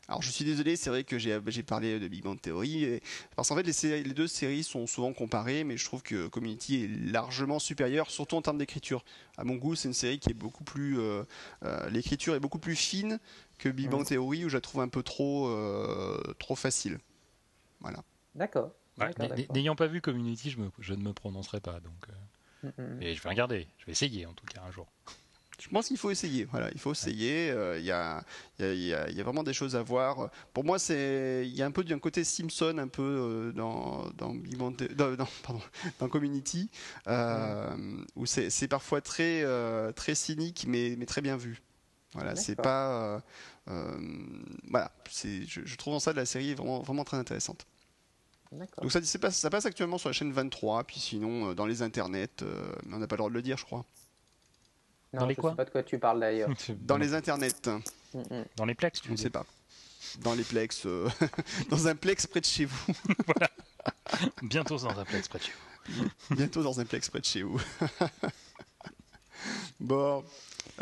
[0.09, 3.01] Alors je suis désolé, c'est vrai que j'ai parlé de Big Bang Theory,
[3.37, 6.85] parce qu'en fait les, les, deux séries sont souvent comparées, mais je trouve que Community
[6.85, 9.05] est largement supérieur, surtout en termes d'écriture.
[9.37, 10.99] À mon goût, c'est une série qui est beaucoup plus...
[10.99, 11.23] Euh,
[11.65, 13.21] euh, l'écriture est beaucoup plus fine
[13.59, 15.49] que Big Bang Theory, où je la trouve un peu trop,
[16.39, 16.99] trop facile.
[17.81, 18.03] Voilà.
[18.35, 18.73] D'accord.
[19.55, 22.09] N'ayant pas vu Community, je, je, ne me prononcerai pas, donc...
[23.01, 24.87] Et je vais regarder, je vais essayer en tout cas un jour.
[25.61, 26.45] Je pense qu'il faut essayer.
[26.47, 27.51] Voilà, il faut essayer.
[27.51, 28.25] Euh, il y, a,
[28.59, 28.63] y,
[28.95, 30.31] a, y, a, vraiment des choses à voir.
[30.55, 34.09] Pour moi, c'est il y a un peu d'un côté Simpson, un peu euh, dans
[34.17, 35.61] dans, dans, pardon,
[36.01, 36.71] dans Community,
[37.09, 37.77] euh,
[38.17, 39.45] où c'est parfois très
[39.93, 41.61] très cynique, mais, mais très bien vu.
[42.15, 43.23] Voilà, c'est pas
[43.67, 47.67] voilà, c'est je, je, trouve en ça de la série vraiment vraiment très intéressante.
[48.53, 52.43] Donc ça, passe, ça passe actuellement sur la chaîne 23, puis sinon dans les internets,
[52.85, 53.85] mais on n'a pas le droit de le dire, je crois.
[55.13, 56.51] Non, dans les je quoi sais pas de quoi tu parles d'ailleurs.
[56.81, 57.69] dans les internets.
[58.57, 59.45] Dans les plex, tu Je ne sais pas.
[60.21, 60.87] Dans les plex.
[60.87, 61.09] Euh,
[61.71, 62.93] dans un plex près de chez vous.
[63.27, 63.51] voilà.
[64.43, 66.37] Bientôt dans un plex près de chez vous.
[66.37, 67.61] Bientôt dans un plex près de chez vous.
[69.81, 70.25] bon.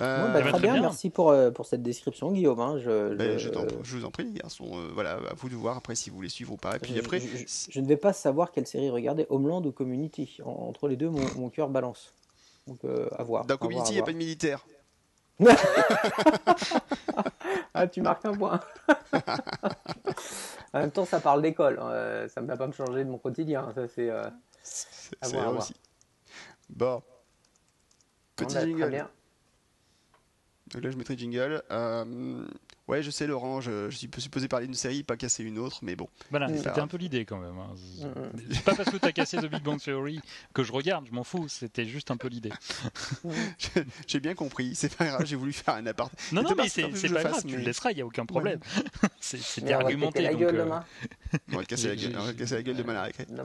[0.00, 0.32] Euh...
[0.32, 2.60] Bah, très, bien, merci pour, euh, pour cette description, Guillaume.
[2.60, 2.78] Hein.
[2.78, 3.48] Je, ben, je...
[3.82, 4.70] je, vous en prie, les garçons.
[4.74, 6.76] Euh, voilà, à vous de voir après si vous voulez suivre ou pas.
[6.76, 10.38] Et puis je, après, je, ne vais pas savoir quelle série regarder, Homeland ou Community.
[10.44, 12.12] entre les deux, mon, mon cœur balance.
[12.66, 13.44] Donc, euh, à voir.
[13.46, 14.64] Dans Community, il n'y a pas de militaire.
[17.74, 18.60] ah, tu marques un point.
[20.72, 21.78] en même temps, ça parle d'école.
[21.80, 22.26] Hein.
[22.28, 23.72] Ça ne va pas me changer de mon quotidien.
[23.74, 24.10] Ça, c'est.
[24.10, 24.28] Euh,
[24.62, 25.16] c'est
[25.56, 25.74] aussi.
[26.68, 27.02] Bon.
[28.36, 29.08] Petit jingle.
[30.72, 31.62] Donc là, je mettrai jingle.
[31.70, 32.46] Euh,
[32.88, 35.80] Ouais, je sais, Laurent, je, je suis supposé parler d'une série, pas casser une autre,
[35.82, 36.08] mais bon.
[36.30, 37.58] Voilà, c'était un peu l'idée quand même.
[37.58, 37.74] Hein.
[38.50, 40.20] C'est pas parce que tu as cassé The Big Bang Theory
[40.54, 42.50] que je regarde, je m'en fous, c'était juste un peu l'idée.
[44.06, 46.10] j'ai bien compris, c'est pas grave, j'ai voulu faire un appart.
[46.32, 48.60] Non, non, mais c'est pas grave, tu le laisseras, il n'y a aucun problème.
[49.20, 50.22] C'était argumenté.
[50.22, 50.84] La gueule demain.
[51.52, 53.26] On va casser la gueule, on va casser la gueule demain à la récré.
[53.30, 53.44] Non,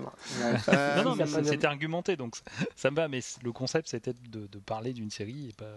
[1.03, 2.35] non, mais c'était argumenté, donc
[2.77, 5.75] ça me va, mais le concept c'était de parler d'une série et pas.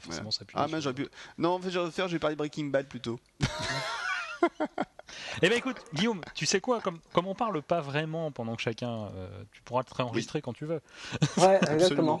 [0.00, 0.62] Pas forcément s'appuyer.
[0.62, 1.08] Ah, mais j'aurais pu.
[1.36, 3.18] Non, en fait, j'aurais faire, je vais parler Breaking Bad plutôt.
[5.42, 8.62] Eh ben écoute, Guillaume, tu sais quoi, comme, comme on parle pas vraiment pendant que
[8.62, 10.80] chacun, euh, tu pourras te réenregistrer quand tu veux.
[11.36, 12.20] Ouais, exactement.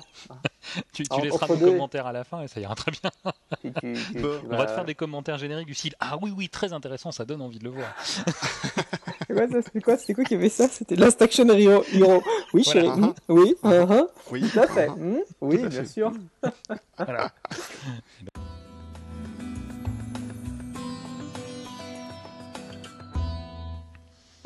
[0.92, 3.10] tu, tu laisseras des commentaires à la fin et ça ira très bien.
[3.64, 7.24] on va te faire des commentaires génériques du style Ah oui, oui, très intéressant, ça
[7.24, 7.94] donne envie de le voir.
[9.64, 9.96] C'était quoi?
[9.96, 10.68] C'était quoi qui avait ça?
[10.68, 11.84] C'était Last Action Hero.
[12.54, 12.88] Oui, chérie.
[13.28, 13.54] Oui,
[14.30, 14.88] oui, tout à fait.
[15.40, 16.12] Oui, bien sûr.
[16.98, 17.30] voilà.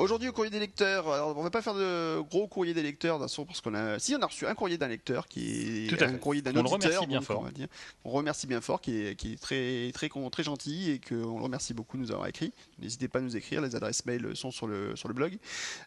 [0.02, 3.20] Aujourd'hui au courrier des lecteurs, alors on va pas faire de gros courrier des lecteurs
[3.20, 6.18] d'un parce qu'on a, si on a reçu un courrier d'un lecteur qui est un
[6.18, 7.44] courrier d'un auditeur, on remercie bien fort.
[7.46, 7.68] On, dire.
[8.04, 11.44] on remercie bien fort, qui est, qui est très très très gentil et qu'on le
[11.44, 12.52] remercie beaucoup de nous avoir écrit.
[12.80, 15.38] N'hésitez pas à nous écrire, les adresses mail sont sur le sur le blog.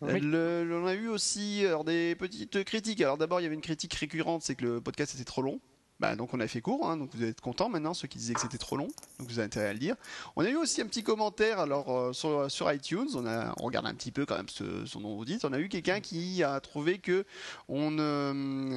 [0.01, 0.07] on
[0.87, 3.01] a eu aussi des petites critiques.
[3.01, 5.59] Alors d'abord il y avait une critique récurrente, c'est que le podcast était trop long.
[6.01, 8.33] Bah, donc on a fait court, hein, donc vous êtes contents maintenant, ceux qui disaient
[8.33, 9.95] que c'était trop long, donc vous avez intérêt à le dire.
[10.35, 13.85] On a eu aussi un petit commentaire alors euh, sur, sur, iTunes, on, a, regarde
[13.85, 16.59] un petit peu quand même ce, son nom dit, on a eu quelqu'un qui a
[16.59, 17.25] trouvé que
[17.69, 17.91] on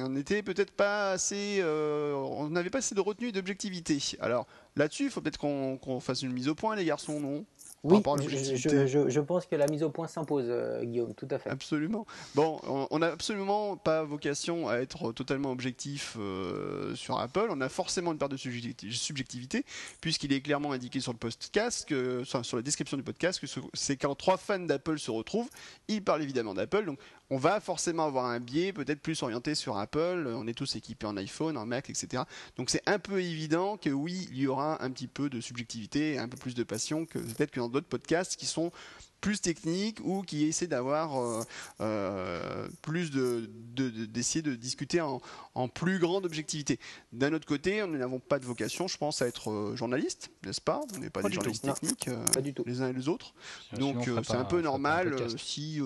[0.09, 3.99] n'était peut-être pas assez, euh, on n'avait pas assez de retenue et d'objectivité.
[4.21, 4.47] Alors
[4.77, 7.45] là-dessus, il faut peut-être qu'on fasse une mise au point les garçons, non?
[7.83, 8.55] Oui, je,
[8.87, 11.49] je, je, pense que la mise au point s'impose, euh, Guillaume, tout à fait.
[11.49, 12.05] Absolument.
[12.35, 12.59] Bon,
[12.91, 17.47] on n'a absolument pas vocation à être totalement objectif euh, sur Apple.
[17.49, 19.65] On a forcément une part de subjectivité,
[20.01, 23.95] puisqu'il est clairement indiqué sur le podcast, que, sur la description du podcast, que c'est
[23.95, 25.49] quand trois fans d'Apple se retrouvent,
[25.87, 26.85] ils parlent évidemment d'Apple.
[26.85, 26.99] Donc,
[27.29, 30.27] on va forcément avoir un biais peut-être plus orienté sur Apple.
[30.35, 32.23] On est tous équipés en iPhone, en Mac, etc.
[32.57, 36.13] Donc c'est un peu évident que oui, il y aura un petit peu de subjectivité
[36.13, 38.71] et un peu plus de passion que peut-être que dans d'autres podcasts qui sont
[39.21, 41.43] plus techniques ou qui essaient d'avoir euh,
[41.81, 45.19] euh, plus de, d'essayer de, discuter en,
[45.67, 46.79] plus grande objectivité.
[47.11, 50.61] D'un autre côté, nous n'avons pas de vocation, je pense, à être euh, journaliste, n'est-ce
[50.61, 50.81] pas?
[50.95, 52.09] On n'est pas, des journalistes techniques,
[52.65, 53.33] les uns et les autres.
[53.77, 55.81] Donc c'est un peu normal si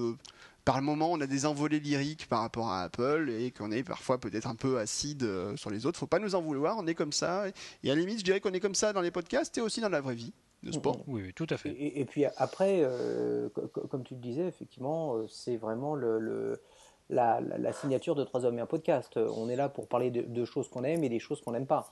[0.66, 3.84] par le moment, on a des envolées lyriques par rapport à Apple et qu'on est
[3.84, 6.00] parfois peut-être un peu acide euh, sur les autres.
[6.00, 7.48] Faut pas nous en vouloir, on est comme ça.
[7.84, 9.82] Et à la limite, je dirais qu'on est comme ça dans les podcasts et aussi
[9.82, 10.34] dans la vraie vie
[10.64, 11.04] de sport.
[11.08, 11.76] Oui, tout à fait.
[11.78, 13.50] Et, puis après, euh,
[13.90, 16.62] comme tu le disais, effectivement, euh, c'est vraiment le,
[17.10, 19.18] la, signature de Trois hommes et un podcast.
[19.18, 21.92] On est là pour parler de choses qu'on aime et des choses qu'on n'aime pas.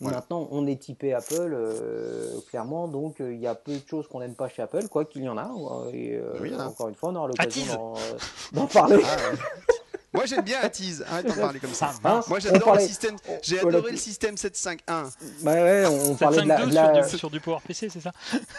[0.00, 4.08] Maintenant, on est typé Apple, euh, clairement, donc euh, il y a peu de choses
[4.08, 5.50] qu'on n'aime pas chez Apple, quoi qu'il y en a.
[5.92, 6.66] Euh, et hein.
[6.66, 7.94] encore une fois, on aura l'occasion
[8.52, 9.02] d'en parler.
[9.04, 9.16] Ah,
[10.12, 11.92] moi j'aime bien Atiz, arrête d'en parler comme ça.
[12.04, 14.78] Hein Moi j'adore le système, j'ai adoré le système 7.5.1.
[15.42, 17.02] Bah ouais, on parlait de la, de la...
[17.02, 18.10] Sur, du, sur, du, Power PC, c'est ça?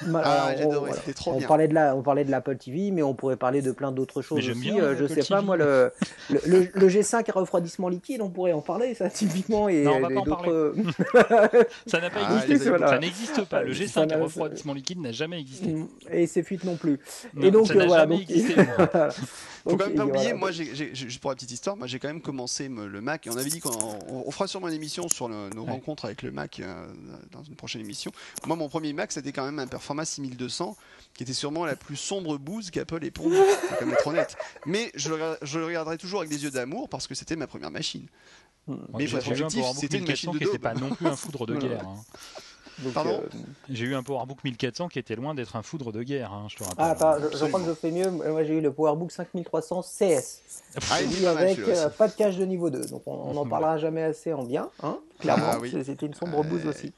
[0.04, 1.48] Bah, Ah, j'ai adoré, c'était trop on bien.
[1.48, 4.22] Parlait de la, on parlait de l'Apple TV, mais on pourrait parler de plein d'autres
[4.22, 4.60] choses aussi.
[4.60, 5.92] Bien, euh, je sais pas, moi, le,
[6.30, 9.68] le, le, G5 à refroidissement liquide, on pourrait en parler, ça, typiquement.
[9.68, 10.72] Et, non, on va pas en parler.
[11.86, 13.64] ça n'a pas ah, existé, ça n'existe pas.
[13.64, 15.76] Le G5 à refroidissement liquide n'a jamais existé.
[16.12, 17.00] Et ses fuites non plus.
[17.42, 18.08] Et donc, voilà.
[19.64, 22.22] Faut quand même pas oublier, moi, juste pour la petite histoire, moi j'ai quand même
[22.22, 26.06] commencé le Mac et on avait dit qu'on fera sûrement une émission sur nos rencontres
[26.06, 26.86] avec le Mac euh,
[27.32, 28.12] dans une prochaine émission.
[28.46, 30.76] Moi, mon premier Mac, c'était quand même un Performance 6200
[31.14, 33.36] qui était sûrement la plus sombre bouse qu'Apple ait pondue.
[33.36, 34.36] Faut quand même être honnête.
[34.66, 35.12] Mais je,
[35.42, 38.08] je le regarderai toujours avec des yeux d'amour parce que c'était ma première machine.
[38.98, 41.86] Mais c'était une machine de qui n'était pas non plus un foudre de guerre.
[41.88, 41.96] Hein.
[42.90, 43.38] Pardon euh,
[43.70, 46.58] J'ai eu un PowerBook 1400 qui était loin d'être un foudre de guerre, hein, je
[46.58, 46.86] te rappelle.
[46.86, 48.10] Ah, attends, je, crois que je fais mieux.
[48.10, 50.42] Moi, j'ai eu le PowerBook 5300 CS.
[50.90, 50.96] Ah,
[51.30, 52.88] avec euh, pas de cache de niveau 2.
[52.88, 54.70] Donc, on n'en parlera jamais assez en bien.
[54.82, 56.94] Hein, clairement, ah c'était une sombre bouse aussi.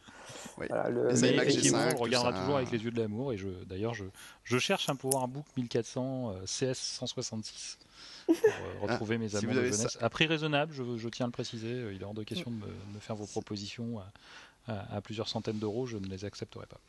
[0.57, 0.67] Oui.
[0.69, 1.09] Voilà, le...
[1.09, 3.33] on regardera toujours avec les yeux de l'amour.
[3.33, 4.05] Et je, d'ailleurs, je,
[4.43, 7.77] je cherche un PowerBook 1400 CS 166
[8.25, 9.97] pour euh, retrouver mes amours de jeunesse.
[9.99, 11.83] À prix raisonnable, je, je, tiens à le préciser.
[11.93, 13.99] Il est hors de question de me, de me faire vos propositions
[14.67, 16.79] à, plusieurs centaines d'euros, je ne les accepterai pas.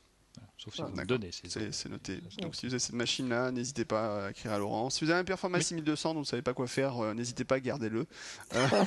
[0.58, 1.30] Sauf si ah, vous me donnez.
[1.32, 2.20] C'est noté.
[2.40, 4.90] Donc si vous avez cette machine-là, n'hésitez pas à écrire à Laurent.
[4.90, 7.44] Si vous avez un Performance 6200 dont vous ne savez pas quoi faire, euh, n'hésitez
[7.44, 8.06] pas à garder le
[8.54, 8.68] euh,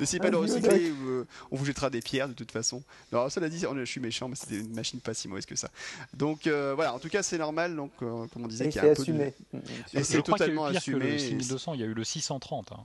[0.00, 2.82] N'essayez pas de le recycler ou euh, on vous jettera des pierres de toute façon.
[3.12, 5.70] Alors cela dit, je suis méchant, mais c'était une machine pas si mauvaise que ça.
[6.14, 7.76] Donc voilà, en tout cas c'est normal.
[7.76, 9.34] Donc comme on disait, qu'il y a un peu assumé.
[9.52, 9.60] De...
[9.98, 11.06] Et c'est totalement assumé.
[11.06, 12.72] Que le 6200, il y a eu le 630.
[12.72, 12.84] Hein.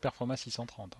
[0.00, 0.96] Performance 630.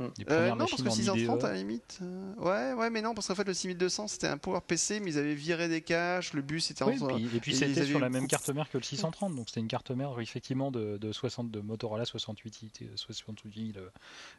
[0.00, 1.98] Euh, non, parce que 630 à la limite.
[2.02, 5.12] Euh, ouais, ouais, mais non, parce qu'en fait le 6200 c'était un Power PC, mais
[5.12, 6.90] ils avaient viré des caches, le bus était en.
[6.90, 9.90] et puis c'était sur la même carte mère que le 630, donc c'était une carte
[9.90, 12.74] mère effectivement de, de 60 de Motorola 68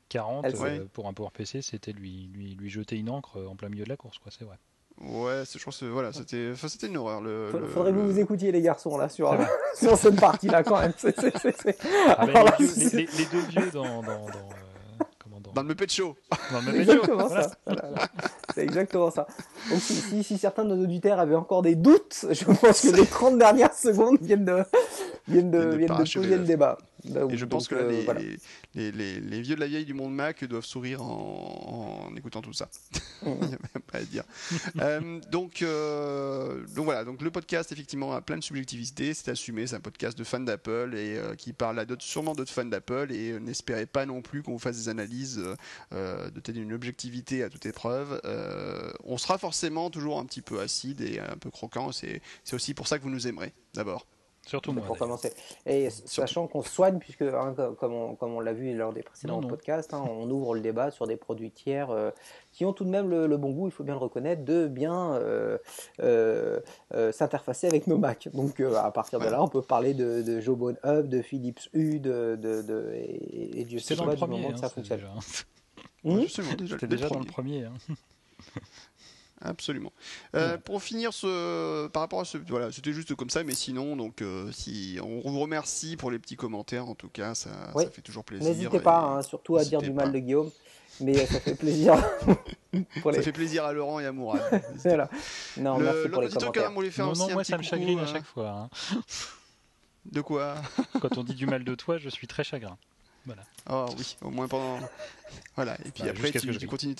[0.09, 3.69] 40 euh, pour un Power PC, c'était lui, lui lui jeter une encre en plein
[3.69, 4.57] milieu de la course, quoi, c'est vrai.
[4.99, 7.21] Ouais, je pense que voilà, c'était, c'était une horreur.
[7.21, 9.35] Le, Faudrait que vous vous écoutiez les garçons là sur,
[9.75, 10.93] sur cette partie-là quand même.
[12.07, 12.25] Ah,
[12.59, 14.49] les, deux vieux dans, dans, dans
[15.55, 16.15] le Muppet Show.
[16.51, 17.51] Dans le ça.
[18.55, 19.27] C'est exactement ça.
[19.69, 23.05] Donc si, si, certains de nos auditeurs avaient encore des doutes, je pense que les
[23.05, 24.63] 30 dernières secondes viennent de,
[25.27, 26.77] viennent de, viennent de, poser le débat.
[27.05, 28.37] Bah et je pense que euh,
[28.75, 32.41] les, les, les, vieux de la vieille du monde Mac doivent sourire en, en écoutant
[32.41, 32.69] tout ça.
[33.25, 34.23] Il n'y a même pas à dire.
[34.79, 39.67] euh, donc, euh, donc voilà, donc le podcast effectivement a plein de subjectivité, c'est assumé,
[39.67, 42.65] c'est un podcast de fans d'Apple et euh, qui parle à d'autres, sûrement d'autres fans
[42.65, 45.41] d'Apple et n'espérez pas non plus qu'on fasse des analyses
[45.91, 48.21] de telle une objectivité à toute épreuve.
[49.03, 52.21] on sera forcément toujours un petit peu acide et un peu croquant, c'est
[52.53, 54.05] aussi pour ça que vous nous aimerez d'abord.
[54.45, 54.83] Surtout moi.
[54.83, 55.31] Pour commencer.
[55.67, 59.39] Et sachant qu'on soigne, puisque hein, comme on, comme on l'a vu lors des précédents
[59.41, 62.09] podcasts, hein, on ouvre le débat sur des produits tiers euh,
[62.51, 65.13] qui ont tout de même le, bon goût, il faut bien le reconnaître, de bien
[65.13, 65.57] euh,
[66.01, 66.59] euh,
[67.11, 68.29] s'interfacer avec nos Macs.
[68.33, 71.99] Donc à partir de là, on peut parler de, de Jawbone Hub, de Philips U,
[71.99, 74.99] de, de, et, Dieu sait pas du moment que ça hein, fonctionne.
[76.03, 77.67] Déjà, hmm déjà dans le premier.
[79.43, 79.91] Absolument.
[80.35, 83.95] Euh, pour finir ce, par rapport à ce, voilà, c'était juste comme ça, mais sinon,
[83.95, 87.89] donc, euh, si on vous remercie pour les petits commentaires, en tout cas, ça, ça
[87.89, 88.47] fait toujours plaisir.
[88.47, 90.51] N'hésitez pas, hein, surtout à dire du mal de Guillaume,
[90.99, 91.95] mais ça fait plaisir.
[93.03, 94.41] Ça fait plaisir à Laurent et à Mourad.
[94.75, 95.09] voilà.
[95.57, 96.71] Non, le, merci pour les commentaires.
[96.91, 98.49] Faire non, non, moi, ça me chagrine à euh, chaque fois.
[98.49, 98.69] Hein.
[100.05, 100.55] De quoi?
[101.01, 102.77] Quand on dit du mal de toi, je suis très chagrin.
[103.25, 103.43] Voilà.
[103.69, 104.79] Oh oui, au moins pendant.
[105.55, 106.95] Voilà, et puis bah, après, tu, tu continues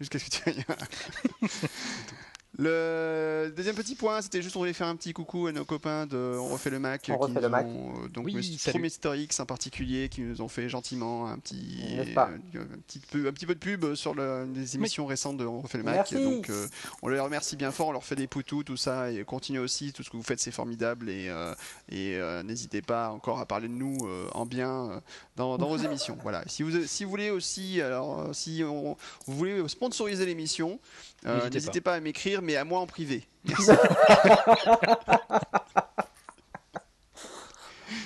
[0.00, 0.64] jusqu'à ce que tu ailles.
[2.58, 6.06] Le deuxième petit point, c'était juste on voulait faire un petit coucou à nos copains
[6.06, 7.10] de On refait le Mac.
[7.12, 7.66] On refait le Mac.
[7.66, 8.58] Euh, donc oui,
[9.14, 13.32] X en particulier qui nous ont fait gentiment un petit, euh, un, petit peu, un
[13.32, 16.12] petit peu de pub sur le, les émissions récentes de On refait le Mac.
[16.14, 16.66] Donc euh,
[17.02, 19.92] on les remercie bien fort, on leur fait des poutous, tout ça et continuez aussi,
[19.92, 21.30] tout ce que vous faites c'est formidable et,
[21.90, 23.98] et n'hésitez pas encore à parler de nous
[24.32, 25.02] en bien
[25.36, 26.16] dans, dans vos émissions.
[26.22, 26.42] Voilà.
[26.46, 28.96] Si vous, si vous voulez aussi, alors si on,
[29.26, 30.80] vous voulez sponsoriser l'émission,
[31.26, 31.92] n'hésitez pas.
[31.92, 33.26] pas à m'écrire mais à moi en privé.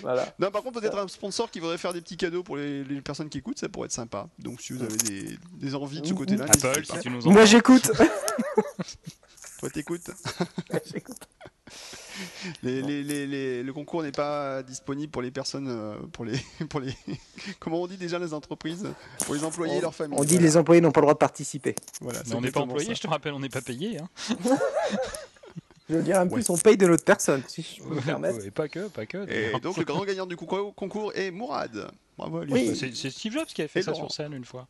[0.02, 0.34] voilà.
[0.38, 3.28] Non, par contre, peut-être un sponsor qui voudrait faire des petits cadeaux pour les, personnes
[3.28, 4.26] qui écoutent, ça pourrait être sympa.
[4.38, 4.96] Donc, si vous avez
[5.54, 6.46] des, envies de ce côté-là,
[7.24, 7.90] Moi, j'écoute.
[9.60, 10.10] Toi, t'écoutes.
[10.92, 11.28] J'écoute.
[12.62, 16.38] Le concours n'est pas disponible pour les personnes, euh, pour les,
[16.68, 16.94] pour les,
[17.58, 18.88] comment on dit déjà les entreprises,
[19.24, 20.18] pour les employés et leurs familles.
[20.18, 21.74] On dit les employés n'ont pas le droit de participer.
[22.00, 23.98] Voilà, Mais on n'est pas employé, je te rappelle, on n'est pas payé.
[23.98, 24.08] Hein.
[25.88, 28.46] Je veux dire, en plus, on paye de notre personne, si je peux me permettre.
[28.46, 29.28] Et pas que, pas que.
[29.28, 31.90] Et donc, le grand gagnant du concours est Mourad.
[32.16, 32.76] Bravo Oui.
[32.76, 34.68] C'est Steve Jobs qui a fait ça sur scène une fois.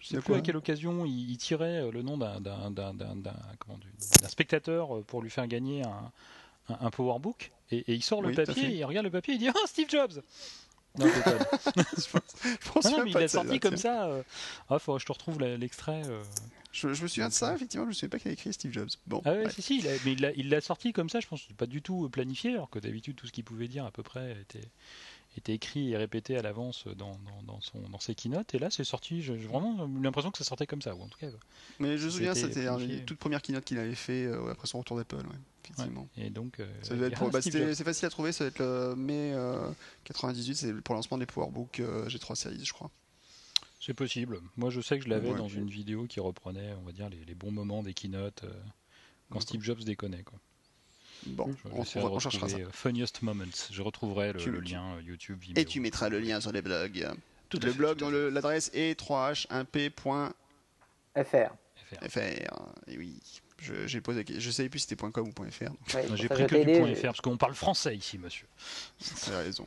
[0.00, 2.38] Je sais plus à quelle occasion il, tirait euh, le nom d'un
[4.28, 6.12] spectateur euh, pour lui faire gagner un,
[6.68, 9.66] un, powerbook et, il sort le papier, il regarde le papier et il dit Ah,
[9.66, 10.22] Steve Jobs
[10.98, 12.18] Non, je
[12.72, 14.06] pense, non, mais il l'a sorti comme ça.
[14.06, 14.22] Euh...
[14.68, 16.02] Ah, faut, je te retrouve l'extrait.
[16.06, 16.22] Euh...
[16.72, 18.72] Je, je, me souviens de ça, effectivement, je ne sais pas qu'il a écrit Steve
[18.72, 18.90] Jobs.
[19.06, 21.42] Bon, ah ouais, si, si, il a, mais il l'a sorti comme ça, je pense,
[21.56, 24.32] pas du tout planifié, alors que d'habitude, tout ce qu'il pouvait dire à peu près
[24.42, 24.68] était,
[25.38, 28.54] était écrit et répété à l'avance dans, dans, son, dans ses keynotes.
[28.54, 31.18] Et là, c'est sorti, j'ai vraiment l'impression que ça sortait comme ça, ou en tout
[31.18, 31.28] cas.
[31.78, 34.78] Mais je me souviens, c'était une toute première keynote qu'il avait fait euh, après son
[34.78, 35.24] retour d'Apple,
[35.66, 36.08] effectivement.
[36.16, 36.66] Et donc, euh,
[37.30, 39.34] bah, c'est facile à trouver, ça va être le mai
[40.04, 42.90] 98, euh, c'est pour le lancement des PowerBook G3 Series, je crois.
[43.80, 44.40] C'est possible.
[44.56, 47.24] Moi, je sais que je l'avais dans une vidéo qui reprenait, on va dire, les,
[47.24, 48.44] les bons moments des keynotes
[49.30, 50.38] quand Steve Jobs déconnait, quoi.
[51.26, 52.58] Bon, on, on, cherchera ça.
[52.70, 53.44] Funniest Moments.
[53.70, 55.42] Je retrouverai le, lien euh, YouTube.
[55.56, 57.08] Et tu mettras le lien sur les blogs.
[57.48, 60.32] Tout le blog dont l'adresse est 3h1p.fr.
[61.14, 62.70] FR.
[62.88, 63.20] Et oui.
[63.58, 65.70] Je, posé, je savais plus si c'était .com ou .fr.
[66.14, 68.46] J'ai pris que du .fr parce qu'on parle français ici, monsieur.
[69.00, 69.66] As raison.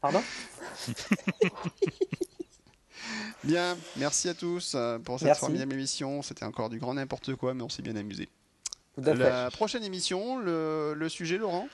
[0.00, 0.22] Pardon?
[3.44, 6.22] Bien, merci à tous euh, pour cette formidable émission.
[6.22, 8.28] C'était encore du grand n'importe quoi, mais on s'est bien amusé.
[8.96, 11.68] La prochaine émission, le, le sujet, Laurent?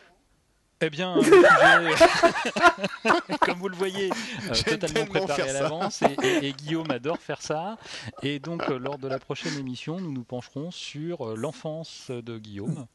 [0.81, 1.37] Eh bien, sujet,
[3.41, 4.11] comme vous le voyez,
[4.51, 7.79] euh, totalement préparé à l'avance, et, et, Guillaume adore faire ça.
[8.23, 12.39] Et donc, euh, lors de la prochaine émission, nous nous pencherons sur euh, l'enfance de
[12.39, 12.87] Guillaume.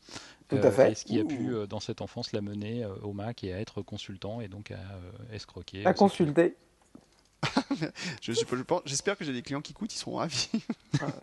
[0.49, 0.91] Tout à fait.
[0.91, 4.41] Et ce qui a pu, dans cette enfance, l'amener au Mac et à être consultant
[4.41, 5.85] et donc à escroquer.
[5.85, 6.55] À consulter.
[8.85, 10.49] J'espère que j'ai des clients qui coûtent, ils seront ravis.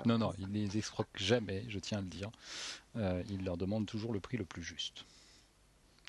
[0.04, 2.30] non, non, ils ne les escroquent jamais, je tiens à le dire.
[2.96, 5.04] Euh, ils leur demandent toujours le prix le plus juste.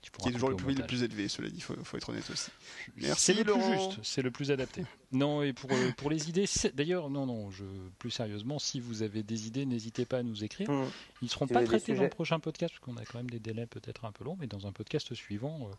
[0.01, 2.49] Qui est toujours le prix le plus élevé, cela dit, il faut, être honnête aussi.
[2.97, 4.83] Merci, c'est le plus juste, c'est le plus adapté.
[5.11, 7.63] non, et pour, euh, pour les idées, d'ailleurs, non, non, je,
[7.99, 10.69] plus sérieusement, si vous avez des idées, n'hésitez pas à nous écrire.
[10.71, 10.85] Mmh.
[11.21, 13.39] Ils ne seront pas traités dans le prochain podcast, parce qu'on a quand même des
[13.39, 15.69] délais peut-être un peu longs, mais dans un podcast suivant,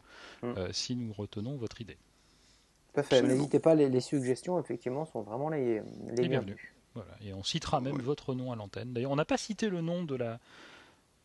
[0.44, 0.73] euh, mmh.
[0.73, 1.99] si nous retenons votre idée.
[2.97, 5.82] N'hésitez pas, les, suggestions, effectivement, sont vraiment les,
[6.16, 6.74] les bienvenues.
[6.94, 7.12] Voilà.
[7.24, 8.93] Et on citera même votre nom à l'antenne.
[8.93, 10.39] D'ailleurs, on n'a pas cité le nom de, la,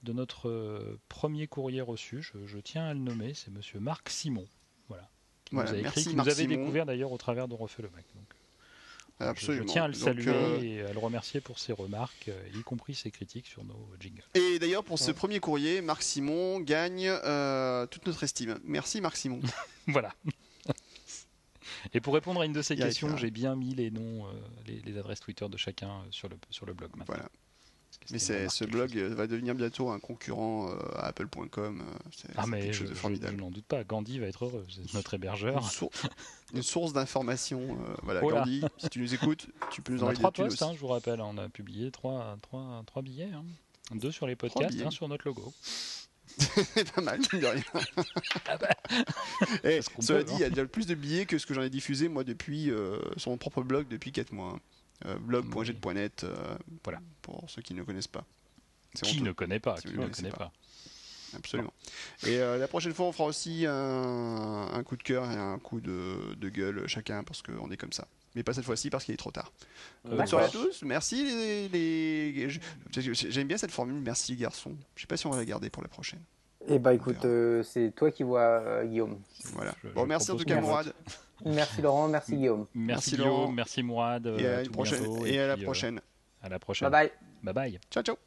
[0.04, 4.46] de notre euh, premier courrier reçu, je, tiens à le nommer, c'est monsieur Marc Simon.
[4.88, 5.10] Voilà.
[5.46, 8.06] Qui nous a écrit, qui nous avait découvert d'ailleurs au travers de Refait le Mac.
[8.16, 8.26] Donc,
[9.22, 9.66] euh, Absolument.
[9.68, 12.96] Je, tiens à le saluer euh, et à le remercier pour ses remarques, y compris
[12.96, 14.24] ses critiques sur nos jingles.
[14.36, 17.12] Et d'ailleurs, pour ce premier courrier, Marc Simon gagne
[17.90, 18.60] toute notre estime.
[18.64, 19.42] Merci Marc Simon.
[19.88, 20.14] voilà.
[21.94, 24.32] Et pour répondre à une de ces questions, j'ai bien mis les noms, euh,
[24.66, 27.16] les, adresses Twitter de chacun sur le, sur le blog maintenant.
[27.16, 27.30] Voilà.
[28.12, 31.84] Mais ce blog va devenir bientôt un concurrent euh, à Apple.com.
[32.38, 33.36] ah mais je, formidable.
[33.36, 33.84] je n'en doute pas.
[33.84, 34.66] Gandhi va être heureux.
[34.70, 35.70] C'est notre hébergeur.
[36.54, 37.78] Une, source d'information.
[38.04, 40.62] voilà, Gandhi, si tu nous écoutes, tu peux nous envoyer trois posts.
[40.62, 43.32] Hein, je vous rappelle, on a publié trois, trois, trois billets.
[43.34, 43.44] Hein.
[43.92, 45.54] Deux sur les podcasts, un sur notre logo.
[46.38, 47.64] C'est pas mal, de rien.
[48.48, 48.70] Ah bah.
[49.64, 51.62] Et, eh, cela dit, il y a déjà plus de billets que ce que j'en
[51.62, 54.60] ai diffusé moi depuis euh, sur mon propre blog depuis 4 mois.
[55.06, 57.00] Euh, blog.jet.net euh, voilà.
[57.22, 58.26] pour ceux qui ne connaissent pas.
[58.96, 60.52] Qui ne connaît pas, qui ne connaît pas.
[61.36, 61.74] Absolument.
[62.26, 66.34] Et la prochaine fois, on fera aussi un, coup de cœur et un coup de,
[66.36, 68.08] de gueule chacun parce qu'on est comme ça
[68.38, 69.52] mais pas cette fois-ci parce qu'il est trop tard.
[70.06, 70.84] Bonne soirée à tous.
[70.84, 72.50] Merci les.
[72.92, 74.00] J'aime bien cette formule.
[74.00, 74.76] Merci les garçons.
[74.96, 76.22] Je sais pas si on va la garder pour la prochaine.
[76.68, 79.20] Eh bah écoute, euh, c'est toi qui vois euh, Guillaume.
[79.54, 79.74] Voilà.
[79.96, 80.94] bon, merci en tout cas Mourad.
[81.46, 82.66] Merci Laurent, merci Guillaume.
[82.74, 84.26] Merci, Guillaume, merci Mourad.
[84.38, 85.06] Et à, la prochaine.
[85.26, 86.02] et à la prochaine.
[86.42, 86.90] à la prochaine.
[86.90, 87.12] Bye
[87.44, 87.54] bye.
[87.54, 87.80] Bye bye.
[87.92, 88.18] Ciao ciao.